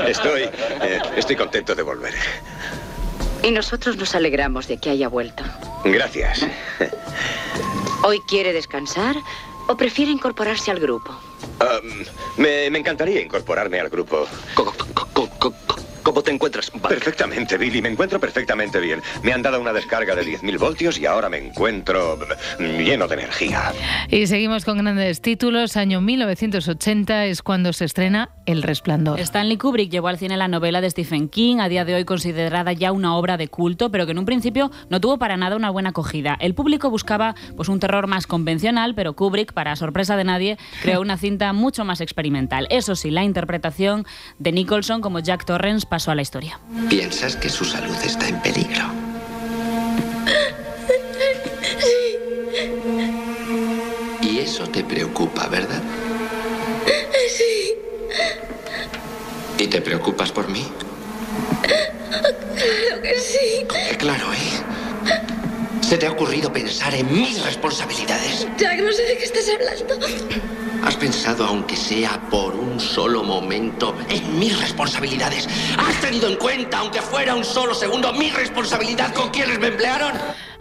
Estoy, 0.06 0.42
eh, 0.42 1.00
estoy 1.16 1.36
contento 1.36 1.74
de 1.74 1.82
volver. 1.82 2.14
Y 3.44 3.50
nosotros 3.50 3.96
nos 3.96 4.14
alegramos 4.14 4.68
de 4.68 4.78
que 4.78 4.90
haya 4.90 5.08
vuelto. 5.08 5.44
Gracias. 5.84 6.46
¿Hoy 8.04 8.20
quiere 8.20 8.52
descansar 8.52 9.16
o 9.68 9.76
prefiere 9.76 10.10
incorporarse 10.10 10.70
al 10.70 10.80
grupo? 10.80 11.12
Um, 11.60 12.04
me, 12.42 12.70
me 12.70 12.78
encantaría 12.78 13.20
incorporarme 13.20 13.80
al 13.80 13.88
grupo. 13.90 14.26
Co- 14.54 14.64
co- 14.64 15.08
co- 15.12 15.28
co- 15.38 15.52
¿Cómo 16.04 16.22
te 16.22 16.30
encuentras? 16.30 16.70
Perfectamente, 16.70 17.56
Billy. 17.56 17.80
Me 17.80 17.88
encuentro 17.88 18.20
perfectamente 18.20 18.78
bien. 18.78 19.00
Me 19.22 19.32
han 19.32 19.40
dado 19.40 19.58
una 19.58 19.72
descarga 19.72 20.14
de 20.14 20.22
10.000 20.22 20.58
voltios 20.58 20.98
y 20.98 21.06
ahora 21.06 21.30
me 21.30 21.38
encuentro 21.38 22.18
lleno 22.58 23.08
de 23.08 23.14
energía. 23.14 23.72
Y 24.10 24.26
seguimos 24.26 24.66
con 24.66 24.76
grandes 24.76 25.22
títulos. 25.22 25.78
Año 25.78 26.02
1980 26.02 27.24
es 27.24 27.40
cuando 27.40 27.72
se 27.72 27.86
estrena 27.86 28.28
El 28.44 28.62
Resplandor. 28.62 29.18
Stanley 29.18 29.56
Kubrick 29.56 29.90
llevó 29.90 30.08
al 30.08 30.18
cine 30.18 30.36
la 30.36 30.46
novela 30.46 30.82
de 30.82 30.90
Stephen 30.90 31.30
King, 31.30 31.56
a 31.60 31.70
día 31.70 31.86
de 31.86 31.94
hoy 31.94 32.04
considerada 32.04 32.74
ya 32.74 32.92
una 32.92 33.16
obra 33.16 33.38
de 33.38 33.48
culto, 33.48 33.90
pero 33.90 34.04
que 34.04 34.12
en 34.12 34.18
un 34.18 34.26
principio 34.26 34.70
no 34.90 35.00
tuvo 35.00 35.18
para 35.18 35.38
nada 35.38 35.56
una 35.56 35.70
buena 35.70 35.88
acogida. 35.88 36.36
El 36.38 36.54
público 36.54 36.90
buscaba 36.90 37.34
pues 37.56 37.70
un 37.70 37.80
terror 37.80 38.08
más 38.08 38.26
convencional, 38.26 38.94
pero 38.94 39.14
Kubrick, 39.14 39.54
para 39.54 39.74
sorpresa 39.74 40.18
de 40.18 40.24
nadie, 40.24 40.58
creó 40.82 41.00
una 41.00 41.16
cinta 41.16 41.54
mucho 41.54 41.86
más 41.86 42.02
experimental. 42.02 42.66
Eso 42.68 42.94
sí, 42.94 43.10
la 43.10 43.24
interpretación 43.24 44.04
de 44.38 44.52
Nicholson 44.52 45.00
como 45.00 45.20
Jack 45.20 45.46
Torrance 45.46 45.86
pasó 45.94 46.10
a 46.10 46.16
la 46.16 46.22
historia. 46.22 46.58
Piensas 46.88 47.36
que 47.36 47.48
su 47.48 47.64
salud 47.64 47.94
está 48.04 48.26
en 48.26 48.42
peligro. 48.42 48.84
Y 54.20 54.38
eso 54.40 54.66
te 54.68 54.82
preocupa, 54.82 55.46
¿verdad? 55.46 55.80
Sí, 57.28 57.74
¿Y 59.56 59.68
te 59.68 59.80
preocupas 59.80 60.32
por 60.32 60.48
mí? 60.48 60.66
claro 61.62 63.02
que 63.02 63.14
sí. 63.20 63.64
Claro, 63.96 64.32
¿eh? 64.32 64.62
¿Se 65.84 65.98
te 65.98 66.06
ha 66.06 66.12
ocurrido 66.12 66.50
pensar 66.50 66.94
en 66.94 67.12
mis 67.12 67.44
responsabilidades? 67.44 68.48
Jack, 68.56 68.80
no 68.80 68.90
sé 68.90 69.02
de 69.02 69.18
qué 69.18 69.24
estás 69.24 69.44
hablando. 69.50 70.06
¿Has 70.82 70.96
pensado, 70.96 71.44
aunque 71.44 71.76
sea 71.76 72.18
por 72.30 72.54
un 72.54 72.80
solo 72.80 73.22
momento, 73.22 73.94
en 74.08 74.38
mis 74.38 74.58
responsabilidades? 74.58 75.46
¿Has 75.76 76.00
tenido 76.00 76.26
en 76.28 76.36
cuenta, 76.36 76.78
aunque 76.78 77.02
fuera 77.02 77.34
un 77.34 77.44
solo 77.44 77.74
segundo, 77.74 78.14
mi 78.14 78.30
responsabilidad 78.30 79.12
con 79.12 79.28
quienes 79.28 79.58
me 79.58 79.66
emplearon? 79.66 80.12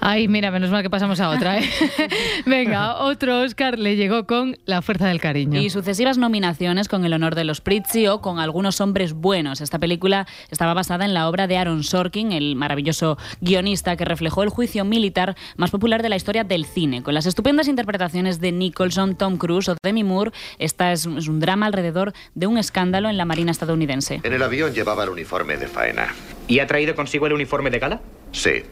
Ay, 0.05 0.27
mira, 0.27 0.51
menos 0.51 0.69
mal 0.69 0.83
que 0.83 0.89
pasamos 0.89 1.21
a 1.21 1.29
otra. 1.29 1.59
¿eh? 1.59 1.69
Venga, 2.45 2.97
otro 2.97 3.39
Oscar 3.39 3.79
le 3.79 3.95
llegó 3.95 4.27
con 4.27 4.57
La 4.65 4.81
Fuerza 4.81 5.07
del 5.07 5.21
Cariño. 5.21 5.62
Y 5.62 5.69
sucesivas 5.69 6.17
nominaciones 6.17 6.89
con 6.89 7.05
el 7.05 7.13
honor 7.13 7.36
de 7.36 7.45
los 7.45 7.62
Prizzi 7.62 8.07
o 8.07 8.19
con 8.19 8.38
algunos 8.38 8.81
hombres 8.81 9.13
buenos. 9.13 9.62
Esta 9.62 9.79
película 9.79 10.27
estaba 10.51 10.73
basada 10.73 11.05
en 11.05 11.13
la 11.13 11.29
obra 11.29 11.47
de 11.47 11.57
Aaron 11.57 11.86
Sorkin, 11.86 12.33
el 12.33 12.57
maravilloso 12.57 13.17
guionista 13.39 13.95
que 13.95 14.03
reflejó 14.03 14.43
el 14.43 14.49
juicio 14.49 14.83
militar 14.83 15.22
más 15.57 15.71
popular 15.71 16.01
de 16.01 16.09
la 16.09 16.15
historia 16.15 16.43
del 16.43 16.65
cine. 16.65 17.03
Con 17.03 17.13
las 17.13 17.25
estupendas 17.25 17.67
interpretaciones 17.67 18.39
de 18.39 18.51
Nicholson, 18.51 19.15
Tom 19.15 19.38
Cruise 19.38 19.69
o 19.69 19.75
Demi 19.83 20.03
Moore, 20.03 20.31
esta 20.59 20.91
es, 20.91 21.05
es 21.05 21.27
un 21.27 21.39
drama 21.39 21.65
alrededor 21.65 22.13
de 22.36 22.47
un 22.47 22.57
escándalo 22.57 23.09
en 23.09 23.17
la 23.17 23.25
Marina 23.25 23.51
estadounidense. 23.51 24.21
En 24.23 24.33
el 24.33 24.43
avión 24.43 24.73
llevaba 24.73 25.03
el 25.03 25.09
uniforme 25.09 25.57
de 25.57 25.67
faena. 25.67 26.13
¿Y 26.47 26.59
ha 26.59 26.67
traído 26.67 26.95
consigo 26.95 27.27
el 27.27 27.33
uniforme 27.33 27.69
de 27.69 27.79
gala? 27.79 28.01
Sí. 28.31 28.63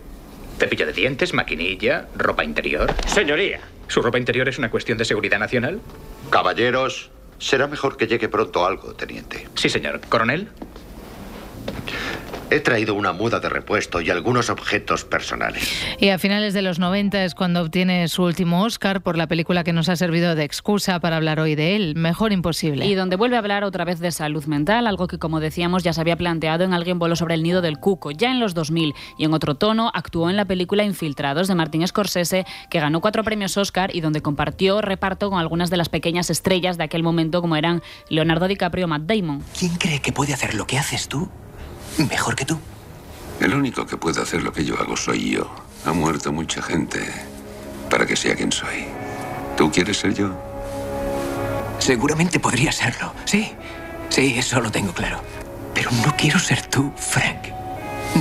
Cepillo 0.59 0.85
de 0.85 0.93
dientes, 0.93 1.33
maquinilla, 1.33 2.07
ropa 2.15 2.43
interior. 2.43 2.93
Señoría. 3.07 3.61
¿Su 3.87 4.01
ropa 4.01 4.17
interior 4.17 4.47
es 4.47 4.57
una 4.57 4.69
cuestión 4.69 4.97
de 4.97 5.05
seguridad 5.05 5.39
nacional? 5.39 5.81
Caballeros, 6.29 7.09
será 7.39 7.67
mejor 7.67 7.97
que 7.97 8.07
llegue 8.07 8.29
pronto 8.29 8.65
algo, 8.65 8.93
teniente. 8.93 9.47
Sí, 9.55 9.69
señor. 9.69 10.01
¿Coronel? 10.07 10.47
He 12.51 12.59
traído 12.59 12.95
una 12.95 13.13
muda 13.13 13.39
de 13.39 13.47
repuesto 13.47 14.01
y 14.01 14.09
algunos 14.09 14.49
objetos 14.49 15.05
personales. 15.05 15.71
Y 15.99 16.09
a 16.09 16.19
finales 16.19 16.53
de 16.53 16.61
los 16.61 16.79
90 16.79 17.23
es 17.23 17.33
cuando 17.33 17.61
obtiene 17.61 18.09
su 18.09 18.23
último 18.23 18.63
Oscar 18.65 19.01
por 19.01 19.17
la 19.17 19.27
película 19.27 19.63
que 19.63 19.71
nos 19.71 19.87
ha 19.87 19.95
servido 19.95 20.35
de 20.35 20.43
excusa 20.43 20.99
para 20.99 21.15
hablar 21.15 21.39
hoy 21.39 21.55
de 21.55 21.77
él, 21.77 21.95
Mejor 21.95 22.33
Imposible. 22.33 22.85
Y 22.85 22.95
donde 22.95 23.15
vuelve 23.15 23.37
a 23.37 23.39
hablar 23.39 23.63
otra 23.63 23.85
vez 23.85 24.01
de 24.01 24.11
salud 24.11 24.43
mental, 24.47 24.85
algo 24.85 25.07
que 25.07 25.17
como 25.17 25.39
decíamos 25.39 25.83
ya 25.83 25.93
se 25.93 26.01
había 26.01 26.17
planteado 26.17 26.65
en 26.65 26.73
Alguien 26.73 26.99
voló 26.99 27.15
sobre 27.15 27.35
el 27.35 27.43
nido 27.43 27.61
del 27.61 27.79
cuco, 27.79 28.11
ya 28.11 28.29
en 28.31 28.41
los 28.41 28.53
2000, 28.53 28.95
y 29.17 29.23
en 29.23 29.33
otro 29.33 29.55
tono 29.55 29.89
actuó 29.93 30.29
en 30.29 30.35
la 30.35 30.43
película 30.43 30.83
Infiltrados 30.83 31.47
de 31.47 31.55
Martin 31.55 31.87
Scorsese, 31.87 32.45
que 32.69 32.81
ganó 32.81 32.99
cuatro 32.99 33.23
premios 33.23 33.55
Oscar 33.55 33.95
y 33.95 34.01
donde 34.01 34.21
compartió 34.21 34.81
reparto 34.81 35.29
con 35.29 35.39
algunas 35.39 35.69
de 35.69 35.77
las 35.77 35.87
pequeñas 35.87 36.29
estrellas 36.29 36.77
de 36.77 36.83
aquel 36.83 37.01
momento 37.01 37.39
como 37.39 37.55
eran 37.55 37.81
Leonardo 38.09 38.49
DiCaprio 38.49 38.85
o 38.85 38.87
Matt 38.89 39.03
Damon. 39.03 39.41
¿Quién 39.57 39.75
cree 39.75 40.01
que 40.01 40.11
puede 40.11 40.33
hacer 40.33 40.53
lo 40.53 40.67
que 40.67 40.77
haces 40.77 41.07
tú 41.07 41.29
mejor 41.97 42.35
que 42.35 42.45
tú? 42.45 42.59
El 43.39 43.53
único 43.53 43.85
que 43.85 43.97
puede 43.97 44.21
hacer 44.21 44.43
lo 44.43 44.53
que 44.53 44.63
yo 44.63 44.79
hago 44.79 44.95
soy 44.95 45.31
yo. 45.31 45.49
Ha 45.85 45.93
muerto 45.93 46.31
mucha 46.31 46.61
gente 46.61 46.99
para 47.89 48.05
que 48.05 48.15
sea 48.15 48.35
quien 48.35 48.51
soy. 48.51 48.85
¿Tú 49.57 49.71
quieres 49.71 49.97
ser 49.97 50.13
yo? 50.13 50.29
Seguramente 51.79 52.39
podría 52.39 52.71
serlo. 52.71 53.13
Sí, 53.25 53.51
sí, 54.09 54.35
eso 54.37 54.61
lo 54.61 54.71
tengo 54.71 54.93
claro. 54.93 55.21
Pero 55.73 55.89
no 56.05 56.15
quiero 56.15 56.37
ser 56.39 56.61
tú, 56.67 56.91
Frank. 56.95 57.47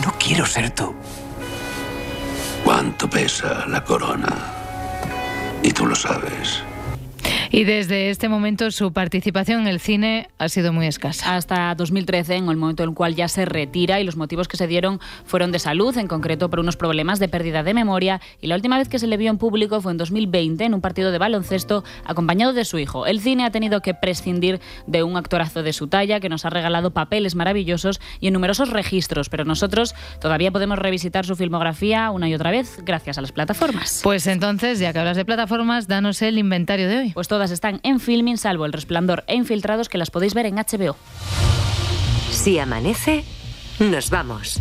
No 0.02 0.14
quiero 0.18 0.46
ser 0.46 0.70
tú. 0.70 0.94
¿Cuánto 2.64 3.08
pesa 3.10 3.66
la 3.66 3.84
corona? 3.84 4.54
Y 5.62 5.72
tú 5.72 5.86
lo 5.86 5.94
sabes. 5.94 6.62
Y 7.52 7.64
desde 7.64 8.10
este 8.10 8.28
momento 8.28 8.70
su 8.70 8.92
participación 8.92 9.62
en 9.62 9.66
el 9.66 9.80
cine 9.80 10.28
ha 10.38 10.48
sido 10.48 10.72
muy 10.72 10.86
escasa. 10.86 11.34
Hasta 11.34 11.74
2013, 11.74 12.36
en 12.36 12.48
el 12.48 12.56
momento 12.56 12.84
en 12.84 12.90
el 12.90 12.94
cual 12.94 13.16
ya 13.16 13.26
se 13.26 13.44
retira 13.44 13.98
y 13.98 14.04
los 14.04 14.14
motivos 14.14 14.46
que 14.46 14.56
se 14.56 14.68
dieron 14.68 15.00
fueron 15.24 15.50
de 15.50 15.58
salud, 15.58 15.98
en 15.98 16.06
concreto 16.06 16.48
por 16.48 16.60
unos 16.60 16.76
problemas 16.76 17.18
de 17.18 17.28
pérdida 17.28 17.64
de 17.64 17.74
memoria. 17.74 18.20
Y 18.40 18.46
la 18.46 18.54
última 18.54 18.78
vez 18.78 18.88
que 18.88 19.00
se 19.00 19.08
le 19.08 19.16
vio 19.16 19.30
en 19.30 19.38
público 19.38 19.80
fue 19.80 19.90
en 19.90 19.98
2020 19.98 20.64
en 20.64 20.74
un 20.74 20.80
partido 20.80 21.10
de 21.10 21.18
baloncesto 21.18 21.82
acompañado 22.04 22.52
de 22.52 22.64
su 22.64 22.78
hijo. 22.78 23.04
El 23.04 23.18
cine 23.18 23.44
ha 23.44 23.50
tenido 23.50 23.80
que 23.80 23.94
prescindir 23.94 24.60
de 24.86 25.02
un 25.02 25.16
actorazo 25.16 25.64
de 25.64 25.72
su 25.72 25.88
talla 25.88 26.20
que 26.20 26.28
nos 26.28 26.44
ha 26.44 26.50
regalado 26.50 26.92
papeles 26.92 27.34
maravillosos 27.34 28.00
y 28.20 28.28
en 28.28 28.32
numerosos 28.34 28.70
registros, 28.70 29.28
pero 29.28 29.44
nosotros 29.44 29.96
todavía 30.20 30.52
podemos 30.52 30.78
revisitar 30.78 31.26
su 31.26 31.34
filmografía 31.34 32.12
una 32.12 32.28
y 32.28 32.34
otra 32.34 32.52
vez 32.52 32.78
gracias 32.84 33.18
a 33.18 33.22
las 33.22 33.32
plataformas. 33.32 34.02
Pues 34.04 34.28
entonces, 34.28 34.78
ya 34.78 34.92
que 34.92 35.00
hablas 35.00 35.16
de 35.16 35.24
plataformas, 35.24 35.88
danos 35.88 36.22
el 36.22 36.38
inventario 36.38 36.88
de 36.88 36.96
hoy. 36.96 37.10
Pues 37.12 37.26
todas 37.40 37.52
están 37.52 37.80
en 37.84 38.00
Filming, 38.00 38.36
salvo 38.36 38.66
El 38.66 38.72
Resplandor 38.74 39.24
e 39.26 39.34
Infiltrados, 39.34 39.88
que 39.88 39.96
las 39.96 40.10
podéis 40.10 40.34
ver 40.34 40.44
en 40.44 40.56
HBO. 40.56 40.94
Si 42.30 42.58
amanece, 42.58 43.24
nos 43.78 44.10
vamos. 44.10 44.60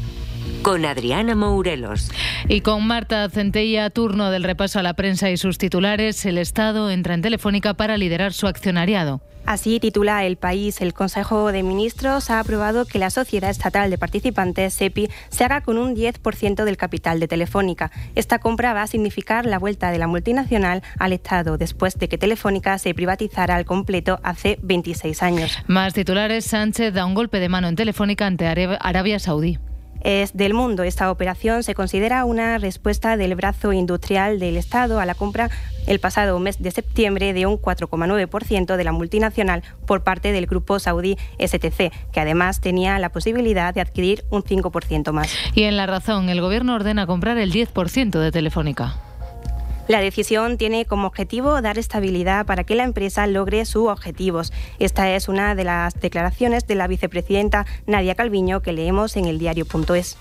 Con 0.61 0.85
Adriana 0.85 1.35
Mourelos. 1.35 2.11
Y 2.49 2.61
con 2.61 2.85
Marta 2.85 3.29
Centella, 3.29 3.89
turno 3.89 4.29
del 4.29 4.43
repaso 4.43 4.79
a 4.79 4.83
la 4.83 4.93
prensa 4.93 5.29
y 5.29 5.37
sus 5.37 5.57
titulares, 5.57 6.25
el 6.25 6.37
Estado 6.37 6.91
entra 6.91 7.13
en 7.13 7.21
Telefónica 7.21 7.75
para 7.75 7.97
liderar 7.97 8.33
su 8.33 8.45
accionariado. 8.45 9.21
Así 9.45 9.79
titula 9.79 10.25
El 10.25 10.35
País. 10.35 10.81
El 10.81 10.93
Consejo 10.93 11.51
de 11.53 11.63
Ministros 11.63 12.29
ha 12.29 12.41
aprobado 12.41 12.85
que 12.85 12.99
la 12.99 13.09
Sociedad 13.09 13.49
Estatal 13.49 13.89
de 13.89 13.97
Participantes, 13.97 14.73
SEPI, 14.73 15.09
se 15.29 15.43
haga 15.45 15.61
con 15.61 15.77
un 15.77 15.95
10% 15.95 16.65
del 16.65 16.77
capital 16.77 17.21
de 17.21 17.29
Telefónica. 17.29 17.89
Esta 18.15 18.39
compra 18.39 18.73
va 18.73 18.83
a 18.83 18.87
significar 18.87 19.45
la 19.45 19.59
vuelta 19.59 19.91
de 19.91 19.97
la 19.97 20.07
multinacional 20.07 20.83
al 20.99 21.13
Estado 21.13 21.57
después 21.57 21.97
de 21.97 22.09
que 22.09 22.17
Telefónica 22.17 22.77
se 22.79 22.93
privatizara 22.93 23.55
al 23.55 23.65
completo 23.65 24.19
hace 24.23 24.59
26 24.61 25.23
años. 25.23 25.57
Más 25.67 25.93
titulares, 25.93 26.45
Sánchez 26.45 26.93
da 26.93 27.05
un 27.05 27.15
golpe 27.15 27.39
de 27.39 27.49
mano 27.49 27.69
en 27.69 27.75
Telefónica 27.75 28.27
ante 28.27 28.45
Arabia 28.45 29.19
Saudí 29.19 29.57
es 30.01 30.35
del 30.35 30.53
mundo. 30.53 30.83
Esta 30.83 31.11
operación 31.11 31.63
se 31.63 31.75
considera 31.75 32.25
una 32.25 32.57
respuesta 32.57 33.17
del 33.17 33.35
brazo 33.35 33.73
industrial 33.73 34.39
del 34.39 34.57
Estado 34.57 34.99
a 34.99 35.05
la 35.05 35.15
compra 35.15 35.49
el 35.87 35.99
pasado 35.99 36.37
mes 36.39 36.61
de 36.61 36.71
septiembre 36.71 37.33
de 37.33 37.45
un 37.45 37.57
4,9% 37.57 38.75
de 38.75 38.83
la 38.83 38.91
multinacional 38.91 39.63
por 39.85 40.03
parte 40.03 40.31
del 40.31 40.45
grupo 40.45 40.79
saudí 40.79 41.17
STC, 41.39 41.91
que 42.11 42.19
además 42.19 42.61
tenía 42.61 42.99
la 42.99 43.09
posibilidad 43.09 43.73
de 43.73 43.81
adquirir 43.81 44.23
un 44.29 44.43
5% 44.43 45.11
más. 45.11 45.33
Y 45.55 45.63
en 45.63 45.77
la 45.77 45.87
razón, 45.87 46.29
el 46.29 46.41
Gobierno 46.41 46.75
ordena 46.75 47.07
comprar 47.07 47.37
el 47.37 47.51
10% 47.51 48.19
de 48.19 48.31
Telefónica. 48.31 49.08
La 49.89 50.01
decisión 50.01 50.59
tiene 50.59 50.85
como 50.85 51.07
objetivo 51.07 51.63
dar 51.63 51.79
estabilidad 51.79 52.45
para 52.45 52.63
que 52.63 52.75
la 52.75 52.83
empresa 52.83 53.25
logre 53.25 53.65
sus 53.65 53.87
objetivos. 53.87 54.53
Esta 54.77 55.15
es 55.15 55.27
una 55.27 55.55
de 55.55 55.63
las 55.63 55.99
declaraciones 55.99 56.67
de 56.67 56.75
la 56.75 56.85
vicepresidenta 56.85 57.65
Nadia 57.87 58.13
Calviño 58.13 58.61
que 58.61 58.71
leemos 58.71 59.17
en 59.17 59.25
el 59.25 59.39
diario.es. 59.39 60.15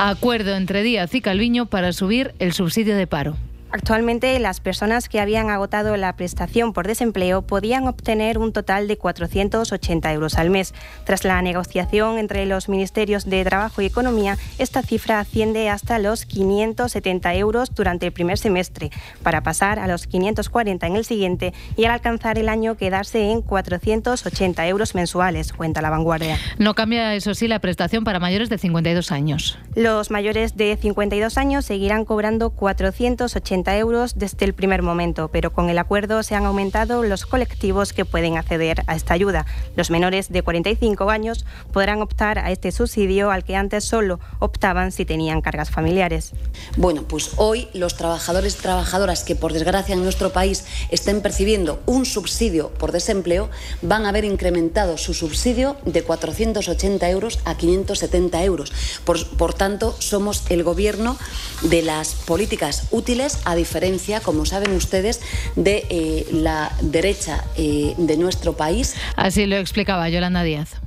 Acuerdo 0.00 0.56
entre 0.56 0.82
Díaz 0.82 1.14
y 1.14 1.20
Calviño 1.20 1.66
para 1.66 1.92
subir 1.92 2.34
el 2.40 2.52
subsidio 2.52 2.96
de 2.96 3.06
paro. 3.06 3.36
Actualmente, 3.74 4.38
las 4.38 4.60
personas 4.60 5.08
que 5.08 5.18
habían 5.18 5.50
agotado 5.50 5.96
la 5.96 6.14
prestación 6.14 6.72
por 6.72 6.86
desempleo 6.86 7.42
podían 7.42 7.88
obtener 7.88 8.38
un 8.38 8.52
total 8.52 8.86
de 8.86 8.96
480 8.96 10.12
euros 10.12 10.38
al 10.38 10.48
mes. 10.48 10.72
Tras 11.02 11.24
la 11.24 11.42
negociación 11.42 12.18
entre 12.18 12.46
los 12.46 12.68
Ministerios 12.68 13.24
de 13.24 13.42
Trabajo 13.42 13.82
y 13.82 13.86
Economía, 13.86 14.38
esta 14.58 14.82
cifra 14.82 15.18
asciende 15.18 15.70
hasta 15.70 15.98
los 15.98 16.24
570 16.24 17.34
euros 17.34 17.74
durante 17.74 18.06
el 18.06 18.12
primer 18.12 18.38
semestre, 18.38 18.92
para 19.24 19.42
pasar 19.42 19.80
a 19.80 19.88
los 19.88 20.06
540 20.06 20.86
en 20.86 20.94
el 20.94 21.04
siguiente 21.04 21.52
y 21.76 21.86
al 21.86 21.90
alcanzar 21.90 22.38
el 22.38 22.48
año 22.48 22.76
quedarse 22.76 23.28
en 23.32 23.42
480 23.42 24.68
euros 24.68 24.94
mensuales, 24.94 25.52
cuenta 25.52 25.82
la 25.82 25.90
vanguardia. 25.90 26.38
No 26.58 26.74
cambia, 26.74 27.16
eso 27.16 27.34
sí, 27.34 27.48
la 27.48 27.58
prestación 27.58 28.04
para 28.04 28.20
mayores 28.20 28.48
de 28.50 28.58
52 28.58 29.10
años. 29.10 29.58
Los 29.74 30.12
mayores 30.12 30.56
de 30.56 30.76
52 30.80 31.38
años 31.38 31.64
seguirán 31.64 32.04
cobrando 32.04 32.50
480 32.50 33.63
euros 33.72 34.14
desde 34.16 34.44
el 34.44 34.54
primer 34.54 34.82
momento, 34.82 35.28
pero 35.28 35.52
con 35.52 35.70
el 35.70 35.78
acuerdo 35.78 36.22
se 36.22 36.34
han 36.34 36.44
aumentado 36.44 37.02
los 37.02 37.26
colectivos 37.26 37.92
que 37.92 38.04
pueden 38.04 38.36
acceder 38.36 38.82
a 38.86 38.94
esta 38.94 39.14
ayuda. 39.14 39.46
Los 39.76 39.90
menores 39.90 40.30
de 40.30 40.42
45 40.42 41.10
años 41.10 41.46
podrán 41.72 42.02
optar 42.02 42.38
a 42.38 42.50
este 42.50 42.70
subsidio 42.72 43.30
al 43.30 43.44
que 43.44 43.56
antes 43.56 43.84
solo 43.84 44.20
optaban 44.38 44.92
si 44.92 45.04
tenían 45.04 45.40
cargas 45.40 45.70
familiares. 45.70 46.32
Bueno, 46.76 47.02
pues 47.02 47.32
hoy 47.36 47.68
los 47.72 47.96
trabajadores 47.96 48.56
y 48.56 48.62
trabajadoras 48.62 49.24
que 49.24 49.36
por 49.36 49.52
desgracia 49.52 49.94
en 49.94 50.02
nuestro 50.02 50.32
país 50.32 50.64
estén 50.90 51.22
percibiendo 51.22 51.80
un 51.86 52.04
subsidio 52.04 52.70
por 52.70 52.92
desempleo 52.92 53.48
van 53.82 54.06
a 54.06 54.12
ver 54.12 54.24
incrementado 54.24 54.98
su 54.98 55.14
subsidio 55.14 55.76
de 55.84 56.02
480 56.02 57.08
euros 57.10 57.38
a 57.44 57.56
570 57.56 58.44
euros. 58.44 58.72
Por 59.04 59.54
tanto, 59.54 59.94
somos 59.98 60.42
el 60.50 60.62
gobierno 60.62 61.16
de 61.62 61.82
las 61.82 62.14
políticas 62.14 62.88
útiles 62.90 63.38
a 63.44 63.54
diferencia, 63.54 64.20
como 64.20 64.46
saben 64.46 64.72
ustedes, 64.72 65.20
de 65.56 65.86
eh, 65.90 66.26
la 66.32 66.72
derecha 66.80 67.44
eh, 67.56 67.94
de 67.96 68.16
nuestro 68.16 68.54
país. 68.54 68.94
Así 69.16 69.46
lo 69.46 69.56
explicaba 69.56 70.08
Yolanda 70.08 70.42
Díaz. 70.42 70.83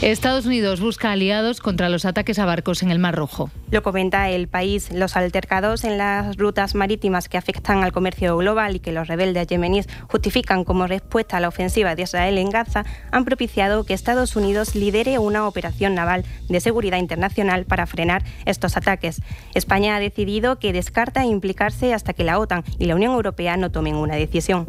Estados 0.00 0.46
Unidos 0.46 0.80
busca 0.80 1.10
aliados 1.10 1.58
contra 1.58 1.88
los 1.88 2.04
ataques 2.04 2.38
a 2.38 2.44
barcos 2.44 2.84
en 2.84 2.92
el 2.92 3.00
Mar 3.00 3.16
Rojo. 3.16 3.50
Lo 3.72 3.82
comenta 3.82 4.30
el 4.30 4.46
país. 4.46 4.92
Los 4.92 5.16
altercados 5.16 5.82
en 5.82 5.98
las 5.98 6.36
rutas 6.36 6.76
marítimas 6.76 7.28
que 7.28 7.36
afectan 7.36 7.82
al 7.82 7.90
comercio 7.90 8.36
global 8.36 8.76
y 8.76 8.78
que 8.78 8.92
los 8.92 9.08
rebeldes 9.08 9.48
yemeníes 9.48 9.88
justifican 10.08 10.62
como 10.62 10.86
respuesta 10.86 11.38
a 11.38 11.40
la 11.40 11.48
ofensiva 11.48 11.96
de 11.96 12.02
Israel 12.02 12.38
en 12.38 12.48
Gaza 12.50 12.84
han 13.10 13.24
propiciado 13.24 13.82
que 13.82 13.92
Estados 13.92 14.36
Unidos 14.36 14.76
lidere 14.76 15.18
una 15.18 15.48
operación 15.48 15.96
naval 15.96 16.24
de 16.48 16.60
seguridad 16.60 16.98
internacional 16.98 17.64
para 17.64 17.88
frenar 17.88 18.22
estos 18.46 18.76
ataques. 18.76 19.20
España 19.54 19.96
ha 19.96 20.00
decidido 20.00 20.60
que 20.60 20.72
descarta 20.72 21.24
implicarse 21.24 21.92
hasta 21.92 22.12
que 22.12 22.22
la 22.22 22.38
OTAN 22.38 22.62
y 22.78 22.84
la 22.84 22.94
Unión 22.94 23.14
Europea 23.14 23.56
no 23.56 23.72
tomen 23.72 23.96
una 23.96 24.14
decisión. 24.14 24.68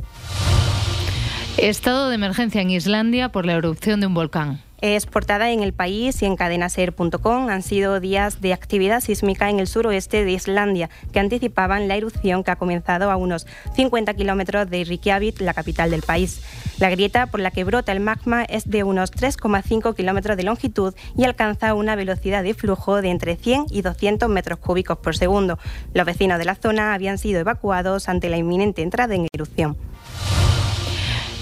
Estado 1.57 2.09
de 2.09 2.15
emergencia 2.15 2.61
en 2.61 2.71
Islandia 2.71 3.29
por 3.29 3.45
la 3.45 3.53
erupción 3.53 3.99
de 3.99 4.07
un 4.07 4.15
volcán. 4.15 4.63
Es 4.81 5.05
portada 5.05 5.51
en 5.51 5.61
el 5.61 5.73
país 5.73 6.21
y 6.21 6.25
en 6.25 6.37
cadenaser.com. 6.37 7.49
Han 7.49 7.61
sido 7.63 7.99
días 7.99 8.39
de 8.39 8.53
actividad 8.53 9.01
sísmica 9.01 9.49
en 9.49 9.59
el 9.59 9.67
suroeste 9.67 10.23
de 10.23 10.31
Islandia 10.31 10.89
que 11.11 11.19
anticipaban 11.19 11.87
la 11.87 11.97
erupción 11.97 12.43
que 12.43 12.51
ha 12.51 12.55
comenzado 12.55 13.11
a 13.11 13.17
unos 13.17 13.45
50 13.75 14.13
kilómetros 14.13 14.69
de 14.69 14.85
Reykjavik, 14.85 15.41
la 15.41 15.53
capital 15.53 15.91
del 15.91 16.01
país. 16.01 16.41
La 16.79 16.89
grieta 16.89 17.27
por 17.27 17.41
la 17.41 17.51
que 17.51 17.65
brota 17.65 17.91
el 17.91 17.99
magma 17.99 18.43
es 18.43 18.69
de 18.69 18.83
unos 18.83 19.11
3,5 19.11 19.95
kilómetros 19.95 20.37
de 20.37 20.43
longitud 20.43 20.93
y 21.17 21.25
alcanza 21.25 21.73
una 21.73 21.97
velocidad 21.97 22.41
de 22.41 22.53
flujo 22.53 23.01
de 23.01 23.09
entre 23.09 23.35
100 23.35 23.65
y 23.69 23.81
200 23.81 24.29
metros 24.29 24.59
cúbicos 24.59 24.97
por 24.99 25.17
segundo. 25.17 25.59
Los 25.93 26.05
vecinos 26.05 26.39
de 26.39 26.45
la 26.45 26.55
zona 26.55 26.93
habían 26.93 27.17
sido 27.17 27.41
evacuados 27.41 28.07
ante 28.07 28.29
la 28.29 28.37
inminente 28.37 28.81
entrada 28.81 29.13
en 29.13 29.27
erupción. 29.33 29.75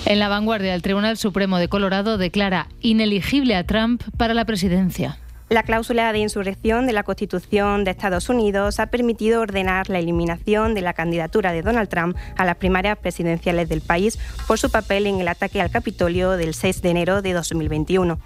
En 0.09 0.19
la 0.19 0.29
vanguardia, 0.29 0.73
el 0.73 0.81
Tribunal 0.81 1.17
Supremo 1.17 1.57
de 1.57 1.67
Colorado 1.67 2.17
declara 2.17 2.69
ineligible 2.79 3.57
a 3.57 3.65
Trump 3.65 4.01
para 4.15 4.33
la 4.33 4.45
presidencia. 4.45 5.17
La 5.49 5.63
cláusula 5.63 6.13
de 6.13 6.19
insurrección 6.19 6.87
de 6.87 6.93
la 6.93 7.03
Constitución 7.03 7.83
de 7.83 7.91
Estados 7.91 8.29
Unidos 8.29 8.79
ha 8.79 8.87
permitido 8.87 9.41
ordenar 9.41 9.89
la 9.89 9.99
eliminación 9.99 10.75
de 10.75 10.81
la 10.81 10.93
candidatura 10.93 11.51
de 11.51 11.61
Donald 11.61 11.89
Trump 11.89 12.15
a 12.37 12.45
las 12.45 12.55
primarias 12.55 12.97
presidenciales 12.97 13.67
del 13.67 13.81
país 13.81 14.17
por 14.47 14.57
su 14.57 14.71
papel 14.71 15.07
en 15.07 15.19
el 15.19 15.27
ataque 15.27 15.59
al 15.59 15.71
Capitolio 15.71 16.31
del 16.37 16.53
6 16.53 16.81
de 16.81 16.89
enero 16.89 17.21
de 17.21 17.33
2021. 17.33 18.17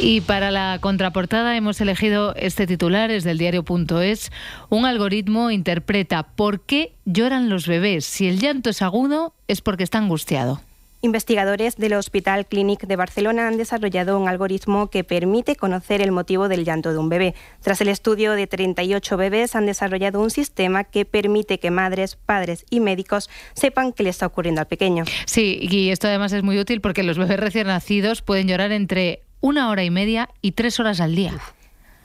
Y 0.00 0.22
para 0.22 0.50
la 0.50 0.78
contraportada 0.80 1.56
hemos 1.56 1.80
elegido 1.80 2.34
este 2.36 2.66
titular, 2.66 3.10
es 3.10 3.24
del 3.24 3.38
diario.es. 3.38 4.32
Un 4.70 4.86
algoritmo 4.86 5.50
interpreta 5.50 6.22
por 6.22 6.62
qué 6.62 6.94
lloran 7.04 7.48
los 7.48 7.66
bebés. 7.66 8.04
Si 8.04 8.26
el 8.26 8.40
llanto 8.40 8.70
es 8.70 8.82
agudo, 8.82 9.34
es 9.48 9.60
porque 9.60 9.84
está 9.84 9.98
angustiado. 9.98 10.60
Investigadores 11.04 11.76
del 11.76 11.94
Hospital 11.94 12.46
Clínic 12.46 12.86
de 12.86 12.94
Barcelona 12.94 13.48
han 13.48 13.56
desarrollado 13.56 14.16
un 14.20 14.28
algoritmo 14.28 14.88
que 14.88 15.02
permite 15.02 15.56
conocer 15.56 16.00
el 16.00 16.12
motivo 16.12 16.46
del 16.46 16.64
llanto 16.64 16.92
de 16.92 16.98
un 16.98 17.08
bebé. 17.08 17.34
Tras 17.60 17.80
el 17.80 17.88
estudio 17.88 18.34
de 18.34 18.46
38 18.46 19.16
bebés, 19.16 19.56
han 19.56 19.66
desarrollado 19.66 20.20
un 20.20 20.30
sistema 20.30 20.84
que 20.84 21.04
permite 21.04 21.58
que 21.58 21.72
madres, 21.72 22.14
padres 22.14 22.64
y 22.70 22.78
médicos 22.78 23.28
sepan 23.52 23.92
qué 23.92 24.04
le 24.04 24.10
está 24.10 24.26
ocurriendo 24.26 24.60
al 24.60 24.68
pequeño. 24.68 25.02
Sí, 25.26 25.58
y 25.60 25.90
esto 25.90 26.06
además 26.06 26.32
es 26.34 26.44
muy 26.44 26.56
útil 26.60 26.80
porque 26.80 27.02
los 27.02 27.18
bebés 27.18 27.40
recién 27.40 27.66
nacidos 27.66 28.22
pueden 28.22 28.46
llorar 28.46 28.70
entre 28.70 29.21
una 29.42 29.68
hora 29.68 29.84
y 29.84 29.90
media 29.90 30.30
y 30.40 30.52
tres 30.52 30.80
horas 30.80 31.00
al 31.00 31.14
día. 31.14 31.34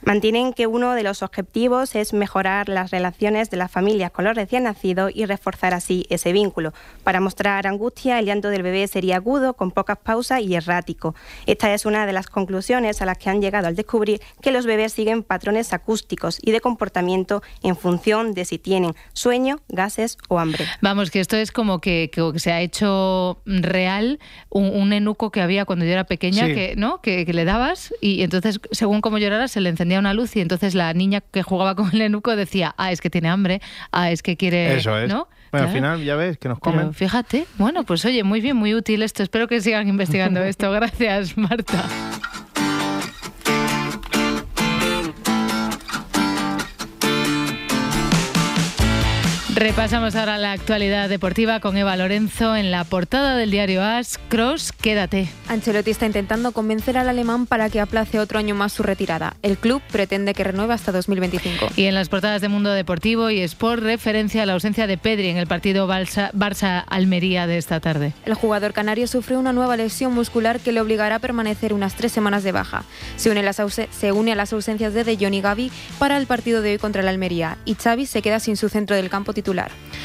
Mantienen 0.02 0.52
que 0.52 0.66
uno 0.66 0.94
de 0.94 1.02
los 1.02 1.22
objetivos 1.22 1.94
es 1.94 2.12
mejorar 2.12 2.68
las 2.68 2.90
relaciones 2.90 3.50
de 3.50 3.56
las 3.56 3.70
familias 3.70 4.10
con 4.12 4.24
los 4.24 4.36
recién 4.36 4.62
nacidos 4.62 5.10
y 5.14 5.26
reforzar 5.26 5.74
así 5.74 6.06
ese 6.08 6.32
vínculo. 6.32 6.72
Para 7.02 7.20
mostrar 7.20 7.66
angustia, 7.66 8.18
el 8.18 8.26
llanto 8.26 8.48
del 8.48 8.62
bebé 8.62 8.86
sería 8.86 9.16
agudo, 9.16 9.54
con 9.54 9.70
pocas 9.72 9.98
pausas 9.98 10.40
y 10.40 10.54
errático. 10.54 11.14
Esta 11.46 11.74
es 11.74 11.84
una 11.84 12.06
de 12.06 12.12
las 12.12 12.28
conclusiones 12.28 13.02
a 13.02 13.06
las 13.06 13.18
que 13.18 13.28
han 13.28 13.40
llegado 13.42 13.66
al 13.66 13.74
descubrir 13.74 14.20
que 14.40 14.52
los 14.52 14.66
bebés 14.66 14.92
siguen 14.92 15.22
patrones 15.22 15.72
acústicos 15.72 16.38
y 16.42 16.52
de 16.52 16.60
comportamiento 16.60 17.42
en 17.62 17.76
función 17.76 18.34
de 18.34 18.44
si 18.44 18.58
tienen 18.58 18.94
sueño, 19.12 19.60
gases 19.68 20.16
o 20.28 20.38
hambre. 20.38 20.64
Vamos, 20.80 21.10
que 21.10 21.20
esto 21.20 21.36
es 21.36 21.50
como 21.50 21.80
que, 21.80 22.10
que 22.12 22.38
se 22.38 22.52
ha 22.52 22.60
hecho 22.60 23.40
real 23.46 24.20
un, 24.48 24.66
un, 24.66 24.92
enuco 24.92 25.30
que 25.30 25.40
había 25.40 25.64
cuando 25.64 25.84
yo 25.84 25.92
era 25.92 26.04
pequeña, 26.04 26.46
Sí. 26.46 26.54
que, 26.54 26.74
¿no? 26.76 27.00
Que, 27.00 27.26
que 27.26 27.32
le 27.32 27.44
dabas 27.44 27.92
y 28.00 28.22
entonces, 28.22 28.60
según 28.70 29.00
cómo 29.00 29.18
llorara, 29.18 29.48
se 29.48 29.60
le 29.60 29.70
encendía 29.70 29.87
una 29.96 30.12
luz 30.12 30.34
y 30.34 30.40
entonces 30.40 30.74
la 30.74 30.92
niña 30.92 31.20
que 31.20 31.44
jugaba 31.44 31.76
con 31.76 31.90
el 31.94 32.00
enuco 32.02 32.34
decía, 32.34 32.74
ah, 32.76 32.90
es 32.90 33.00
que 33.00 33.10
tiene 33.10 33.28
hambre, 33.28 33.62
ah, 33.92 34.10
es 34.10 34.22
que 34.22 34.36
quiere... 34.36 34.76
Eso 34.76 34.98
es. 34.98 35.08
¿no? 35.08 35.28
Bueno, 35.52 35.68
al 35.68 35.72
final 35.72 36.04
ya 36.04 36.16
ves 36.16 36.36
que 36.36 36.48
nos 36.48 36.58
Pero 36.60 36.76
comen. 36.76 36.92
fíjate, 36.92 37.46
bueno, 37.56 37.84
pues 37.84 38.04
oye, 38.04 38.22
muy 38.24 38.40
bien, 38.40 38.56
muy 38.56 38.74
útil 38.74 39.02
esto. 39.02 39.22
Espero 39.22 39.46
que 39.48 39.60
sigan 39.60 39.88
investigando 39.88 40.42
esto. 40.44 40.70
Gracias, 40.72 41.38
Marta. 41.38 41.84
Repasamos 49.58 50.14
ahora 50.14 50.38
la 50.38 50.52
actualidad 50.52 51.08
deportiva 51.08 51.58
con 51.58 51.76
Eva 51.76 51.96
Lorenzo 51.96 52.54
en 52.54 52.70
la 52.70 52.84
portada 52.84 53.34
del 53.36 53.50
diario 53.50 53.82
As. 53.82 54.16
Cross, 54.28 54.70
quédate. 54.70 55.28
Ancelotti 55.48 55.90
está 55.90 56.06
intentando 56.06 56.52
convencer 56.52 56.96
al 56.96 57.08
alemán 57.08 57.44
para 57.46 57.68
que 57.68 57.80
aplace 57.80 58.20
otro 58.20 58.38
año 58.38 58.54
más 58.54 58.72
su 58.72 58.84
retirada. 58.84 59.34
El 59.42 59.58
club 59.58 59.82
pretende 59.90 60.32
que 60.32 60.44
renueve 60.44 60.74
hasta 60.74 60.92
2025. 60.92 61.70
Y 61.74 61.86
en 61.86 61.96
las 61.96 62.08
portadas 62.08 62.40
de 62.40 62.46
Mundo 62.46 62.70
Deportivo 62.70 63.30
y 63.30 63.40
Sport, 63.40 63.82
referencia 63.82 64.44
a 64.44 64.46
la 64.46 64.52
ausencia 64.52 64.86
de 64.86 64.96
Pedri 64.96 65.26
en 65.26 65.38
el 65.38 65.48
partido 65.48 65.88
Barça- 65.88 66.30
Barça-Almería 66.34 67.48
de 67.48 67.58
esta 67.58 67.80
tarde. 67.80 68.12
El 68.26 68.34
jugador 68.34 68.72
canario 68.72 69.08
sufrió 69.08 69.40
una 69.40 69.52
nueva 69.52 69.76
lesión 69.76 70.14
muscular 70.14 70.60
que 70.60 70.70
le 70.70 70.80
obligará 70.80 71.16
a 71.16 71.18
permanecer 71.18 71.74
unas 71.74 71.96
tres 71.96 72.12
semanas 72.12 72.44
de 72.44 72.52
baja. 72.52 72.84
Se 73.16 73.28
une, 73.28 73.42
las 73.42 73.56
se 73.90 74.12
une 74.12 74.30
a 74.30 74.36
las 74.36 74.52
ausencias 74.52 74.94
de 74.94 75.02
De 75.02 75.16
Jong 75.16 75.34
y 75.34 75.40
Gavi 75.40 75.72
para 75.98 76.16
el 76.16 76.28
partido 76.28 76.62
de 76.62 76.72
hoy 76.74 76.78
contra 76.78 77.02
el 77.02 77.08
Almería 77.08 77.58
y 77.64 77.74
Xavi 77.74 78.06
se 78.06 78.22
queda 78.22 78.38
sin 78.38 78.56
su 78.56 78.68
centro 78.68 78.94
del 78.94 79.10
campo 79.10 79.32
titular. 79.32 79.47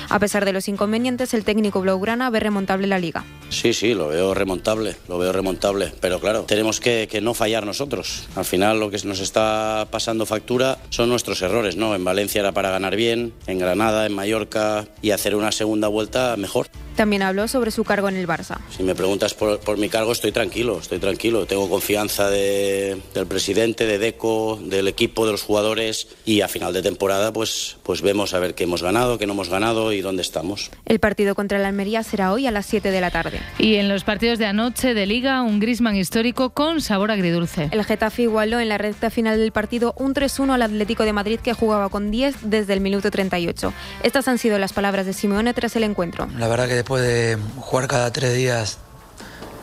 A 0.09 0.19
pesar 0.19 0.45
de 0.45 0.53
los 0.53 0.67
inconvenientes, 0.67 1.33
el 1.33 1.43
técnico 1.43 1.81
blaugrana 1.81 2.29
ve 2.29 2.39
remontable 2.39 2.87
la 2.87 2.99
liga. 2.99 3.23
Sí, 3.49 3.73
sí, 3.73 3.93
lo 3.93 4.07
veo 4.07 4.33
remontable, 4.33 4.95
lo 5.07 5.17
veo 5.17 5.31
remontable, 5.31 5.91
pero 6.01 6.19
claro, 6.19 6.43
tenemos 6.43 6.79
que, 6.79 7.07
que 7.09 7.21
no 7.21 7.33
fallar 7.33 7.65
nosotros. 7.65 8.27
Al 8.35 8.45
final 8.45 8.79
lo 8.79 8.89
que 8.89 8.97
nos 9.05 9.19
está 9.19 9.87
pasando 9.91 10.25
factura 10.25 10.79
son 10.89 11.09
nuestros 11.09 11.41
errores, 11.41 11.75
¿no? 11.75 11.95
En 11.95 12.03
Valencia 12.03 12.39
era 12.39 12.51
para 12.51 12.71
ganar 12.71 12.95
bien, 12.95 13.33
en 13.47 13.59
Granada, 13.59 14.05
en 14.05 14.13
Mallorca 14.13 14.85
y 15.01 15.11
hacer 15.11 15.35
una 15.35 15.51
segunda 15.51 15.87
vuelta 15.87 16.35
mejor. 16.37 16.67
También 16.95 17.21
habló 17.23 17.47
sobre 17.47 17.71
su 17.71 17.83
cargo 17.83 18.09
en 18.09 18.15
el 18.15 18.27
Barça. 18.27 18.57
Si 18.75 18.83
me 18.83 18.95
preguntas 18.95 19.33
por, 19.33 19.59
por 19.59 19.77
mi 19.77 19.89
cargo, 19.89 20.11
estoy 20.11 20.31
tranquilo, 20.31 20.79
estoy 20.79 20.99
tranquilo. 20.99 21.45
Tengo 21.45 21.69
confianza 21.69 22.29
de- 22.29 23.01
del 23.13 23.27
presidente, 23.27 23.85
de 23.85 23.97
Deco, 23.97 24.59
del 24.61 24.87
equipo, 24.87 25.25
de 25.25 25.31
los 25.31 25.41
jugadores 25.43 26.07
y 26.25 26.41
a 26.41 26.47
final 26.47 26.73
de 26.73 26.81
temporada 26.81 27.31
pues, 27.33 27.77
pues 27.83 28.01
vemos 28.01 28.33
a 28.33 28.39
ver 28.39 28.55
qué 28.55 28.63
hemos 28.65 28.83
ganado, 28.83 29.17
qué 29.17 29.25
no 29.27 29.33
hemos 29.33 29.49
ganado 29.49 29.91
y 29.93 30.01
dónde 30.01 30.21
estamos. 30.21 30.71
El 30.85 30.99
partido 30.99 31.35
contra 31.35 31.57
el 31.57 31.65
Almería 31.65 32.03
será 32.03 32.31
hoy 32.33 32.47
a 32.47 32.51
las 32.51 32.65
7 32.65 32.91
de 32.91 33.01
la 33.01 33.11
tarde. 33.11 33.39
Y 33.57 33.75
en 33.75 33.89
los 33.89 34.03
partidos 34.03 34.39
de 34.39 34.45
anoche 34.45 34.93
de 34.93 35.05
Liga, 35.05 35.41
un 35.41 35.59
Grisman 35.59 35.95
histórico 35.95 36.51
con 36.51 36.81
sabor 36.81 37.11
agridulce. 37.11 37.69
El 37.71 37.83
Getafe 37.83 38.23
igualó 38.23 38.59
en 38.59 38.69
la 38.69 38.77
recta 38.77 39.09
final 39.09 39.37
del 39.39 39.51
partido 39.51 39.93
un 39.97 40.13
3-1 40.13 40.53
al 40.53 40.61
Atlético 40.61 41.03
de 41.03 41.13
Madrid 41.13 41.39
que 41.41 41.53
jugaba 41.53 41.89
con 41.89 42.11
10 42.11 42.35
desde 42.43 42.73
el 42.73 42.81
minuto 42.81 43.09
38. 43.11 43.73
Estas 44.03 44.27
han 44.27 44.37
sido 44.37 44.57
las 44.59 44.73
palabras 44.73 45.05
de 45.05 45.13
Simeone 45.13 45.53
tras 45.53 45.75
el 45.75 45.83
encuentro. 45.83 46.27
La 46.37 46.47
verdad 46.47 46.67
que 46.67 46.82
después 46.83 47.01
de 47.01 47.37
jugar 47.61 47.87
cada 47.87 48.11
tres 48.11 48.33
días 48.33 48.77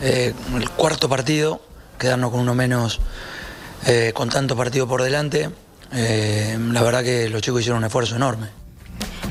eh, 0.00 0.32
el 0.56 0.70
cuarto 0.70 1.06
partido, 1.06 1.60
quedarnos 1.98 2.30
con 2.30 2.40
uno 2.40 2.54
menos 2.54 2.98
eh, 3.86 4.12
con 4.14 4.30
tanto 4.30 4.56
partido 4.56 4.88
por 4.88 5.02
delante, 5.02 5.50
eh, 5.92 6.58
la 6.72 6.82
verdad 6.82 7.04
que 7.04 7.28
los 7.28 7.42
chicos 7.42 7.60
hicieron 7.60 7.80
un 7.80 7.84
esfuerzo 7.84 8.16
enorme. 8.16 8.48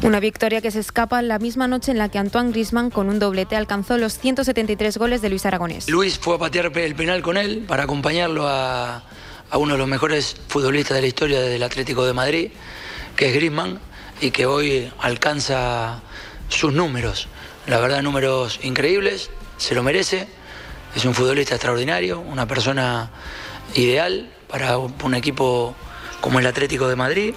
Una 0.04 0.20
victoria 0.20 0.62
que 0.62 0.70
se 0.70 0.80
escapa 0.80 1.20
la 1.24 1.40
misma 1.40 1.68
noche 1.68 1.90
en 1.92 1.98
la 1.98 2.10
que 2.10 2.20
Antoine 2.20 2.52
Griezmann 2.52 2.92
con 2.92 3.10
un 3.10 3.18
doblete 3.18 3.56
alcanzó 3.56 3.98
los 3.98 4.20
173 4.20 4.96
goles 5.00 5.24
de 5.24 5.30
Luis 5.30 5.48
Aragonés. 5.48 5.90
Luis 5.90 6.20
fue 6.20 6.36
a 6.36 6.38
patear 6.38 6.72
el 6.78 6.94
penal 6.94 7.24
con 7.24 7.38
él 7.38 7.66
para 7.68 7.84
acompañarlo 7.84 8.48
a, 8.48 9.02
a 9.50 9.58
uno 9.58 9.74
de 9.74 9.80
los 9.80 9.88
mejores 9.88 10.36
futbolistas 10.48 10.94
de 10.94 11.02
la 11.02 11.08
historia 11.08 11.42
del 11.42 11.64
Atlético 11.64 12.06
de 12.06 12.14
Madrid, 12.14 12.52
que 13.16 13.30
es 13.30 13.34
Griezmann, 13.34 13.80
y 14.22 14.30
que 14.30 14.46
hoy 14.46 14.92
alcanza 15.00 16.02
sus 16.50 16.72
números. 16.72 17.28
La 17.68 17.80
verdad, 17.80 18.01
números 18.01 18.60
increíbles, 18.64 19.30
se 19.57 19.76
lo 19.76 19.84
merece. 19.84 20.28
Es 20.95 21.05
un 21.05 21.14
futbolista 21.14 21.55
extraordinario, 21.55 22.20
una 22.20 22.47
persona 22.47 23.12
ideal 23.76 24.30
para 24.47 24.78
un 24.78 25.14
equipo 25.14 25.76
como 26.22 26.40
el 26.40 26.46
Atlético 26.46 26.88
de 26.88 26.96
Madrid. 26.96 27.34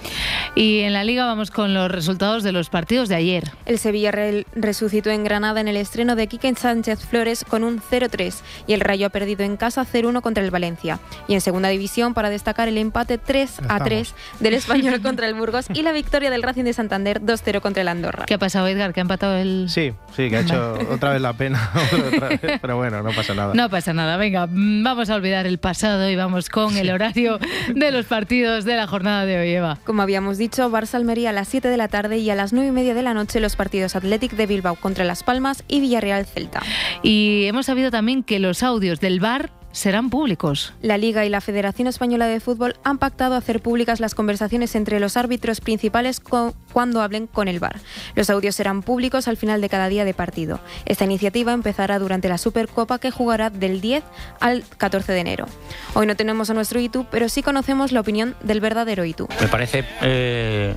Y 0.55 0.81
en 0.81 0.93
la 0.93 1.03
Liga 1.03 1.25
vamos 1.25 1.51
con 1.51 1.73
los 1.73 1.89
resultados 1.89 2.43
de 2.43 2.51
los 2.51 2.69
partidos 2.69 3.09
de 3.09 3.15
ayer. 3.15 3.51
El 3.65 3.79
Sevilla 3.79 4.11
Real 4.11 4.45
resucitó 4.55 5.09
en 5.09 5.23
Granada 5.23 5.61
en 5.61 5.67
el 5.67 5.77
estreno 5.77 6.15
de 6.15 6.27
Quique 6.27 6.53
Sánchez 6.53 7.05
Flores 7.05 7.43
con 7.47 7.63
un 7.63 7.81
0-3 7.81 8.35
y 8.67 8.73
el 8.73 8.81
Rayo 8.81 9.07
ha 9.07 9.09
perdido 9.09 9.43
en 9.43 9.57
casa 9.57 9.85
0-1 9.85 10.21
contra 10.21 10.43
el 10.43 10.51
Valencia. 10.51 10.99
Y 11.27 11.33
en 11.33 11.41
segunda 11.41 11.69
división 11.69 12.13
para 12.13 12.29
destacar 12.29 12.67
el 12.67 12.77
empate 12.77 13.19
3-3 13.19 14.13
del 14.39 14.53
Español 14.53 15.01
contra 15.03 15.27
el 15.27 15.33
Burgos 15.33 15.65
y 15.73 15.81
la 15.81 15.91
victoria 15.91 16.29
del 16.29 16.43
Racing 16.43 16.63
de 16.63 16.73
Santander 16.73 17.21
2-0 17.21 17.61
contra 17.61 17.81
el 17.81 17.87
Andorra. 17.87 18.25
¿Qué 18.25 18.35
ha 18.35 18.39
pasado, 18.39 18.67
Edgar? 18.67 18.93
¿Que 18.93 18.99
ha 18.99 19.03
empatado 19.03 19.35
el...? 19.37 19.67
Sí, 19.69 19.93
sí, 20.15 20.29
que 20.29 20.37
ha 20.37 20.41
hecho 20.41 20.77
otra 20.91 21.11
vez 21.11 21.21
la 21.21 21.33
pena. 21.33 21.71
otra 22.13 22.29
vez, 22.29 22.41
pero 22.61 22.77
bueno, 22.77 23.01
no 23.01 23.11
pasa 23.11 23.33
nada. 23.33 23.53
No 23.53 23.69
pasa 23.69 23.93
nada, 23.93 24.17
venga, 24.17 24.47
mm, 24.47 24.83
vamos 24.83 25.09
a 25.09 25.15
olvidar 25.15 25.47
el 25.47 25.57
pasado 25.57 26.09
y 26.09 26.15
vamos 26.15 26.49
con 26.49 26.77
el 26.77 26.91
horario 26.91 27.39
de 27.73 27.91
los 27.91 28.05
partidos 28.05 28.65
de 28.65 28.72
la 28.75 28.87
jornada 28.87 29.25
de 29.25 29.39
hoy, 29.39 29.49
Eva. 29.51 29.77
Como 29.85 30.01
habíamos 30.01 30.37
dicho, 30.37 30.69
Barça-Almería 30.69 31.29
a 31.29 31.33
las 31.33 31.47
7 31.47 31.67
de 31.67 31.77
la 31.77 31.87
tarde 31.87 32.17
y 32.17 32.29
a 32.29 32.35
las 32.35 32.53
9 32.53 32.69
y 32.69 32.71
media 32.71 32.93
de 32.93 33.01
la 33.01 33.13
noche 33.13 33.39
los 33.39 33.55
partidos 33.55 33.95
Athletic 33.95 34.33
de 34.33 34.47
Bilbao 34.47 34.75
contra 34.75 35.05
Las 35.05 35.23
Palmas 35.23 35.63
y 35.67 35.79
Villarreal-Celta. 35.79 36.61
Y 37.01 37.45
hemos 37.45 37.65
sabido 37.65 37.91
también 37.91 38.23
que 38.23 38.39
los 38.39 38.63
audios 38.63 38.99
del 38.99 39.19
bar 39.19 39.51
serán 39.73 40.09
públicos. 40.09 40.73
La 40.81 40.97
Liga 40.97 41.25
y 41.25 41.29
la 41.29 41.41
Federación 41.41 41.87
Española 41.87 42.27
de 42.27 42.39
Fútbol 42.39 42.77
han 42.83 42.99
pactado 42.99 43.35
hacer 43.35 43.59
públicas 43.59 43.99
las 43.99 44.15
conversaciones 44.15 44.75
entre 44.75 44.99
los 44.99 45.17
árbitros 45.17 45.59
principales 45.59 46.21
cuando 46.21 47.01
hablen 47.01 47.27
con 47.27 47.47
el 47.47 47.59
VAR. 47.59 47.81
Los 48.15 48.29
audios 48.29 48.55
serán 48.55 48.83
públicos 48.83 49.27
al 49.27 49.35
final 49.35 49.59
de 49.59 49.69
cada 49.69 49.89
día 49.89 50.05
de 50.05 50.13
partido. 50.13 50.59
Esta 50.85 51.03
iniciativa 51.03 51.51
empezará 51.51 51.99
durante 51.99 52.29
la 52.29 52.37
Supercopa 52.37 52.99
que 52.99 53.11
jugará 53.11 53.49
del 53.49 53.81
10 53.81 54.03
al 54.39 54.63
14 54.77 55.11
de 55.11 55.19
enero. 55.19 55.47
Hoy 55.95 56.05
no 56.05 56.15
tenemos 56.15 56.49
a 56.49 56.53
nuestro 56.53 56.79
Itu, 56.79 57.05
pero 57.11 57.27
sí 57.27 57.41
conocemos 57.41 57.91
la 57.91 57.99
opinión 57.99 58.35
del 58.43 58.61
verdadero 58.61 59.05
Itu. 59.05 59.27
Me 59.41 59.47
parece 59.47 59.83
eh, 60.01 60.75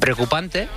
preocupante, 0.00 0.68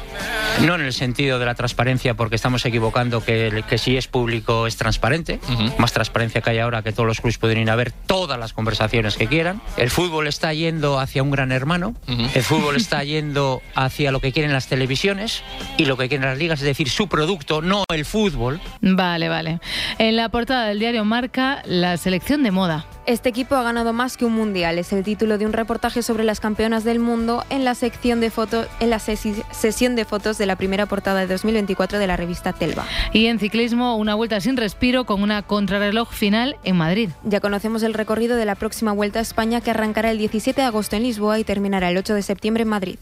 no 0.61 0.75
en 0.75 0.81
el 0.81 0.93
sentido 0.93 1.39
de 1.39 1.45
la 1.45 1.55
transparencia, 1.55 2.15
porque 2.15 2.35
estamos 2.35 2.65
equivocando 2.65 3.23
que, 3.23 3.63
que 3.67 3.77
si 3.77 3.95
es 3.95 4.07
público 4.07 4.67
es 4.67 4.75
transparente, 4.75 5.39
más 5.77 5.93
transparencia 5.93 6.41
que 6.41 6.49
hay 6.49 6.59
ahora 6.59 6.81
que 6.81 6.91
todos 6.91 7.07
los 7.07 7.21
clubes 7.21 7.44
pueden 7.45 7.59
ir 7.59 7.69
a 7.69 7.75
ver 7.75 7.91
todas 7.91 8.39
las 8.39 8.53
conversaciones 8.53 9.17
que 9.17 9.27
quieran. 9.27 9.61
El 9.77 9.91
fútbol 9.91 10.25
está 10.25 10.51
yendo 10.51 10.99
hacia 10.99 11.21
un 11.21 11.29
gran 11.29 11.51
hermano, 11.51 11.93
el 12.07 12.41
fútbol 12.41 12.75
está 12.75 13.03
yendo 13.03 13.61
hacia 13.75 14.11
lo 14.11 14.19
que 14.19 14.31
quieren 14.31 14.51
las 14.51 14.65
televisiones 14.65 15.43
y 15.77 15.85
lo 15.85 15.95
que 15.95 16.09
quieren 16.09 16.27
las 16.27 16.39
ligas, 16.39 16.59
es 16.61 16.65
decir, 16.65 16.89
su 16.89 17.07
producto, 17.07 17.61
no 17.61 17.83
el 17.93 18.03
fútbol. 18.03 18.59
Vale, 18.81 19.29
vale. 19.29 19.59
En 19.99 20.15
la 20.15 20.29
portada 20.29 20.65
del 20.69 20.79
diario 20.79 21.05
Marca, 21.05 21.61
la 21.65 21.97
selección 21.97 22.41
de 22.41 22.49
moda. 22.49 22.87
Este 23.05 23.29
equipo 23.29 23.53
ha 23.53 23.61
ganado 23.61 23.93
más 23.93 24.17
que 24.17 24.25
un 24.25 24.33
mundial. 24.33 24.79
Es 24.79 24.91
el 24.91 25.03
título 25.03 25.37
de 25.37 25.45
un 25.45 25.53
reportaje 25.53 26.01
sobre 26.01 26.23
las 26.23 26.39
campeonas 26.39 26.83
del 26.83 26.97
mundo 26.97 27.45
en 27.51 27.63
la 27.63 27.75
sección 27.75 28.19
de 28.19 28.31
fotos, 28.31 28.65
en 28.79 28.89
la 28.89 28.97
sesi- 28.97 29.43
sesión 29.51 29.95
de 29.95 30.05
fotos 30.05 30.39
de 30.39 30.47
la 30.47 30.55
primera 30.55 30.87
portada 30.87 31.19
de 31.19 31.27
2024 31.27 31.99
de 31.99 32.07
la 32.07 32.17
revista 32.17 32.51
Telva. 32.53 32.83
Y 33.13 33.27
en 33.27 33.37
ciclismo, 33.37 33.95
una 33.97 34.15
vuelta 34.15 34.41
sin 34.41 34.57
respiro 34.57 35.03
con 35.05 35.21
una 35.21 35.43
contrarreloj 35.43 36.11
final 36.11 36.57
en 36.63 36.77
Madrid. 36.77 37.09
Ya 37.23 37.34
conocemos 37.39 37.83
el 37.83 37.93
recorrido 37.93 38.37
de 38.37 38.45
la 38.45 38.55
próxima 38.55 38.91
Vuelta 38.91 39.19
a 39.19 39.21
España 39.21 39.61
que 39.61 39.71
arrancará 39.71 40.11
el 40.11 40.17
17 40.17 40.61
de 40.61 40.67
agosto 40.67 40.95
en 40.95 41.03
Lisboa 41.03 41.39
y 41.39 41.43
terminará 41.43 41.89
el 41.89 41.97
8 41.97 42.13
de 42.13 42.21
septiembre 42.21 42.63
en 42.63 42.69
Madrid. 42.69 42.97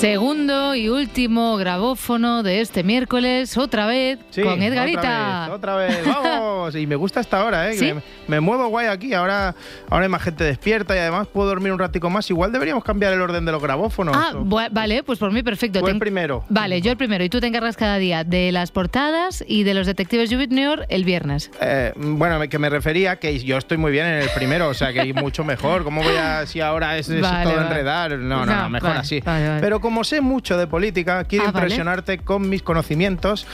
Segundo 0.00 0.74
y 0.74 0.90
último 0.90 1.56
grabófono 1.56 2.42
de 2.42 2.60
este 2.60 2.84
miércoles, 2.84 3.56
otra 3.56 3.86
vez 3.86 4.18
Sí, 4.28 4.42
con 4.42 4.60
Edgarita. 4.60 5.48
Otra 5.50 5.74
vez, 5.76 5.96
otra 6.00 6.20
vez, 6.20 6.22
vamos. 6.30 6.76
Y 6.76 6.86
me 6.86 6.96
gusta 6.96 7.20
esta 7.20 7.42
hora, 7.42 7.72
¿eh? 7.72 7.94
Me, 7.94 8.02
me 8.28 8.40
muevo 8.40 8.68
guay 8.68 8.88
aquí. 8.88 9.14
Ahora, 9.14 9.54
ahora 9.88 10.04
hay 10.04 10.10
más 10.10 10.20
gente 10.20 10.44
despierta 10.44 10.94
y 10.94 10.98
además 10.98 11.28
puedo 11.28 11.48
dormir 11.48 11.72
un 11.72 11.78
ratico 11.78 12.10
más. 12.10 12.28
Igual 12.28 12.52
deberíamos 12.52 12.84
cambiar 12.84 13.14
el 13.14 13.22
orden 13.22 13.46
de 13.46 13.52
los 13.52 13.62
grabófonos. 13.62 14.14
Ah, 14.14 14.32
vale, 14.70 15.02
pues 15.02 15.18
por 15.18 15.32
mí 15.32 15.42
perfecto. 15.42 15.80
Tú 15.80 15.88
el 15.88 15.98
primero. 15.98 16.44
Vale, 16.50 16.82
yo 16.82 16.90
el 16.90 16.98
primero. 16.98 17.24
Y 17.24 17.30
tú 17.30 17.40
te 17.40 17.46
encargas 17.46 17.78
cada 17.78 17.96
día 17.96 18.22
de 18.22 18.52
las 18.52 18.72
portadas 18.72 19.42
y 19.48 19.62
de 19.62 19.72
los 19.72 19.86
detectives 19.86 20.28
Junior 20.30 20.84
el 20.90 21.04
viernes. 21.04 21.50
Eh, 21.62 21.94
bueno, 21.96 22.38
que 22.50 22.58
me 22.58 22.68
refería 22.68 23.16
que 23.16 23.38
yo 23.38 23.56
estoy 23.56 23.78
muy 23.78 23.92
bien 23.92 24.04
en 24.04 24.20
el 24.20 24.28
primero, 24.28 24.68
o 24.68 24.74
sea 24.74 24.92
que 24.92 25.14
mucho 25.14 25.42
mejor. 25.42 25.84
¿Cómo 25.84 26.02
voy 26.02 26.16
a 26.16 26.44
si 26.44 26.60
ahora 26.60 26.98
es, 26.98 27.08
es 27.08 27.22
Vale, 27.22 27.44
todo 27.44 27.54
vale. 27.56 27.66
enredar? 27.68 28.10
No, 28.18 28.44
no, 28.44 28.46
No, 28.46 28.62
no, 28.64 28.68
mejor 28.68 28.88
vale, 28.90 29.00
así. 29.00 29.22
Pero 29.24 29.80
como 29.86 29.95
sé 30.04 30.20
mucho 30.20 30.56
de 30.56 30.66
política, 30.66 31.24
quiero 31.24 31.46
Ah, 31.46 31.52
vale. 31.52 31.66
impresionarte 31.66 32.18
con 32.18 32.48
mis 32.48 32.62
conocimientos. 32.62 33.46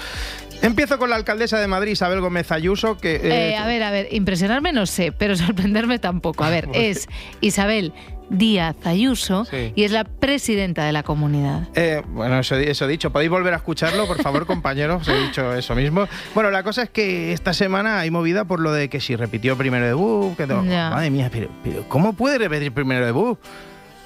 Empiezo 0.63 0.97
con 0.99 1.11
la 1.11 1.17
alcaldesa 1.17 1.59
de 1.59 1.67
Madrid, 1.67 1.93
Isabel 1.93 2.21
Gómez 2.21 2.53
Ayuso, 2.53 2.97
que 2.97 3.17
eh, 3.17 3.51
Eh, 3.51 3.57
a 3.57 3.67
ver, 3.67 3.83
a 3.83 3.91
ver, 3.91 4.09
impresionarme 4.13 4.73
no 4.73 4.87
sé, 4.87 5.11
pero 5.13 5.35
sorprenderme 5.37 5.99
tampoco. 5.99 6.45
A 6.45 6.51
ver, 6.51 6.69
es 6.73 7.09
Isabel 7.41 7.93
Díaz 8.31 8.77
Ayuso 8.85 9.45
Sí. 9.45 9.73
y 9.75 9.83
es 9.83 9.91
la 9.91 10.05
presidenta 10.05 10.85
de 10.85 10.93
la 10.93 11.03
comunidad. 11.03 11.69
Eh, 11.75 12.03
bueno, 12.07 12.39
eso, 12.39 12.55
eso 12.55 12.87
dicho. 12.87 13.11
¿Podéis 13.11 13.31
volver 13.31 13.53
a 13.53 13.57
escucharlo, 13.57 14.07
por 14.07 14.23
favor, 14.23 14.47
compañeros? 14.47 15.07
He 15.09 15.21
dicho 15.27 15.53
eso 15.53 15.75
mismo. 15.75 16.07
Bueno, 16.33 16.51
la 16.53 16.63
cosa 16.63 16.85
es 16.85 16.91
que 16.91 17.33
esta 17.33 17.53
semana 17.53 17.99
hay 17.99 18.13
movida 18.13 18.45
por 18.45 18.61
lo 18.61 18.73
de 18.73 18.89
que 18.89 19.01
si 19.01 19.17
repitió 19.17 19.59
primero 19.59 19.85
de 19.85 19.95
BUP, 19.95 20.37
que 20.37 20.47
todo. 20.47 20.63
Madre 20.63 21.11
mía, 21.11 21.29
pero, 21.33 21.49
pero 21.65 21.87
¿cómo 21.89 22.13
puede 22.13 22.39
repetir 22.39 22.71
primero 22.73 23.05
de 23.05 23.11
BUP? 23.13 23.39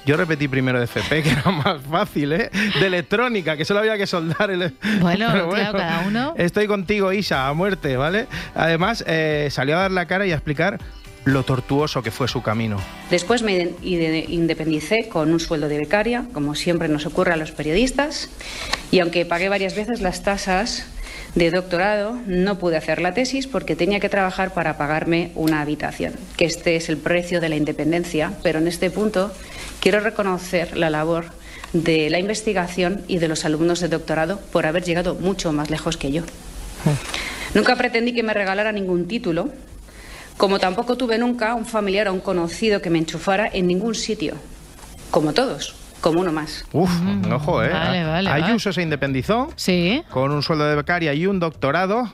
Yo 0.07 0.15
repetí 0.15 0.47
primero 0.47 0.79
de 0.79 0.85
FP, 0.85 1.21
que 1.21 1.31
era 1.31 1.51
más 1.51 1.81
fácil, 1.81 2.31
¿eh? 2.31 2.49
De 2.79 2.87
electrónica, 2.87 3.57
que 3.57 3.65
solo 3.65 3.81
había 3.81 3.97
que 3.97 4.07
soldar 4.07 4.49
el... 4.49 4.73
Bueno, 5.01 5.27
Pero 5.33 5.49
claro, 5.49 5.77
cada 5.77 6.07
uno. 6.07 6.33
Estoy 6.37 6.65
contigo, 6.65 7.11
Isa, 7.11 7.49
a 7.49 7.53
muerte, 7.53 7.97
¿vale? 7.97 8.27
Además, 8.55 9.03
eh, 9.05 9.49
salió 9.51 9.75
a 9.75 9.81
dar 9.81 9.91
la 9.91 10.05
cara 10.05 10.25
y 10.25 10.31
a 10.31 10.35
explicar 10.35 10.79
lo 11.25 11.43
tortuoso 11.43 12.01
que 12.01 12.11
fue 12.11 12.29
su 12.29 12.41
camino. 12.41 12.77
Después 13.11 13.41
me 13.41 13.73
independicé 13.81 15.09
con 15.09 15.33
un 15.33 15.41
sueldo 15.41 15.67
de 15.67 15.77
becaria, 15.77 16.23
como 16.31 16.55
siempre 16.55 16.87
nos 16.87 17.05
ocurre 17.05 17.33
a 17.33 17.35
los 17.35 17.51
periodistas, 17.51 18.29
y 18.91 18.99
aunque 18.99 19.25
pagué 19.25 19.49
varias 19.49 19.75
veces 19.75 19.99
las 19.99 20.23
tasas 20.23 20.87
de 21.35 21.51
doctorado, 21.51 22.17
no 22.25 22.57
pude 22.59 22.77
hacer 22.77 23.01
la 23.01 23.13
tesis 23.13 23.45
porque 23.45 23.75
tenía 23.75 23.99
que 23.99 24.07
trabajar 24.07 24.53
para 24.53 24.77
pagarme 24.77 25.31
una 25.35 25.59
habitación, 25.59 26.13
que 26.37 26.45
este 26.45 26.77
es 26.77 26.87
el 26.87 26.95
precio 26.95 27.41
de 27.41 27.49
la 27.49 27.57
independencia, 27.57 28.31
pero 28.41 28.59
en 28.59 28.67
este 28.69 28.89
punto 28.89 29.33
quiero 29.79 29.99
reconocer 29.99 30.77
la 30.77 30.89
labor 30.89 31.25
de 31.73 32.09
la 32.09 32.19
investigación 32.19 33.03
y 33.07 33.17
de 33.19 33.27
los 33.27 33.45
alumnos 33.45 33.79
de 33.79 33.87
doctorado 33.89 34.39
por 34.51 34.65
haber 34.65 34.83
llegado 34.83 35.15
mucho 35.15 35.51
más 35.51 35.69
lejos 35.69 35.97
que 35.97 36.11
yo. 36.11 36.23
Nunca 37.53 37.75
pretendí 37.75 38.13
que 38.13 38.23
me 38.23 38.33
regalara 38.33 38.71
ningún 38.71 39.07
título, 39.07 39.49
como 40.37 40.59
tampoco 40.59 40.97
tuve 40.97 41.17
nunca 41.17 41.55
un 41.55 41.65
familiar 41.65 42.07
o 42.07 42.13
un 42.13 42.19
conocido 42.19 42.81
que 42.81 42.89
me 42.89 42.99
enchufara 42.99 43.49
en 43.51 43.67
ningún 43.67 43.95
sitio, 43.95 44.35
como 45.11 45.33
todos, 45.33 45.75
como 46.01 46.21
uno 46.21 46.31
más. 46.31 46.65
Uf, 46.73 46.91
ojo, 47.31 47.63
¿eh? 47.63 47.69
Vale, 47.69 48.03
vale, 48.03 48.29
Ayuso 48.29 48.69
vale. 48.69 48.75
se 48.75 48.81
independizó 48.81 49.49
sí. 49.55 50.03
con 50.11 50.31
un 50.31 50.43
sueldo 50.43 50.67
de 50.67 50.75
becaria 50.75 51.13
y 51.13 51.25
un 51.25 51.39
doctorado. 51.39 52.13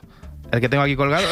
El 0.54 0.60
que 0.60 0.68
tengo 0.68 0.82
aquí 0.82 0.96
colgado. 0.96 1.24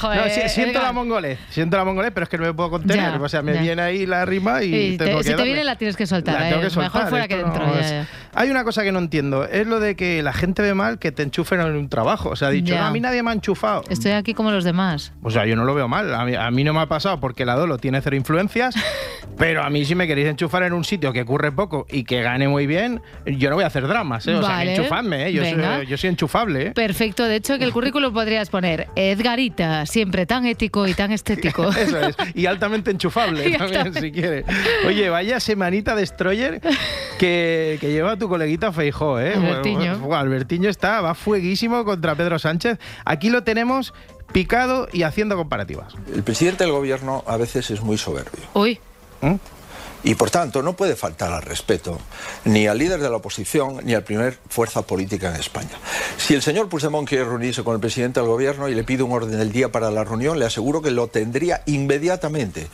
Joder, 0.00 0.18
no, 0.28 0.28
sí, 0.34 0.40
siento 0.48 0.80
la 0.80 0.92
mongolés, 0.92 1.38
siento 1.50 1.76
la 1.76 1.84
mongolés, 1.84 2.12
pero 2.12 2.24
es 2.24 2.30
que 2.30 2.38
no 2.38 2.44
me 2.44 2.54
puedo 2.54 2.70
contener. 2.70 3.12
Ya, 3.12 3.20
o 3.20 3.28
sea, 3.28 3.42
me 3.42 3.54
ya. 3.54 3.60
viene 3.62 3.82
ahí 3.82 4.06
la 4.06 4.24
rima 4.24 4.62
y, 4.62 4.74
Y 4.74 4.96
te- 4.96 5.04
tengo 5.06 5.18
que 5.18 5.24
si 5.24 5.34
te 5.34 5.42
viene 5.42 5.64
la 5.64 5.76
tienes 5.76 5.96
que 5.96 6.06
soltar. 6.06 6.34
La 6.40 6.48
tengo 6.48 6.60
eh. 6.62 6.64
que 6.64 6.70
soltar, 6.70 6.92
Mejor 6.94 7.08
fuera 7.10 7.28
que 7.28 7.36
dentro. 7.36 7.66
no 7.66 7.74
ya, 7.74 8.02
es-. 8.02 8.08
Hay 8.34 8.50
una 8.50 8.62
cosa 8.64 8.82
que 8.84 8.92
no 8.92 8.98
entiendo, 9.00 9.44
es 9.44 9.66
lo 9.66 9.80
de 9.80 9.96
que 9.96 10.22
la 10.22 10.32
gente 10.32 10.62
ve 10.62 10.74
mal 10.74 10.98
que 10.98 11.10
te 11.12 11.22
enchufen 11.22 11.60
en 11.60 11.74
un 11.76 11.88
trabajo. 11.88 12.30
O 12.30 12.36
sea, 12.36 12.48
ha 12.48 12.50
dicho. 12.50 12.74
"No, 12.74 12.84
a 12.84 12.90
mí 12.90 13.00
nadie 13.00 13.22
me 13.22 13.30
ha 13.30 13.34
enchufado. 13.34 13.82
Estoy 13.88 14.12
aquí 14.12 14.32
como 14.34 14.50
los 14.50 14.64
demás. 14.64 15.12
O 15.22 15.30
sea, 15.30 15.44
yo 15.46 15.56
no 15.56 15.64
lo 15.64 15.74
veo 15.74 15.88
mal. 15.88 16.14
A 16.14 16.24
mí, 16.24 16.34
a 16.34 16.50
mí 16.50 16.62
no 16.64 16.72
me 16.72 16.80
ha 16.80 16.86
pasado 16.86 17.18
porque 17.20 17.44
la 17.44 17.54
Dolo 17.56 17.78
tiene 17.78 18.00
cero 18.00 18.14
influencias, 18.16 18.74
pero 19.38 19.62
a 19.64 19.70
mí 19.70 19.84
si 19.84 19.94
me 19.94 20.06
queréis 20.06 20.28
enchufar 20.28 20.62
en 20.62 20.72
un 20.72 20.84
sitio 20.84 21.12
que 21.12 21.22
ocurre 21.22 21.50
poco 21.52 21.86
y 21.90 22.04
que 22.04 22.22
gane 22.22 22.46
muy 22.48 22.66
bien, 22.66 23.00
yo 23.26 23.48
no 23.50 23.56
voy 23.56 23.64
a 23.64 23.68
hacer 23.68 23.86
dramas, 23.88 24.26
¿eh? 24.28 24.34
O 24.34 24.40
sea, 24.42 24.56
Vale. 24.56 24.76
enchufadme, 24.76 25.26
¿eh? 25.28 25.32
Yo, 25.32 25.42
Venga. 25.42 25.76
soy, 25.78 25.86
yo 25.86 25.96
soy 25.96 26.10
enchufable, 26.10 26.66
¿eh? 26.68 26.70
Perfecto, 26.72 27.24
de 27.24 27.36
hecho 27.36 27.58
que 27.58 27.64
el 27.64 27.72
currículum 27.72 28.12
podrías 28.12 28.50
poner 28.50 28.67
Edgarita, 28.94 29.86
siempre 29.86 30.26
tan 30.26 30.46
ético 30.46 30.86
y 30.86 30.94
tan 30.94 31.12
estético. 31.12 31.68
Eso 31.76 32.00
es. 32.00 32.16
Y 32.34 32.46
altamente 32.46 32.90
enchufable 32.90 33.48
Y 33.48 33.56
también, 33.56 33.80
altamente- 33.86 34.00
si 34.00 34.12
quiere. 34.12 34.44
Oye, 34.86 35.08
vaya 35.08 35.40
semanita 35.40 35.94
destroyer 35.94 36.60
que, 37.18 37.78
que 37.80 37.92
lleva 37.92 38.16
tu 38.16 38.28
coleguita 38.28 38.72
Feijó, 38.72 39.20
¿eh? 39.20 39.34
Albertiño. 39.34 39.98
Bueno, 39.98 40.16
Albertiño 40.16 40.68
está, 40.70 41.00
va 41.00 41.14
fueguísimo 41.14 41.84
contra 41.84 42.14
Pedro 42.14 42.38
Sánchez. 42.38 42.78
Aquí 43.04 43.30
lo 43.30 43.42
tenemos 43.44 43.94
picado 44.32 44.88
y 44.92 45.02
haciendo 45.04 45.36
comparativas. 45.36 45.94
El 46.14 46.22
presidente 46.22 46.64
del 46.64 46.72
gobierno 46.72 47.24
a 47.26 47.36
veces 47.36 47.70
es 47.70 47.80
muy 47.82 47.96
soberbio. 47.98 48.44
Uy. 48.54 48.78
Y 50.04 50.14
por 50.14 50.30
tanto 50.30 50.62
no 50.62 50.74
puede 50.74 50.94
faltar 50.96 51.32
al 51.32 51.42
respeto 51.42 51.98
ni 52.44 52.66
al 52.66 52.78
líder 52.78 53.00
de 53.00 53.10
la 53.10 53.16
oposición 53.16 53.80
ni 53.84 53.94
al 53.94 54.04
primer 54.04 54.38
fuerza 54.48 54.82
política 54.82 55.28
en 55.34 55.40
España. 55.40 55.70
Si 56.16 56.34
el 56.34 56.42
señor 56.42 56.68
Puigdemont 56.68 57.08
quiere 57.08 57.24
reunirse 57.24 57.64
con 57.64 57.74
el 57.74 57.80
presidente 57.80 58.20
del 58.20 58.28
gobierno 58.28 58.68
y 58.68 58.74
le 58.74 58.84
pide 58.84 59.02
un 59.02 59.12
orden 59.12 59.38
del 59.38 59.50
día 59.52 59.70
para 59.72 59.90
la 59.90 60.04
reunión, 60.04 60.38
le 60.38 60.44
aseguro 60.46 60.82
que 60.82 60.90
lo 60.90 61.08
tendría 61.08 61.62
inmediatamente. 61.66 62.68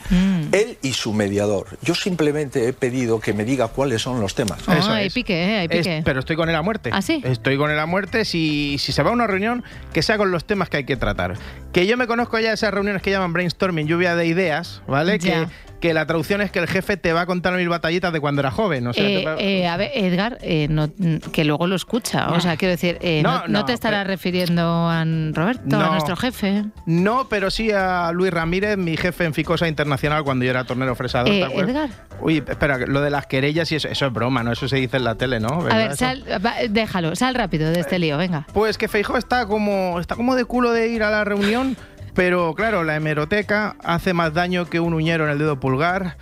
Él 0.51 0.77
y 0.81 0.93
su 0.93 1.13
mediador. 1.13 1.77
Yo 1.81 1.95
simplemente 1.95 2.67
he 2.67 2.73
pedido 2.73 3.19
que 3.19 3.33
me 3.33 3.43
diga 3.43 3.67
cuáles 3.69 4.01
son 4.01 4.21
los 4.21 4.35
temas. 4.35 4.59
Ah, 4.67 4.95
hay 4.95 5.09
pique, 5.09 5.33
eh, 5.33 5.57
hay 5.59 5.67
Es- 5.69 5.79
pique. 5.87 6.01
pero 6.05 6.19
estoy 6.19 6.35
con 6.35 6.49
él 6.49 6.55
a 6.55 6.61
muerte. 6.61 6.89
¿Ah, 6.93 7.01
sí? 7.01 7.21
Estoy 7.25 7.57
con 7.57 7.71
él 7.71 7.79
a 7.79 7.85
muerte. 7.85 8.23
Si, 8.25 8.77
si 8.79 8.91
se 8.91 9.03
va 9.03 9.09
a 9.09 9.13
una 9.13 9.27
reunión, 9.27 9.63
que 9.93 10.03
sea 10.03 10.17
con 10.17 10.31
los 10.31 10.45
temas 10.45 10.69
que 10.69 10.77
hay 10.77 10.85
que 10.85 10.95
tratar. 10.97 11.37
Que 11.73 11.87
yo 11.87 11.97
me 11.97 12.07
conozco 12.07 12.39
ya 12.39 12.53
esas 12.53 12.73
reuniones 12.73 13.01
que 13.01 13.11
llaman 13.11 13.33
brainstorming, 13.33 13.87
lluvia 13.87 14.15
de 14.15 14.27
ideas, 14.27 14.81
¿vale? 14.87 15.17
Ya. 15.19 15.45
Que, 15.45 15.47
que 15.87 15.93
la 15.93 16.05
traducción 16.07 16.41
es 16.41 16.49
que 16.49 16.57
el 16.59 16.67
jefe 16.67 16.97
te 16.97 17.13
va 17.13 17.21
a 17.21 17.25
contar 17.27 17.53
mil 17.53 17.69
batallitas 17.69 18.11
de 18.11 18.19
cuando 18.19 18.41
era 18.41 18.49
joven. 18.49 18.87
O 18.87 18.93
sea, 18.93 19.03
Eh, 19.07 19.23
va- 19.25 19.35
eh, 19.37 19.67
a 19.67 19.77
ver, 19.77 19.91
Edgar, 19.93 20.39
eh, 20.41 20.67
no- 20.69 20.89
que 21.31 21.45
luego 21.45 21.67
lo 21.67 21.75
escucha. 21.75 22.29
O 22.31 22.39
sea, 22.39 22.57
quiero 22.57 22.71
decir, 22.71 22.97
no, 23.23 23.31
No, 23.35 23.37
no 23.41 23.47
no, 23.59 23.65
te 23.65 23.73
estarás 23.73 24.07
refiriendo 24.07 24.63
a 24.89 25.03
Roberto, 25.31 25.79
a 25.79 25.89
nuestro 25.91 26.15
jefe. 26.15 26.63
No, 26.87 27.27
pero 27.29 27.51
sí 27.51 27.71
a 27.71 28.11
Luis 28.13 28.31
Ramírez, 28.31 28.77
mi 28.77 28.97
jefe 28.97 29.25
en 29.25 29.33
Ficosa 29.35 29.67
Internacional 29.67 30.23
cuando 30.23 30.43
yo 30.45 30.51
era 30.51 30.63
tornero 30.63 30.95
fresador. 30.95 31.29
Edgar. 31.33 31.89
Uy, 32.21 32.37
espera, 32.47 32.77
lo 32.79 33.01
de 33.01 33.09
las 33.11 33.27
querellas 33.27 33.71
y 33.71 33.75
eso, 33.75 33.87
eso 33.87 34.05
es 34.07 34.13
broma, 34.13 34.41
¿no? 34.41 34.51
Eso 34.53 34.67
se 34.67 34.77
dice 34.77 34.97
en 34.97 35.03
la 35.03 35.15
tele, 35.15 35.39
¿no? 35.39 35.67
A 35.69 35.75
ver, 35.77 35.95
sal, 35.95 36.23
va, 36.43 36.53
déjalo, 36.69 37.15
sal 37.15 37.35
rápido 37.35 37.69
de 37.71 37.79
este 37.81 37.99
lío, 37.99 38.17
venga. 38.17 38.47
Pues 38.53 38.77
que 38.77 38.87
Feijó 38.87 39.17
está 39.17 39.45
como, 39.45 39.99
está 39.99 40.15
como 40.15 40.35
de 40.35 40.45
culo 40.45 40.71
de 40.71 40.87
ir 40.87 41.03
a 41.03 41.11
la 41.11 41.23
reunión, 41.25 41.75
pero 42.15 42.53
claro, 42.55 42.83
la 42.83 42.95
hemeroteca 42.95 43.75
hace 43.83 44.13
más 44.13 44.33
daño 44.33 44.65
que 44.65 44.79
un 44.79 44.93
uñero 44.93 45.25
en 45.25 45.31
el 45.31 45.37
dedo 45.37 45.59
pulgar. 45.59 46.17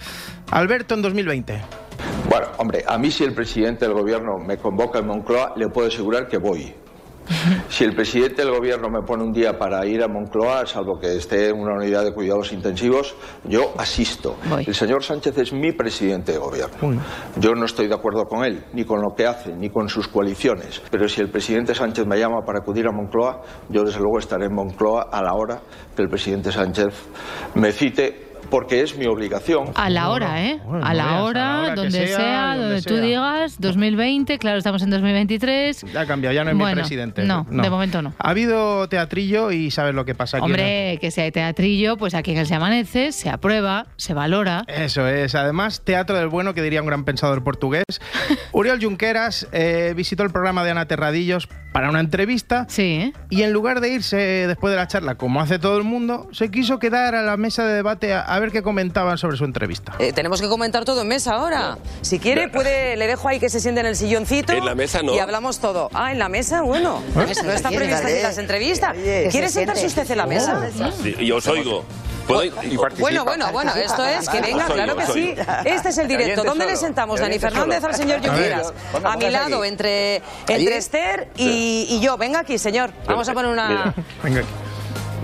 Alberto 0.52 0.96
en 0.96 1.02
2020. 1.04 1.62
Bueno, 2.30 2.48
hombre, 2.58 2.84
a 2.88 2.98
mí 2.98 3.12
si 3.12 3.24
el 3.24 3.34
presidente 3.34 3.86
del 3.86 3.94
gobierno 3.94 4.38
me 4.40 4.58
convoca 4.58 5.00
en 5.00 5.08
Moncloa, 5.08 5.54
le 5.56 5.70
puedo 5.70 5.88
asegurar 5.88 6.28
que 6.28 6.38
voy. 6.38 6.74
Si 7.70 7.84
el 7.84 7.96
presidente 7.96 8.44
del 8.44 8.52
gobierno 8.52 8.90
me 8.90 9.02
pone 9.02 9.24
un 9.24 9.32
día 9.32 9.58
para 9.58 9.86
ir 9.86 10.04
a 10.04 10.08
Moncloa, 10.08 10.66
salvo 10.66 11.00
que 11.00 11.16
esté 11.16 11.50
en 11.50 11.60
una 11.60 11.76
unidad 11.76 12.04
de 12.04 12.14
cuidados 12.14 12.52
intensivos, 12.52 13.16
yo 13.46 13.74
asisto. 13.78 14.38
El 14.66 14.76
señor 14.76 15.04
Sánchez 15.04 15.38
es 15.38 15.54
mi 15.54 15.72
presidente 15.72 16.34
de 16.34 16.38
gobierno. 16.38 17.02
Yo 17.38 17.54
no 17.56 17.66
estoy 17.66 17.88
de 17.88 17.96
acuerdo 17.96 18.26
con 18.26 18.44
él, 18.44 18.66
ni 18.74 18.86
con 18.86 19.02
lo 19.02 19.14
que 19.16 19.26
hace, 19.26 19.56
ni 19.56 19.70
con 19.70 19.90
sus 19.90 20.08
coaliciones. 20.08 20.82
Pero 20.92 21.08
si 21.08 21.22
el 21.22 21.30
presidente 21.30 21.74
Sánchez 21.76 22.06
me 22.06 22.18
llama 22.18 22.42
para 22.46 22.60
acudir 22.60 22.88
a 22.88 22.92
Moncloa, 22.92 23.42
yo 23.70 23.84
desde 23.84 24.00
luego 24.00 24.20
estaré 24.20 24.46
en 24.46 24.54
Moncloa 24.54 25.10
a 25.12 25.22
la 25.22 25.34
hora 25.34 25.62
que 25.96 26.02
el 26.02 26.10
presidente 26.10 26.52
Sánchez 26.52 26.94
me 27.56 27.72
cite, 27.72 28.33
porque 28.50 28.82
es 28.82 28.98
mi 28.98 29.06
obligación. 29.06 29.72
A 29.76 29.90
la 29.90 30.10
hora, 30.10 30.44
¿eh? 30.44 30.60
Bueno, 30.66 30.86
a 30.86 30.94
la 30.94 31.06
veas, 31.06 31.22
hora, 31.22 31.42
a 31.42 31.58
la 31.58 31.64
hora 31.64 31.74
que 31.74 31.82
donde 31.82 32.08
sea, 32.08 32.18
sea, 32.18 32.48
donde 32.56 32.64
donde 32.64 32.82
tú 32.82 32.98
digas, 32.98 33.60
2020, 33.60 34.38
claro, 34.38 34.58
estamos 34.58 34.82
en 34.82 34.90
2023. 34.90 35.86
Ya 35.94 36.02
ha 36.02 36.06
cambiado, 36.06 36.34
ya 36.34 36.44
no 36.44 36.52
es 36.52 36.58
Bueno, 36.58 36.76
mi 36.76 36.82
presidente. 36.82 37.24
No, 37.24 37.46
de 37.50 37.70
momento 37.70 38.02
no. 38.02 38.14
Ha 38.18 38.30
habido 38.30 38.88
teatrillo 38.90 39.52
y 39.52 39.72
sabes 39.72 39.96
lo 39.96 40.06
que 40.06 40.16
pasa 40.16 40.38
aquí. 40.38 40.46
Hombre, 40.46 40.98
que 41.00 41.12
si 41.12 41.22
hay 41.22 41.32
teatrillo, 41.32 41.98
pues 41.98 42.14
aquí 42.14 42.32
en 42.32 42.38
el 42.38 42.48
Se 42.48 42.56
Amanece 42.56 43.12
se 43.12 43.30
aprueba, 43.30 43.88
se 43.98 44.14
valora. 44.14 44.66
Eso 44.68 45.08
es. 45.08 45.36
Además, 45.36 45.82
teatro 45.84 46.18
del 46.18 46.28
bueno, 46.28 46.54
que 46.54 46.62
diría 46.62 46.82
un 46.82 46.88
gran 46.88 47.06
pensador 47.06 47.44
portugués. 47.44 47.84
Uriol 48.52 48.80
Junqueras 48.82 49.48
eh, 49.52 49.94
visitó 49.96 50.24
el 50.24 50.32
programa 50.32 50.64
de 50.64 50.72
Ana 50.72 50.88
Terradillos 50.88 51.48
para 51.74 51.90
una 51.90 52.00
entrevista. 52.00 52.66
Sí. 52.70 53.14
Y 53.30 53.42
en 53.42 53.52
lugar 53.52 53.82
de 53.82 53.90
irse 53.90 54.18
después 54.48 54.72
de 54.72 54.78
la 54.78 54.88
charla, 54.88 55.16
como 55.16 55.42
hace 55.42 55.60
todo 55.60 55.78
el 55.78 55.84
mundo, 55.84 56.30
se 56.32 56.50
quiso 56.52 56.80
quedar 56.80 57.16
a 57.16 57.24
la 57.24 57.36
mesa 57.36 57.66
de 57.66 57.74
debate 57.74 58.14
a, 58.14 58.33
a 58.36 58.40
ver 58.40 58.52
qué 58.52 58.64
comentaban 58.64 59.18
sobre 59.18 59.38
su 59.38 59.46
entrevista. 59.46 59.94
Eh, 60.00 60.14
tenemos 60.14 60.42
que 60.42 60.48
comentar 60.48 60.86
todo 60.86 61.02
en 61.02 61.08
mesa 61.08 61.36
ahora. 61.36 61.78
Si 62.02 62.20
quiere, 62.20 62.50
puede, 62.50 62.96
le 62.96 63.08
dejo 63.08 63.28
ahí 63.28 63.40
que 63.40 63.50
se 63.50 63.60
siente 63.60 63.82
en 63.82 63.88
el 63.88 63.96
silloncito. 63.96 64.54
En 64.54 64.66
la 64.66 64.76
mesa 64.76 65.02
no. 65.04 65.14
Y 65.14 65.20
hablamos 65.20 65.60
todo. 65.60 65.90
Ah, 65.94 66.12
en 66.12 66.20
la 66.20 66.30
mesa, 66.30 66.62
bueno. 66.62 67.02
La 67.16 67.26
mesa 67.26 67.44
no 67.44 67.52
está 67.52 67.70
prevista 67.70 68.08
aquí 68.08 68.22
las 68.22 68.38
entrevistas. 68.38 68.92
Oye, 68.98 69.30
¿Quiere 69.32 69.48
se 69.48 69.54
sentarse 69.60 69.86
usted 69.86 70.10
en 70.10 70.18
la 70.18 70.26
mesa? 70.26 70.70
Sí, 71.02 71.16
y 71.20 71.32
os 71.32 71.48
oigo. 71.48 71.86
¿Puedo 72.28 72.44
ir? 72.44 72.54
Bueno, 73.00 73.26
bueno, 73.26 73.52
bueno, 73.52 73.74
esto 73.76 74.06
es 74.06 74.30
que 74.30 74.42
venga, 74.42 74.66
claro 74.66 74.96
que 74.96 75.06
sí. 75.08 75.36
Este 75.66 75.90
es 75.90 75.98
el 75.98 76.08
directo. 76.08 76.44
¿Dónde 76.44 76.66
le 76.66 76.76
sentamos, 76.76 77.20
Dani 77.20 77.38
Fernández, 77.38 77.82
solo. 77.82 77.88
al 77.90 77.96
señor 77.96 78.26
Junqueras? 78.26 78.74
A 79.04 79.18
mi 79.18 79.30
lado, 79.30 79.60
aquí. 79.60 79.68
entre, 79.68 80.22
entre 80.48 80.78
Esther 80.78 81.30
y, 81.38 81.88
y 81.90 82.00
yo. 82.00 82.18
Venga 82.18 82.40
aquí, 82.40 82.58
señor. 82.58 82.92
Vamos 83.08 83.28
a 83.28 83.34
poner 83.34 83.52
una... 83.52 83.68
Mira. 83.68 83.94
Venga. 84.24 84.44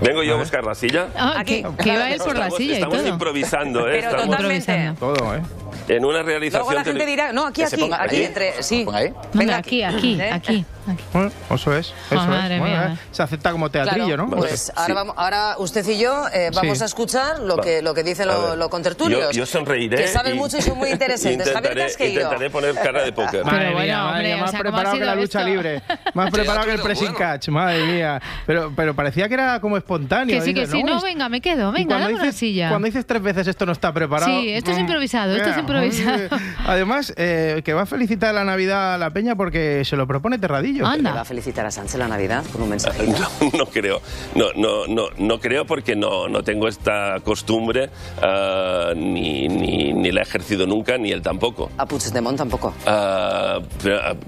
Vengo 0.02 0.22
yo 0.22 0.34
a 0.34 0.38
buscar 0.38 0.64
la 0.64 0.74
silla. 0.74 1.08
Ah, 1.16 1.34
Aquí. 1.38 1.62
que, 1.62 1.82
que 1.84 1.92
iba 1.94 2.10
él 2.10 2.18
por 2.18 2.28
la 2.28 2.46
Estamos- 2.46 2.56
silla 2.56 2.72
y 2.72 2.74
Estamos 2.76 2.98
todo. 2.98 3.08
improvisando, 3.08 3.80
¿eh? 3.88 3.92
Pero 4.00 4.10
Estamos 4.10 4.26
totalmente. 4.36 4.92
Todo, 4.98 5.34
¿eh? 5.36 5.42
en 5.88 6.04
una 6.04 6.22
realización. 6.22 6.62
Luego 6.62 6.78
la 6.78 6.84
gente 6.84 7.06
dirá, 7.06 7.32
no, 7.32 7.46
aquí, 7.46 7.62
Que 7.62 7.68
se 7.68 7.74
aquí, 7.76 7.82
ponga 7.82 8.02
aquí, 8.02 8.16
aquí. 8.16 8.24
entre... 8.24 8.62
Sí. 8.62 8.84
Venga, 8.84 9.14
Venga 9.32 9.56
aquí, 9.56 9.82
aquí, 9.82 10.20
¿Eh? 10.20 10.30
aquí. 10.32 10.64
Bueno, 11.12 11.30
eso 11.50 11.74
es. 11.76 11.86
Eso 12.10 12.20
Ah, 12.20 12.26
madre 12.26 12.54
es. 12.56 12.60
Bueno, 12.60 12.76
mía. 12.76 12.92
eh, 12.94 13.06
Se 13.12 13.22
acepta 13.22 13.52
como 13.52 13.70
teatrillo, 13.70 14.06
Claro, 14.06 14.26
¿no? 14.26 14.36
Pues 14.36 14.72
ahora, 14.76 14.94
vamos, 14.94 15.14
ahora 15.18 15.54
usted 15.58 15.86
y 15.88 15.98
yo 15.98 16.24
eh, 16.32 16.50
vamos 16.54 16.78
Sí. 16.78 16.84
a 16.84 16.86
escuchar 16.86 17.38
lo 17.40 17.56
Va. 17.56 17.62
que, 17.62 17.82
lo 17.82 17.94
que 17.94 18.02
dicen 18.02 18.28
los 18.28 18.56
lo 18.56 18.68
contertulios. 18.70 19.34
Yo, 19.34 19.40
yo 19.42 19.46
sonreiré. 19.46 19.96
Que 19.96 20.08
saben 20.08 20.34
y- 20.34 20.38
mucho 20.38 20.58
y 20.58 20.62
son 20.62 20.78
muy 20.78 20.90
interesantes. 20.90 21.48
Javier 21.52 21.56
Intentaré, 21.72 21.82
Casqueiro. 21.86 22.20
intentaré 22.22 22.50
poner 22.50 22.74
cara 22.74 23.02
de 23.02 23.12
póker. 23.12 23.44
Madre 23.44 23.64
bueno, 23.72 23.80
mía, 23.80 24.02
madre 24.04 24.24
mía, 24.28 24.36
o 24.36 24.40
más 24.40 24.50
sea, 24.50 24.58
¿cómo 24.60 24.68
ha 24.68 24.72
preparado 24.72 24.98
que 24.98 25.04
la 25.04 25.14
lucha 25.14 25.38
esto? 25.40 25.50
libre. 25.50 25.82
Más 26.14 26.30
preparado 26.32 26.66
que 26.66 26.72
el 26.72 26.80
pressing 26.80 27.14
catch, 27.14 27.48
madre 27.48 27.84
mía. 27.84 28.20
Pero, 28.46 28.72
pero 28.76 28.94
parecía 28.94 29.28
que 29.28 29.34
era 29.34 29.60
como 29.60 29.76
espontáneo. 29.76 30.38
Que 30.38 30.44
sí, 30.44 30.54
que 30.54 30.66
sí, 30.66 30.82
no, 30.82 31.00
venga, 31.00 31.28
me 31.28 31.40
quedo, 31.40 31.72
venga, 31.72 31.88
cuando 31.88 32.04
dame 32.06 32.14
una 32.14 32.24
dices- 32.24 32.36
silla. 32.38 32.68
Cuando 32.68 32.86
dices 32.86 33.06
tres 33.06 33.22
veces 33.22 33.46
esto 33.46 33.66
no 33.66 33.72
está 33.72 33.92
preparado. 33.92 34.40
Sí, 34.40 34.50
esto 34.50 34.70
es 34.70 34.76
mm, 34.78 34.80
improvisado, 34.80 35.34
esto 35.36 35.50
es 35.50 35.58
improvisado. 35.58 36.28
Además, 36.66 37.12
eh, 37.16 37.62
que 37.64 37.72
va 37.74 37.82
a 37.82 37.86
felicitar 37.86 38.34
la 38.34 38.44
Navidad 38.44 38.94
a 38.94 38.98
la 38.98 39.10
Peña 39.10 39.34
porque 39.36 39.84
se 39.84 39.96
lo 39.96 40.06
propone 40.06 40.38
Terradillo. 40.38 40.79
Le 40.80 41.12
va 41.12 41.20
a 41.20 41.24
felicitar 41.24 41.66
a 41.66 41.70
Sánchez 41.70 41.98
la 41.98 42.08
Navidad 42.08 42.44
con 42.52 42.62
un 42.62 42.70
mensaje. 42.70 43.06
No, 43.10 43.50
no 43.58 43.66
creo. 43.66 44.00
No, 44.34 44.52
no, 44.54 44.86
no, 44.86 45.08
no 45.18 45.40
creo 45.40 45.66
porque 45.66 45.94
no, 45.96 46.28
no 46.28 46.42
tengo 46.42 46.68
esta 46.68 47.16
costumbre, 47.24 47.90
ah, 48.22 48.92
ni, 48.96 49.48
ni, 49.48 49.92
ni 49.92 50.12
la 50.12 50.20
he 50.20 50.22
ejercido 50.22 50.66
nunca, 50.66 50.96
ni 50.96 51.10
él 51.10 51.22
tampoco. 51.22 51.70
A 51.76 51.86
Puigdemont 51.86 52.38
tampoco. 52.38 52.72
Ah, 52.86 53.58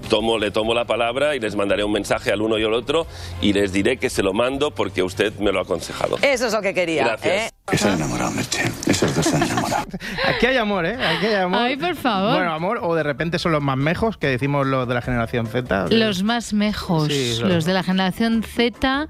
tomo, 0.09 0.37
le 0.37 0.51
tomo 0.51 0.73
la 0.73 0.85
palabra 0.85 1.35
y 1.35 1.39
les 1.39 1.55
mandaré 1.55 1.83
un 1.83 1.91
mensaje 1.91 2.31
al 2.31 2.41
uno 2.41 2.57
y 2.57 2.63
al 2.63 2.73
otro 2.73 3.07
y 3.41 3.53
les 3.53 3.71
diré 3.71 3.97
que 3.97 4.09
se 4.09 4.21
lo 4.21 4.33
mando 4.33 4.71
porque 4.71 5.01
usted 5.03 5.33
me 5.39 5.51
lo 5.51 5.59
ha 5.59 5.63
aconsejado. 5.63 6.17
Eso 6.21 6.47
es 6.47 6.53
lo 6.53 6.61
que 6.61 6.73
quería. 6.73 7.05
Gracias. 7.05 7.47
¿eh? 7.47 7.53
Están 7.71 7.93
enamorados, 7.93 8.35
Merche. 8.35 8.63
Esos 8.87 9.15
dos 9.15 9.25
están 9.25 9.43
enamorados. 9.43 9.87
Aquí 10.27 10.45
hay 10.47 10.57
amor, 10.57 10.85
¿eh? 10.85 10.95
Aquí 10.95 11.27
hay 11.27 11.35
amor. 11.35 11.59
Ay, 11.61 11.77
por 11.77 11.95
favor. 11.95 12.35
Bueno, 12.35 12.53
amor, 12.53 12.79
o 12.83 12.93
de 12.93 13.03
repente 13.03 13.39
son 13.39 13.53
los 13.53 13.61
más 13.63 13.77
mejos, 13.77 14.17
que 14.17 14.27
decimos 14.27 14.67
los 14.67 14.87
de 14.87 14.93
la 14.93 15.01
generación 15.01 15.47
Z. 15.47 15.87
Los 15.89 16.23
más 16.23 16.53
mejos, 16.53 17.07
Sí, 17.07 17.39
los 17.41 17.63
de 17.65 17.73
la 17.73 17.81
generación 17.83 18.43
Z 18.43 19.07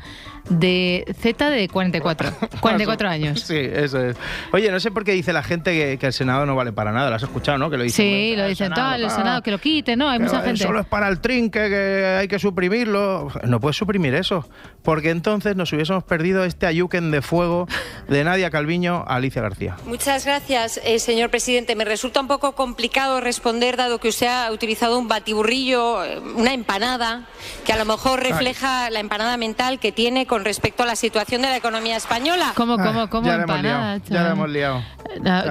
de 0.49 1.05
Z 1.19 1.49
de 1.49 1.67
44, 1.67 2.31
44 2.59 3.09
años. 3.09 3.41
Sí, 3.41 3.57
eso 3.57 3.99
es. 3.99 4.17
Oye, 4.51 4.71
no 4.71 4.79
sé 4.79 4.91
por 4.91 5.03
qué 5.03 5.13
dice 5.13 5.33
la 5.33 5.43
gente 5.43 5.71
que, 5.71 5.97
que 5.97 6.07
el 6.07 6.13
Senado 6.13 6.45
no 6.45 6.55
vale 6.55 6.73
para 6.73 6.91
nada. 6.91 7.09
¿Lo 7.09 7.15
has 7.15 7.23
escuchado, 7.23 7.57
no? 7.57 7.69
Que 7.69 7.77
lo 7.77 7.83
dicen. 7.83 8.05
Sí, 8.05 8.35
lo 8.35 8.47
dicen 8.47 8.73
tal, 8.73 9.03
el 9.03 9.09
Senado 9.09 9.41
que 9.41 9.51
lo 9.51 9.59
quite, 9.59 9.95
¿no? 9.95 10.09
Hay 10.09 10.19
mucha 10.19 10.41
gente. 10.41 10.63
Solo 10.63 10.81
es 10.81 10.85
para 10.85 11.07
el 11.07 11.19
trinque, 11.19 11.69
que 11.69 12.17
hay 12.19 12.27
que 12.27 12.39
suprimirlo. 12.39 13.31
No 13.43 13.59
puedes 13.59 13.77
suprimir 13.77 14.15
eso, 14.15 14.47
porque 14.81 15.09
entonces 15.09 15.55
nos 15.55 15.71
hubiésemos 15.73 16.03
perdido 16.03 16.43
este 16.43 16.65
ayuquen 16.65 17.11
de 17.11 17.21
fuego 17.21 17.67
de 18.07 18.23
Nadia 18.23 18.49
Calviño 18.49 19.05
a 19.07 19.15
Alicia 19.15 19.41
García. 19.41 19.77
Muchas 19.85 20.25
gracias, 20.25 20.79
eh, 20.83 20.99
señor 20.99 21.29
presidente. 21.29 21.75
Me 21.75 21.85
resulta 21.85 22.19
un 22.19 22.27
poco 22.27 22.53
complicado 22.53 23.21
responder, 23.21 23.77
dado 23.77 23.99
que 23.99 24.09
usted 24.09 24.27
ha 24.27 24.51
utilizado 24.51 24.97
un 24.99 25.07
batiburrillo, 25.07 26.03
eh, 26.03 26.19
una 26.35 26.53
empanada, 26.53 27.27
que 27.65 27.73
a 27.73 27.77
lo 27.77 27.85
mejor 27.85 28.21
refleja 28.21 28.89
la 28.89 28.99
empanada 28.99 29.37
mental 29.37 29.79
que 29.79 29.91
tiene 29.91 30.25
con 30.33 30.45
respecto 30.45 30.81
a 30.81 30.87
la 30.87 30.95
situación 30.95 31.43
de 31.43 31.49
la 31.49 31.57
economía 31.57 31.95
española. 31.95 32.53
¿Cómo, 32.55 32.75
cómo, 32.79 33.07
cómo? 33.07 33.27
ya 33.27 33.37
la 33.37 33.43
hemos 33.43 33.55
empanada, 33.55 33.93
liado, 33.97 34.03
ya 34.09 34.23
la 34.23 34.31
hemos 34.31 34.49
liado. 34.49 34.81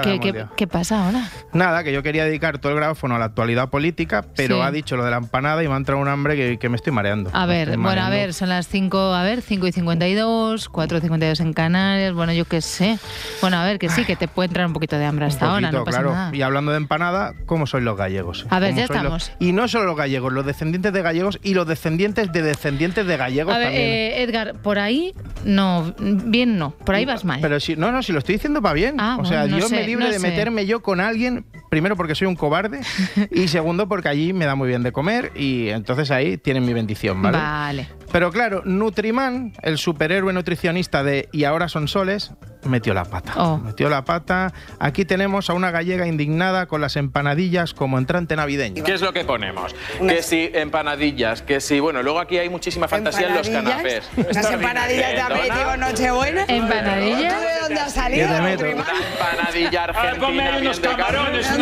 ¿Qué, 0.02 0.10
hemos 0.10 0.20
qué- 0.26 0.32
liado. 0.32 0.50
qué 0.56 0.66
pasa 0.66 1.04
ahora? 1.06 1.28
Nada, 1.52 1.84
que 1.84 1.92
yo 1.92 2.02
quería 2.02 2.24
dedicar 2.24 2.58
todo 2.58 2.72
el 2.72 2.78
grabófono 2.78 3.14
a 3.14 3.20
la 3.20 3.26
actualidad 3.26 3.68
política, 3.70 4.24
pero 4.34 4.56
Sí. 4.56 4.60
ha 4.62 4.72
dicho 4.72 4.96
lo 4.96 5.04
de 5.04 5.12
la 5.12 5.18
empanada 5.18 5.62
y 5.62 5.68
me 5.68 5.74
ha 5.74 5.76
entrado 5.76 6.00
un 6.00 6.08
hambre 6.08 6.34
que, 6.34 6.58
que 6.58 6.68
me 6.68 6.74
estoy 6.74 6.92
mareando. 6.92 7.30
A 7.32 7.46
ver, 7.46 7.78
bueno, 7.78 8.02
a 8.02 8.10
ver, 8.10 8.34
son 8.34 8.48
las 8.48 8.66
5, 8.66 8.98
a 9.14 9.22
ver, 9.22 9.40
5 9.40 9.68
y 9.68 9.72
52, 9.72 10.68
4 10.68 10.98
y 10.98 11.00
52 11.00 11.38
en 11.38 11.52
Canarias, 11.52 12.12
bueno, 12.12 12.32
yo 12.32 12.44
qué 12.46 12.60
sé. 12.60 12.98
Bueno, 13.40 13.58
a 13.58 13.64
ver, 13.64 13.78
que 13.78 13.88
sí, 13.88 14.04
que 14.04 14.16
te 14.16 14.26
puede 14.26 14.48
entrar 14.48 14.66
un 14.66 14.72
poquito 14.72 14.98
de 14.98 15.04
hambre 15.04 15.26
hasta 15.26 15.48
ahora, 15.48 15.70
no 15.70 15.84
pasa 15.84 15.98
claro. 16.00 16.12
nada. 16.12 16.34
Y 16.34 16.42
hablando 16.42 16.72
de 16.72 16.78
empanada, 16.78 17.34
¿cómo 17.46 17.68
sois 17.68 17.84
los 17.84 17.96
gallegos? 17.96 18.46
A 18.50 18.58
ver, 18.58 18.70
¿Cómo 18.70 18.80
ya 18.80 18.86
los- 18.88 18.96
estamos. 18.96 19.32
Y 19.38 19.52
no 19.52 19.68
solo 19.68 19.84
los 19.84 19.96
gallegos, 19.96 20.32
los 20.32 20.44
descendientes 20.44 20.92
de 20.92 21.02
gallegos 21.02 21.38
y 21.44 21.54
los 21.54 21.68
descendientes 21.68 22.32
de 22.32 22.42
descendientes 22.42 23.06
de 23.06 23.16
gallegos 23.16 23.54
A 23.54 23.58
ver, 23.58 23.66
también. 23.68 23.86
eh, 23.86 24.22
Edgar, 24.24 24.54
por 24.60 24.71
ahí 24.78 25.14
no, 25.44 25.94
bien 25.98 26.58
no, 26.58 26.70
por 26.70 26.94
ahí 26.94 27.04
vas 27.04 27.24
mal. 27.24 27.40
Pero 27.40 27.58
si, 27.60 27.76
no, 27.76 27.90
no, 27.92 28.02
si 28.02 28.12
lo 28.12 28.18
estoy 28.18 28.34
diciendo 28.36 28.62
para 28.62 28.74
bien. 28.74 28.96
Ah, 28.98 29.18
o 29.20 29.24
sea, 29.24 29.40
bueno, 29.42 29.56
no 29.56 29.62
yo 29.62 29.68
me 29.70 29.86
libre 29.86 30.04
no 30.06 30.10
de 30.10 30.18
sé. 30.18 30.28
meterme 30.28 30.66
yo 30.66 30.82
con 30.82 31.00
alguien, 31.00 31.44
primero 31.72 31.96
porque 31.96 32.14
soy 32.14 32.26
un 32.26 32.36
cobarde 32.36 32.80
y 33.30 33.48
segundo 33.48 33.88
porque 33.88 34.10
allí 34.10 34.34
me 34.34 34.44
da 34.44 34.54
muy 34.54 34.68
bien 34.68 34.82
de 34.82 34.92
comer 34.92 35.32
y 35.34 35.70
entonces 35.70 36.10
ahí 36.10 36.36
tienen 36.36 36.66
mi 36.66 36.74
bendición, 36.74 37.22
¿vale? 37.22 37.38
Vale. 37.38 37.88
Pero 38.12 38.30
claro, 38.30 38.60
Nutriman, 38.66 39.54
el 39.62 39.78
superhéroe 39.78 40.34
nutricionista 40.34 41.02
de 41.02 41.30
Y 41.32 41.44
ahora 41.44 41.70
son 41.70 41.88
soles, 41.88 42.32
metió 42.64 42.92
la 42.92 43.06
pata. 43.06 43.32
Oh. 43.36 43.56
Metió 43.56 43.88
la 43.88 44.04
pata. 44.04 44.52
Aquí 44.78 45.06
tenemos 45.06 45.48
a 45.48 45.54
una 45.54 45.70
gallega 45.70 46.06
indignada 46.06 46.66
con 46.66 46.82
las 46.82 46.96
empanadillas 46.96 47.72
como 47.72 47.96
entrante 47.96 48.36
navideño. 48.36 48.84
¿Qué 48.84 48.92
es 48.92 49.00
lo 49.00 49.14
que 49.14 49.24
ponemos? 49.24 49.74
Que 50.06 50.22
si 50.22 50.50
empanadillas, 50.52 51.40
que 51.40 51.62
si. 51.62 51.80
Bueno, 51.80 52.02
luego 52.02 52.20
aquí 52.20 52.36
hay 52.36 52.50
muchísima 52.50 52.86
fantasía 52.86 53.28
en 53.28 53.34
los 53.34 53.48
canapés. 53.48 54.04
Unas 54.14 54.50
empanadillas 54.50 55.12
de 55.12 55.20
aperitivo 55.20 55.76
Nochebuena. 55.78 56.44
¿Empanadillas? 56.48 57.34
¿Tú 57.34 57.40
de 57.40 57.60
dónde 57.62 57.80
has 57.80 57.92
salido? 57.94 58.28
Empanadilla 58.28 59.84
argentina. 59.84 60.58
unos. 60.58 61.61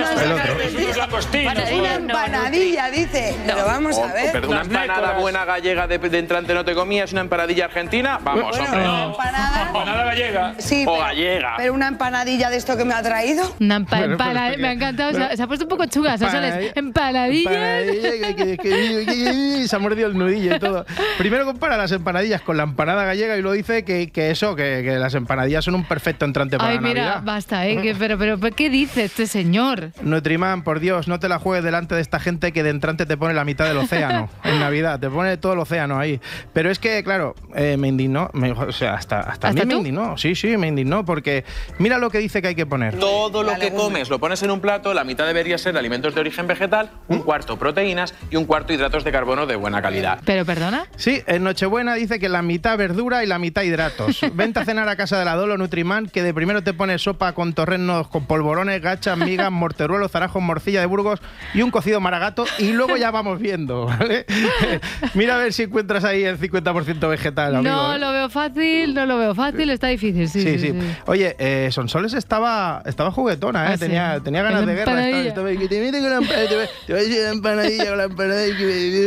Una 1.80 1.94
empanadilla, 1.94 2.90
dice. 2.90 3.34
Pero 3.46 3.64
vamos 3.64 3.98
a 3.98 4.12
ver. 4.12 4.30
Pero 4.32 4.48
una 4.50 4.62
empanada 4.62 5.18
buena 5.18 5.44
gallega 5.44 5.86
de, 5.86 5.98
de 5.98 6.18
entrante 6.18 6.54
no 6.54 6.64
te 6.64 6.74
comías, 6.74 7.12
una 7.12 7.22
empanadilla 7.22 7.66
argentina, 7.66 8.18
vamos, 8.22 8.44
Bueno, 8.50 8.64
hombre. 8.64 8.80
una 8.88 9.04
empanada. 9.04 9.62
Empanada 9.66 10.04
gallega. 10.04 10.54
Sí, 10.58 10.84
o 10.86 10.92
pero- 10.92 11.04
gallega. 11.04 11.54
Pero 11.56 11.74
una 11.74 11.88
empanadilla 11.88 12.50
de 12.50 12.56
esto 12.56 12.76
que 12.76 12.84
me 12.84 12.94
ha 12.94 13.02
traído. 13.02 13.44
Una 13.60 13.76
empa- 13.80 13.98
Bueno, 13.98 14.16
pero 14.16 14.30
empana- 14.30 14.48
es 14.50 14.56
que- 14.56 14.62
me 14.62 14.68
ha 14.68 14.72
encantado, 14.72 15.10
se 15.10 15.16
ha, 15.16 15.20
bueno. 15.20 15.36
se 15.36 15.42
ha 15.42 15.46
puesto 15.46 15.64
un 15.64 15.68
poco 15.68 15.84
Empanadilla- 15.84 16.18
Sonsoles. 16.18 16.72
Empanadillas. 16.76 17.52
Empanadilla, 17.52 18.36
que- 18.36 18.56
que- 18.58 19.68
se 19.68 19.76
ha 19.76 19.78
mordido 19.78 20.08
el 20.08 20.16
nudillo 20.18 20.56
y 20.56 20.58
todo. 20.58 20.84
Primero 21.18 21.44
compara 21.44 21.76
las 21.76 21.92
empanadillas 21.92 22.40
con 22.42 22.56
la 22.56 22.62
empanada 22.64 23.04
gallega 23.04 23.36
y 23.36 23.42
luego 23.42 23.54
dice 23.54 23.84
que, 23.84 24.10
que 24.10 24.30
eso, 24.30 24.56
que, 24.56 24.82
que 24.84 24.96
las 24.98 25.14
empanadillas 25.14 25.64
son 25.64 25.74
un 25.74 25.84
perfecto 25.84 26.24
entrante 26.24 26.56
para 26.56 26.70
Ay, 26.70 26.76
la 26.76 26.80
mira, 26.82 27.02
Navidad. 27.04 27.22
basta, 27.24 27.66
¿eh? 27.66 27.80
Que- 27.80 27.94
pero, 27.94 28.18
pero, 28.18 28.38
pero, 28.38 28.54
¿qué 28.56 28.70
dice 28.70 29.04
este 29.04 29.26
señor? 29.26 29.89
Nutriman, 30.02 30.62
por 30.62 30.80
Dios, 30.80 31.08
no 31.08 31.18
te 31.20 31.28
la 31.28 31.38
juegues 31.38 31.64
delante 31.64 31.94
de 31.94 32.00
esta 32.00 32.20
gente 32.20 32.52
que 32.52 32.62
de 32.62 32.70
entrante 32.70 33.06
te 33.06 33.16
pone 33.16 33.34
la 33.34 33.44
mitad 33.44 33.66
del 33.66 33.78
océano 33.78 34.28
en 34.44 34.60
Navidad, 34.60 34.98
te 35.00 35.08
pone 35.10 35.36
todo 35.36 35.52
el 35.54 35.58
océano 35.60 35.98
ahí. 35.98 36.20
Pero 36.52 36.70
es 36.70 36.78
que, 36.78 37.02
claro, 37.04 37.34
eh, 37.54 37.76
me 37.76 37.88
indignó, 37.88 38.30
me- 38.32 38.52
o 38.52 38.72
sea, 38.72 38.94
hasta, 38.94 39.20
hasta, 39.20 39.48
a 39.48 39.52
mí 39.52 39.60
¿Hasta 39.60 39.66
me 39.66 39.74
indignó, 39.78 40.16
sí, 40.16 40.34
sí, 40.34 40.56
me 40.56 40.68
indignó, 40.68 41.04
porque 41.04 41.44
mira 41.78 41.98
lo 41.98 42.10
que 42.10 42.18
dice 42.18 42.40
que 42.42 42.48
hay 42.48 42.54
que 42.54 42.66
poner. 42.66 42.98
Todo 42.98 43.42
lo 43.42 43.54
que 43.58 43.72
comes 43.72 44.08
lo 44.10 44.18
pones 44.18 44.42
en 44.42 44.50
un 44.50 44.60
plato, 44.60 44.94
la 44.94 45.04
mitad 45.04 45.26
debería 45.26 45.58
ser 45.58 45.76
alimentos 45.76 46.14
de 46.14 46.20
origen 46.20 46.46
vegetal, 46.46 46.90
un 47.08 47.20
cuarto 47.20 47.58
proteínas 47.58 48.14
y 48.30 48.36
un 48.36 48.44
cuarto 48.44 48.72
hidratos 48.72 49.04
de 49.04 49.12
carbono 49.12 49.46
de 49.46 49.56
buena 49.56 49.80
calidad. 49.82 50.20
¿Pero 50.24 50.44
perdona? 50.44 50.84
Sí, 50.96 51.22
en 51.26 51.44
Nochebuena 51.44 51.94
dice 51.94 52.18
que 52.18 52.28
la 52.28 52.42
mitad 52.42 52.76
verdura 52.78 53.22
y 53.24 53.26
la 53.26 53.38
mitad 53.38 53.62
hidratos. 53.62 54.20
Vente 54.34 54.60
a 54.60 54.64
cenar 54.64 54.88
a 54.88 54.96
casa 54.96 55.18
de 55.18 55.24
la 55.24 55.36
Dolo 55.36 55.56
Nutriman, 55.58 56.06
que 56.08 56.22
de 56.22 56.34
primero 56.34 56.62
te 56.62 56.72
pone 56.74 56.98
sopa 56.98 57.32
con 57.32 57.52
torrenos, 57.52 58.08
con 58.08 58.26
polvorones, 58.26 58.80
gachas, 58.82 59.16
migas, 59.18 59.50
morteruelos, 59.80 60.12
zarajos, 60.12 60.42
morcilla 60.42 60.80
de 60.80 60.86
Burgos 60.86 61.20
y 61.54 61.62
un 61.62 61.70
cocido 61.70 62.00
maragato 62.00 62.44
y 62.58 62.72
luego 62.72 62.96
ya 62.98 63.10
vamos 63.10 63.38
viendo, 63.40 63.86
¿vale? 63.98 64.26
Mira 65.14 65.36
a 65.36 65.38
ver 65.38 65.52
si 65.54 65.62
encuentras 65.64 66.04
ahí 66.04 66.22
el 66.24 66.38
50% 66.38 67.08
vegetal, 67.08 67.56
amigo. 67.56 67.74
No 67.74 67.94
¿eh? 67.94 67.98
lo 67.98 68.12
veo 68.12 68.28
fácil, 68.28 68.94
no 68.94 69.06
lo 69.06 69.16
veo 69.18 69.34
fácil, 69.34 69.70
está 69.70 69.86
difícil, 69.88 70.28
sí. 70.28 70.42
Sí, 70.42 70.58
sí, 70.58 70.58
sí. 70.58 70.80
sí. 70.80 70.86
Oye, 71.06 71.34
eh, 71.38 71.68
Sonsoles 71.72 72.12
estaba, 72.14 72.82
estaba 72.84 73.10
juguetona, 73.10 73.64
¿eh? 73.64 73.68
Ah, 73.70 73.72
sí. 73.74 73.80
tenía, 73.80 74.20
tenía 74.22 74.42
ganas 74.42 74.66
de 74.66 74.74
guerra. 74.74 74.92
empanadilla. 74.92 75.28
Estaba, 75.28 75.50
estaba- 75.50 75.68
que 75.68 75.74
te 75.74 75.80
mete 75.80 76.00
con 76.00 76.10
la 76.10 76.16
empanadilla, 76.16 76.48
te 76.48 76.56
voy- 76.56 76.66
te 76.86 76.92
voy 76.92 77.00
a 77.00 77.04
decir 77.04 77.22
la 77.22 77.30
empanadilla 77.30 77.88
con 77.88 77.98
la 77.98 78.04
empanadilla. 78.04 78.56
que 78.58 78.64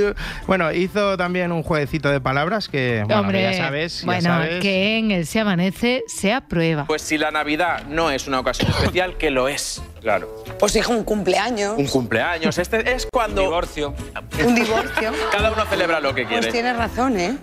me- 0.07 0.13
Bueno, 0.47 0.71
hizo 0.71 1.17
también 1.17 1.51
un 1.51 1.61
jueguecito 1.63 2.09
de 2.09 2.19
palabras 2.19 2.67
que, 2.67 3.03
bueno, 3.05 3.21
Hombre, 3.21 3.41
ya 3.43 3.53
sabes, 3.53 3.99
ya 4.01 4.05
bueno, 4.05 4.21
sabes. 4.21 4.61
que 4.61 4.97
en 4.97 5.11
el 5.11 5.25
Se 5.27 5.39
Amanece 5.39 6.03
se 6.07 6.33
aprueba. 6.33 6.85
Pues 6.85 7.01
si 7.03 7.17
la 7.17 7.31
Navidad 7.31 7.83
no 7.87 8.09
es 8.11 8.27
una 8.27 8.39
ocasión 8.39 8.69
especial, 8.71 9.17
que 9.17 9.29
lo 9.29 9.47
es. 9.47 9.81
Claro. 10.03 10.43
Pues 10.59 10.75
hijo, 10.75 10.91
un 10.91 11.05
cumpleaños. 11.05 11.75
Un 11.77 11.87
cumpleaños. 11.87 12.57
Este 12.57 12.93
es 12.93 13.07
cuando. 13.11 13.41
divorcio. 13.41 13.95
Un 14.45 14.53
divorcio. 14.53 15.11
Cada 15.31 15.53
uno 15.53 15.65
celebra 15.65 16.01
lo 16.01 16.13
que 16.13 16.25
quiere. 16.25 16.41
Pues 16.41 16.51
tienes 16.51 16.75
razón, 16.75 17.17
¿eh? 17.17 17.37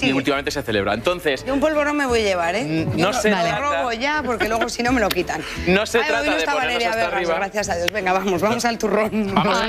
Y 0.00 0.12
últimamente 0.12 0.50
se 0.50 0.62
celebra. 0.62 0.94
Entonces, 0.94 1.44
Yo 1.44 1.54
un 1.54 1.60
polvorón 1.60 1.96
me 1.96 2.06
voy 2.06 2.20
a 2.20 2.24
llevar, 2.24 2.54
¿eh? 2.54 2.64
Mm, 2.92 2.96
Yo 2.96 3.06
no 3.06 3.12
se 3.12 3.30
lo 3.30 3.36
trata- 3.36 3.58
robo 3.58 3.92
ya, 3.92 4.22
porque 4.24 4.48
luego 4.48 4.68
si 4.68 4.82
no 4.82 4.92
me 4.92 5.00
lo 5.00 5.08
quitan. 5.08 5.42
No 5.66 5.86
se 5.86 5.98
Ay, 5.98 6.04
trata 6.06 6.20
hoy 6.22 6.26
no 6.28 6.32
de 6.34 6.38
está 6.38 6.54
Valeria 6.54 6.88
hasta 6.90 6.96
Vegas, 7.06 7.14
arriba. 7.14 7.34
gracias 7.36 7.68
a 7.70 7.76
Dios. 7.76 7.90
Venga, 7.92 8.12
vamos, 8.12 8.40
vamos 8.40 8.64
al 8.64 8.78
turrón. 8.78 9.32
Vamos 9.34 9.58
al 9.58 9.68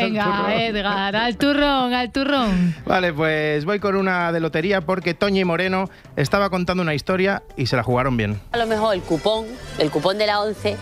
venga, 0.00 0.24
turrón. 0.24 0.50
Edgar, 0.52 1.16
al 1.16 1.36
turrón, 1.36 1.94
al 1.94 2.10
turrón. 2.12 2.74
Vale, 2.86 3.12
pues 3.12 3.64
voy 3.64 3.78
con 3.80 3.96
una 3.96 4.32
de 4.32 4.40
lotería 4.40 4.80
porque 4.82 5.14
Toñi 5.14 5.44
Moreno 5.44 5.88
estaba 6.16 6.50
contando 6.50 6.82
una 6.82 6.94
historia 6.94 7.42
y 7.56 7.66
se 7.66 7.76
la 7.76 7.82
jugaron 7.82 8.16
bien. 8.16 8.40
A 8.52 8.58
lo 8.58 8.66
mejor 8.66 8.94
el 8.94 9.02
cupón, 9.02 9.46
el 9.78 9.90
cupón 9.90 10.18
de 10.18 10.26
la 10.26 10.40
11, 10.40 10.76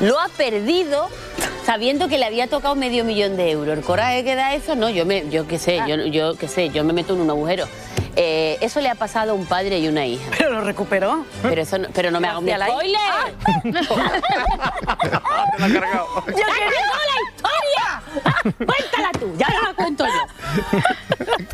lo 0.00 0.18
ha 0.18 0.28
perdido 0.28 1.08
sabiendo 1.64 2.08
que 2.08 2.18
le 2.18 2.24
había 2.24 2.46
tocado 2.46 2.74
medio 2.74 3.04
millón 3.04 3.36
de 3.36 3.50
euros. 3.50 3.76
El 3.76 3.84
coraje 3.84 4.24
que 4.24 4.34
da 4.34 4.54
eso, 4.54 4.74
no, 4.74 4.88
yo 4.88 5.04
me, 5.04 5.28
yo 5.28 5.46
qué 5.46 5.58
sé, 5.58 5.80
yo, 5.86 5.96
yo 6.06 6.34
qué 6.36 6.48
sé, 6.48 6.70
yo 6.70 6.84
me 6.84 6.92
meto 6.92 7.14
en 7.14 7.20
un 7.20 7.30
agujero. 7.30 7.66
Eh, 8.16 8.58
eso 8.62 8.80
le 8.80 8.88
ha 8.88 8.94
pasado 8.94 9.32
a 9.32 9.34
un 9.34 9.46
padre 9.46 9.78
y 9.78 9.86
una 9.86 10.04
hija. 10.06 10.24
Pero 10.36 10.50
lo 10.50 10.62
recuperó. 10.62 11.24
Pero 11.42 11.62
eso 11.62 11.78
no, 11.78 11.88
pero 11.94 12.10
no 12.10 12.20
me 12.20 12.26
haga 12.28 12.38
un 12.38 12.46
Gracias, 12.46 12.68
Lai. 12.68 12.70
spoiler. 12.70 13.00
te 13.62 15.58
la 15.60 15.66
has 15.66 15.72
cargado. 15.72 16.06
¡Yo 16.26 16.32
quería 16.32 16.84
la 17.04 17.16
historia! 17.28 18.02
Cuéntala 18.56 19.10
tú, 19.20 19.32
ya 19.36 19.48
no 19.48 19.62
la 19.62 19.74
cuento 19.74 20.04
yo. 20.06 20.78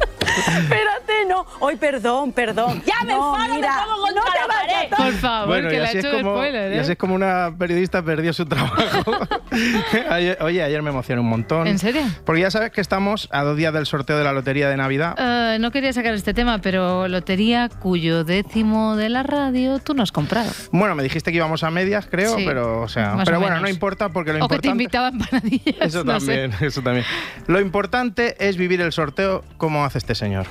Espérate, 0.28 1.12
no. 1.28 1.46
Hoy, 1.60 1.76
perdón, 1.76 2.32
perdón. 2.32 2.82
Ya 2.86 3.04
me 3.04 3.12
no, 3.14 3.32
enfado, 3.34 3.48
me 3.48 3.56
mira, 3.56 3.84
pongo 3.86 4.02
contra 4.02 4.22
no 4.22 4.30
te 4.32 4.38
la 4.38 4.46
vayas. 4.46 4.86
pared. 4.88 5.04
Por 5.12 5.12
favor, 5.20 5.46
Bueno, 5.48 5.68
que 5.68 5.74
y 5.74 5.78
le 5.78 5.84
ha 5.84 5.88
así, 5.88 5.98
es 5.98 6.04
hecho 6.04 6.16
como, 6.18 6.34
spoiler, 6.34 6.72
y 6.72 6.76
¿eh? 6.76 6.80
así 6.80 6.92
es 6.92 6.98
como 6.98 7.14
una 7.14 7.54
periodista 7.58 8.02
perdió 8.02 8.32
su 8.32 8.46
trabajo. 8.46 9.12
Ayer- 10.10 10.38
oye, 10.40 10.62
ayer 10.62 10.82
me 10.82 10.90
emocioné 10.90 11.20
un 11.20 11.28
montón. 11.28 11.66
¿En 11.66 11.78
serio? 11.78 12.02
Porque 12.24 12.40
ya 12.42 12.50
sabes 12.50 12.70
que 12.72 12.80
estamos 12.80 13.28
a 13.32 13.42
dos 13.42 13.56
días 13.56 13.72
del 13.72 13.86
sorteo 13.86 14.18
de 14.18 14.24
la 14.24 14.32
lotería 14.32 14.68
de 14.68 14.76
Navidad. 14.76 15.14
Eh, 15.18 15.58
no 15.60 15.70
quería 15.70 15.92
sacar 15.92 16.14
este 16.14 16.34
tema, 16.34 16.58
pero 16.60 17.08
lotería 17.08 17.68
cuyo 17.68 18.24
décimo 18.24 18.96
de 18.96 19.08
la 19.08 19.22
radio 19.22 19.78
tú 19.78 19.94
no 19.94 20.02
has 20.02 20.12
comprado. 20.12 20.50
Bueno, 20.72 20.94
me 20.94 21.02
dijiste 21.02 21.30
que 21.30 21.36
íbamos 21.36 21.62
a 21.62 21.70
medias, 21.70 22.06
creo, 22.10 22.36
Sí, 22.36 22.44
pero 22.46 22.82
o 22.82 22.88
sea, 22.88 23.16
pero 23.24 23.36
o 23.36 23.40
bueno, 23.40 23.56
menos. 23.56 23.62
no 23.62 23.68
importa 23.68 24.08
porque 24.08 24.32
lo 24.32 24.44
o 24.44 24.48
que 24.48 24.58
te 24.58 24.68
importante 24.68 24.82
invitaban 24.84 25.14
empanadillas. 25.20 25.76
eso 25.80 26.04
no 26.04 26.18
sé. 26.20 26.26
también, 26.26 26.54
eso 26.60 26.82
también. 26.82 27.06
Lo 27.46 27.60
importante 27.60 28.36
es 28.46 28.56
vivir 28.56 28.80
el 28.80 28.92
sorteo 28.92 29.44
como 29.56 29.84
hace 29.84 29.98
este 29.98 30.13
señor. 30.14 30.46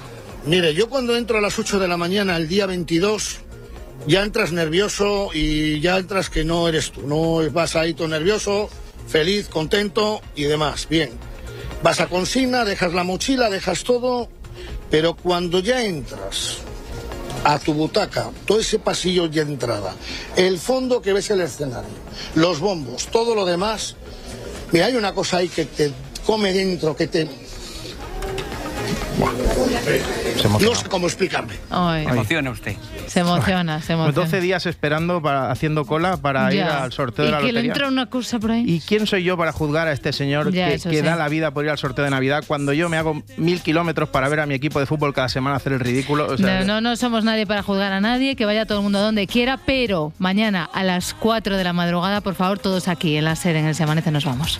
Mire, 0.45 0.73
yo 0.73 0.89
cuando 0.89 1.15
entro 1.15 1.37
a 1.37 1.41
las 1.41 1.57
8 1.57 1.79
de 1.79 1.87
la 1.87 1.97
mañana 1.97 2.35
el 2.35 2.47
día 2.47 2.65
22, 2.65 3.37
ya 4.07 4.23
entras 4.23 4.51
nervioso 4.51 5.29
y 5.33 5.79
ya 5.79 5.97
entras 5.97 6.29
que 6.29 6.43
no 6.43 6.67
eres 6.67 6.91
tú. 6.91 7.07
No 7.07 7.49
vas 7.51 7.75
ahí 7.75 7.93
todo 7.93 8.07
nervioso, 8.09 8.69
feliz, 9.07 9.47
contento 9.47 10.21
y 10.35 10.43
demás. 10.43 10.87
Bien. 10.89 11.11
Vas 11.81 11.99
a 11.99 12.07
consigna, 12.07 12.65
dejas 12.65 12.93
la 12.93 13.03
mochila, 13.03 13.49
dejas 13.49 13.83
todo, 13.83 14.29
pero 14.89 15.15
cuando 15.15 15.59
ya 15.59 15.83
entras 15.83 16.59
a 17.43 17.59
tu 17.59 17.73
butaca, 17.73 18.29
todo 18.45 18.59
ese 18.59 18.79
pasillo 18.79 19.27
de 19.27 19.41
entrada, 19.41 19.93
el 20.35 20.59
fondo 20.59 21.01
que 21.01 21.11
ves 21.13 21.29
el 21.29 21.41
escenario, 21.41 21.89
los 22.35 22.59
bombos, 22.59 23.07
todo 23.07 23.35
lo 23.35 23.45
demás, 23.45 23.95
mira, 24.71 24.85
hay 24.85 24.95
una 24.95 25.13
cosa 25.13 25.37
ahí 25.37 25.49
que 25.49 25.65
te 25.65 25.91
come 26.25 26.53
dentro, 26.53 26.95
que 26.95 27.07
te... 27.07 27.27
No 30.59 30.75
sé 30.75 30.87
cómo 30.89 31.07
explicarme. 31.07 31.53
Ay, 31.69 32.05
Emociona 32.05 32.49
usted. 32.51 32.75
se 33.07 33.19
emociona, 33.19 33.81
se 33.81 33.93
emociona. 33.93 34.11
12 34.13 34.41
días 34.41 34.65
esperando, 34.65 35.21
para, 35.21 35.51
haciendo 35.51 35.85
cola 35.85 36.17
para 36.17 36.53
ir 36.53 36.63
al 36.63 36.91
sorteo 36.91 37.25
y 37.25 37.27
de 37.27 37.31
la 37.31 37.41
que 37.41 37.51
le 37.53 37.59
entra 37.61 37.87
una 37.87 38.07
cosa 38.07 38.39
por 38.39 38.51
ahí. 38.51 38.63
¿Y 38.67 38.79
quién 38.79 39.05
soy 39.07 39.23
yo 39.23 39.37
para 39.37 39.51
juzgar 39.51 39.87
a 39.87 39.91
este 39.91 40.11
señor 40.13 40.51
Ya, 40.51 40.67
que, 40.69 40.73
eso 40.75 40.89
que 40.89 40.97
sí. 40.97 41.01
da 41.01 41.15
la 41.15 41.29
vida 41.29 41.51
por 41.51 41.63
ir 41.63 41.69
al 41.71 41.77
sorteo 41.77 42.03
de 42.05 42.11
Navidad 42.11 42.43
cuando 42.47 42.73
yo 42.73 42.89
me 42.89 42.97
hago 42.97 43.21
mil 43.37 43.61
kilómetros 43.61 44.09
para 44.09 44.27
ver 44.29 44.39
a 44.39 44.45
mi 44.45 44.55
equipo 44.55 44.79
de 44.79 44.85
fútbol 44.85 45.13
cada 45.13 45.29
semana 45.29 45.55
hacer 45.57 45.73
el 45.73 45.79
ridículo? 45.79 46.27
O 46.27 46.37
sea, 46.37 46.59
no, 46.61 46.65
no, 46.65 46.81
no 46.81 46.95
somos 46.95 47.23
nadie 47.23 47.45
para 47.45 47.61
juzgar 47.63 47.93
a 47.93 48.01
nadie, 48.01 48.35
que 48.35 48.45
vaya 48.45 48.65
todo 48.65 48.79
el 48.79 48.83
mundo 48.83 48.99
donde 48.99 49.27
quiera, 49.27 49.57
pero 49.65 50.11
mañana 50.17 50.69
a 50.73 50.83
las 50.83 51.13
4 51.13 51.57
de 51.57 51.63
la 51.63 51.73
madrugada, 51.73 52.21
por 52.21 52.35
favor, 52.35 52.59
todos 52.59 52.87
aquí 52.87 53.15
en 53.17 53.25
la 53.25 53.35
sede, 53.35 53.59
en 53.59 53.65
el 53.67 53.75
Se 53.75 53.83
Amanece, 53.83 54.11
nos 54.11 54.25
vamos. 54.25 54.59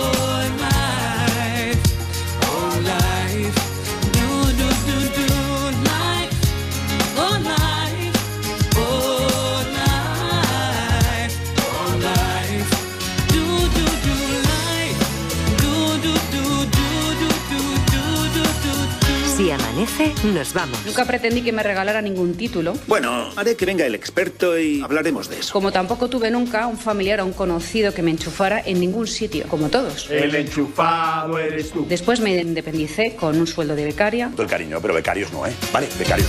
amanece, 19.81 20.13
nos 20.27 20.53
vamos. 20.53 20.77
Nunca 20.85 21.05
pretendí 21.05 21.41
que 21.41 21.51
me 21.51 21.63
regalara 21.63 22.01
ningún 22.01 22.35
título. 22.35 22.73
Bueno, 22.87 23.29
haré 23.35 23.55
que 23.55 23.65
venga 23.65 23.85
el 23.85 23.95
experto 23.95 24.57
y 24.57 24.81
hablaremos 24.81 25.29
de 25.29 25.39
eso. 25.39 25.53
Como 25.53 25.71
tampoco 25.71 26.09
tuve 26.09 26.29
nunca 26.31 26.67
un 26.67 26.77
familiar 26.77 27.21
o 27.21 27.25
un 27.25 27.33
conocido 27.33 27.93
que 27.93 28.01
me 28.01 28.11
enchufara 28.11 28.61
en 28.65 28.79
ningún 28.79 29.07
sitio, 29.07 29.45
como 29.47 29.69
todos. 29.69 30.09
El 30.09 30.35
enchufado 30.35 31.37
eres 31.39 31.71
tú. 31.71 31.85
Después 31.87 32.19
me 32.19 32.35
independicé 32.37 33.15
con 33.15 33.39
un 33.39 33.47
sueldo 33.47 33.75
de 33.75 33.85
becaria. 33.85 34.29
Todo 34.31 34.43
el 34.43 34.49
cariño, 34.49 34.79
pero 34.81 34.93
becarios 34.93 35.31
no, 35.31 35.45
¿eh? 35.45 35.53
Vale, 35.71 35.87
becarios. 35.97 36.27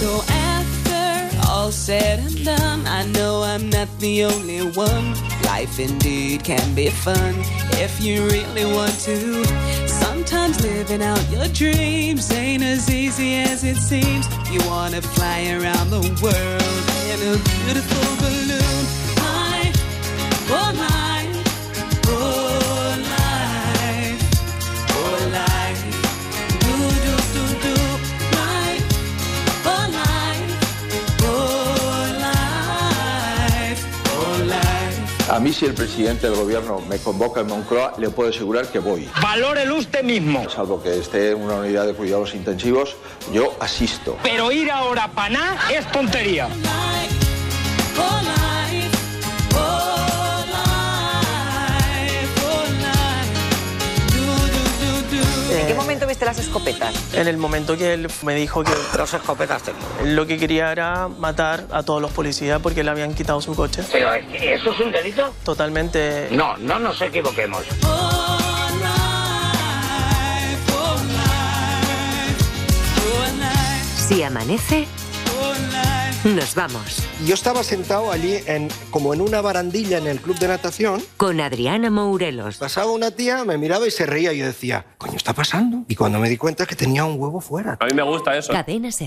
So 0.00 0.22
after 0.28 1.48
all 1.48 1.72
said 1.72 2.20
and 2.20 2.44
done, 2.44 2.86
I 2.86 3.06
know 3.12 3.42
I'm 3.42 3.70
not 3.70 3.88
the 3.98 4.24
only 4.26 4.60
one. 4.76 5.14
Life 5.44 5.78
indeed 5.80 6.42
can 6.44 6.74
be 6.74 6.90
fun 6.90 7.34
if 7.72 8.00
you 8.00 8.26
really 8.26 8.64
want 8.66 8.92
to. 9.04 9.95
Living 10.46 11.02
out 11.02 11.28
your 11.28 11.48
dreams 11.48 12.30
ain't 12.30 12.62
as 12.62 12.88
easy 12.88 13.34
as 13.34 13.64
it 13.64 13.76
seems. 13.78 14.28
You 14.48 14.60
wanna 14.68 15.02
fly 15.02 15.50
around 15.50 15.90
the 15.90 16.00
world 16.22 16.86
in 17.10 17.18
a 17.20 17.36
beautiful 17.64 18.16
balloon. 18.22 18.86
I, 19.18 19.72
oh 20.48 20.72
life, 20.78 21.05
mí 35.46 35.52
si 35.52 35.64
el 35.64 35.74
presidente 35.74 36.28
del 36.28 36.34
gobierno 36.34 36.80
me 36.88 36.98
convoca 36.98 37.40
en 37.40 37.46
Moncloa, 37.46 37.94
le 37.98 38.10
puedo 38.10 38.30
asegurar 38.30 38.66
que 38.66 38.80
voy. 38.80 39.08
Valórelo 39.22 39.76
usted 39.76 40.02
mismo. 40.02 40.50
Salvo 40.50 40.82
que 40.82 40.98
esté 40.98 41.30
en 41.30 41.40
una 41.40 41.54
unidad 41.54 41.86
de 41.86 41.94
cuidados 41.94 42.34
intensivos, 42.34 42.96
yo 43.32 43.54
asisto. 43.60 44.18
Pero 44.24 44.50
ir 44.50 44.72
ahora 44.72 45.06
para 45.06 45.30
nada 45.30 45.58
es 45.70 45.86
tontería. 45.92 46.48
¿En 56.16 56.20
qué 56.20 56.24
momento 56.24 56.24
viste 56.24 56.24
las 56.24 56.38
escopetas? 56.38 57.14
En 57.14 57.28
el 57.28 57.36
momento 57.36 57.76
que 57.76 57.92
él 57.92 58.08
me 58.22 58.34
dijo 58.34 58.64
que 58.64 58.72
Dos 58.96 59.12
escopetas 59.12 59.62
tengo. 59.62 59.78
lo 60.04 60.26
que 60.26 60.38
quería 60.38 60.72
era 60.72 61.08
matar 61.08 61.66
a 61.70 61.82
todos 61.82 62.00
los 62.00 62.10
policías 62.10 62.60
porque 62.62 62.82
le 62.82 62.90
habían 62.90 63.14
quitado 63.14 63.40
su 63.42 63.54
coche. 63.54 63.82
Pero 63.92 64.14
es 64.14 64.26
que 64.26 64.54
eso 64.54 64.70
es 64.72 64.80
un 64.80 64.92
delito. 64.92 65.34
Totalmente. 65.44 66.28
No, 66.30 66.56
no 66.56 66.78
nos 66.78 67.00
equivoquemos. 67.02 67.64
Si 74.08 74.22
amanece, 74.22 74.86
nos 76.34 76.54
vamos. 76.54 77.06
Yo 77.24 77.34
estaba 77.34 77.62
sentado 77.62 78.10
allí 78.10 78.38
en, 78.46 78.68
como 78.90 79.14
en 79.14 79.20
una 79.20 79.40
barandilla 79.40 79.98
en 79.98 80.06
el 80.06 80.20
club 80.20 80.38
de 80.38 80.48
natación. 80.48 81.02
Con 81.16 81.40
Adriana 81.40 81.90
Mourelos. 81.90 82.56
Pasaba 82.56 82.90
una 82.90 83.10
tía, 83.10 83.44
me 83.44 83.58
miraba 83.58 83.86
y 83.86 83.90
se 83.90 84.06
reía 84.06 84.32
y 84.32 84.38
yo 84.38 84.46
decía, 84.46 84.86
coño, 84.98 85.16
está 85.16 85.34
pasando. 85.34 85.84
Y 85.88 85.94
cuando 85.94 86.18
me 86.18 86.28
di 86.28 86.36
cuenta 86.36 86.66
que 86.66 86.74
tenía 86.74 87.04
un 87.04 87.20
huevo 87.20 87.40
fuera. 87.40 87.76
A 87.80 87.86
mí 87.86 87.92
me 87.94 88.02
gusta 88.02 88.36
eso. 88.36 88.52
Cadena 88.52 88.90
Ser. 88.90 89.06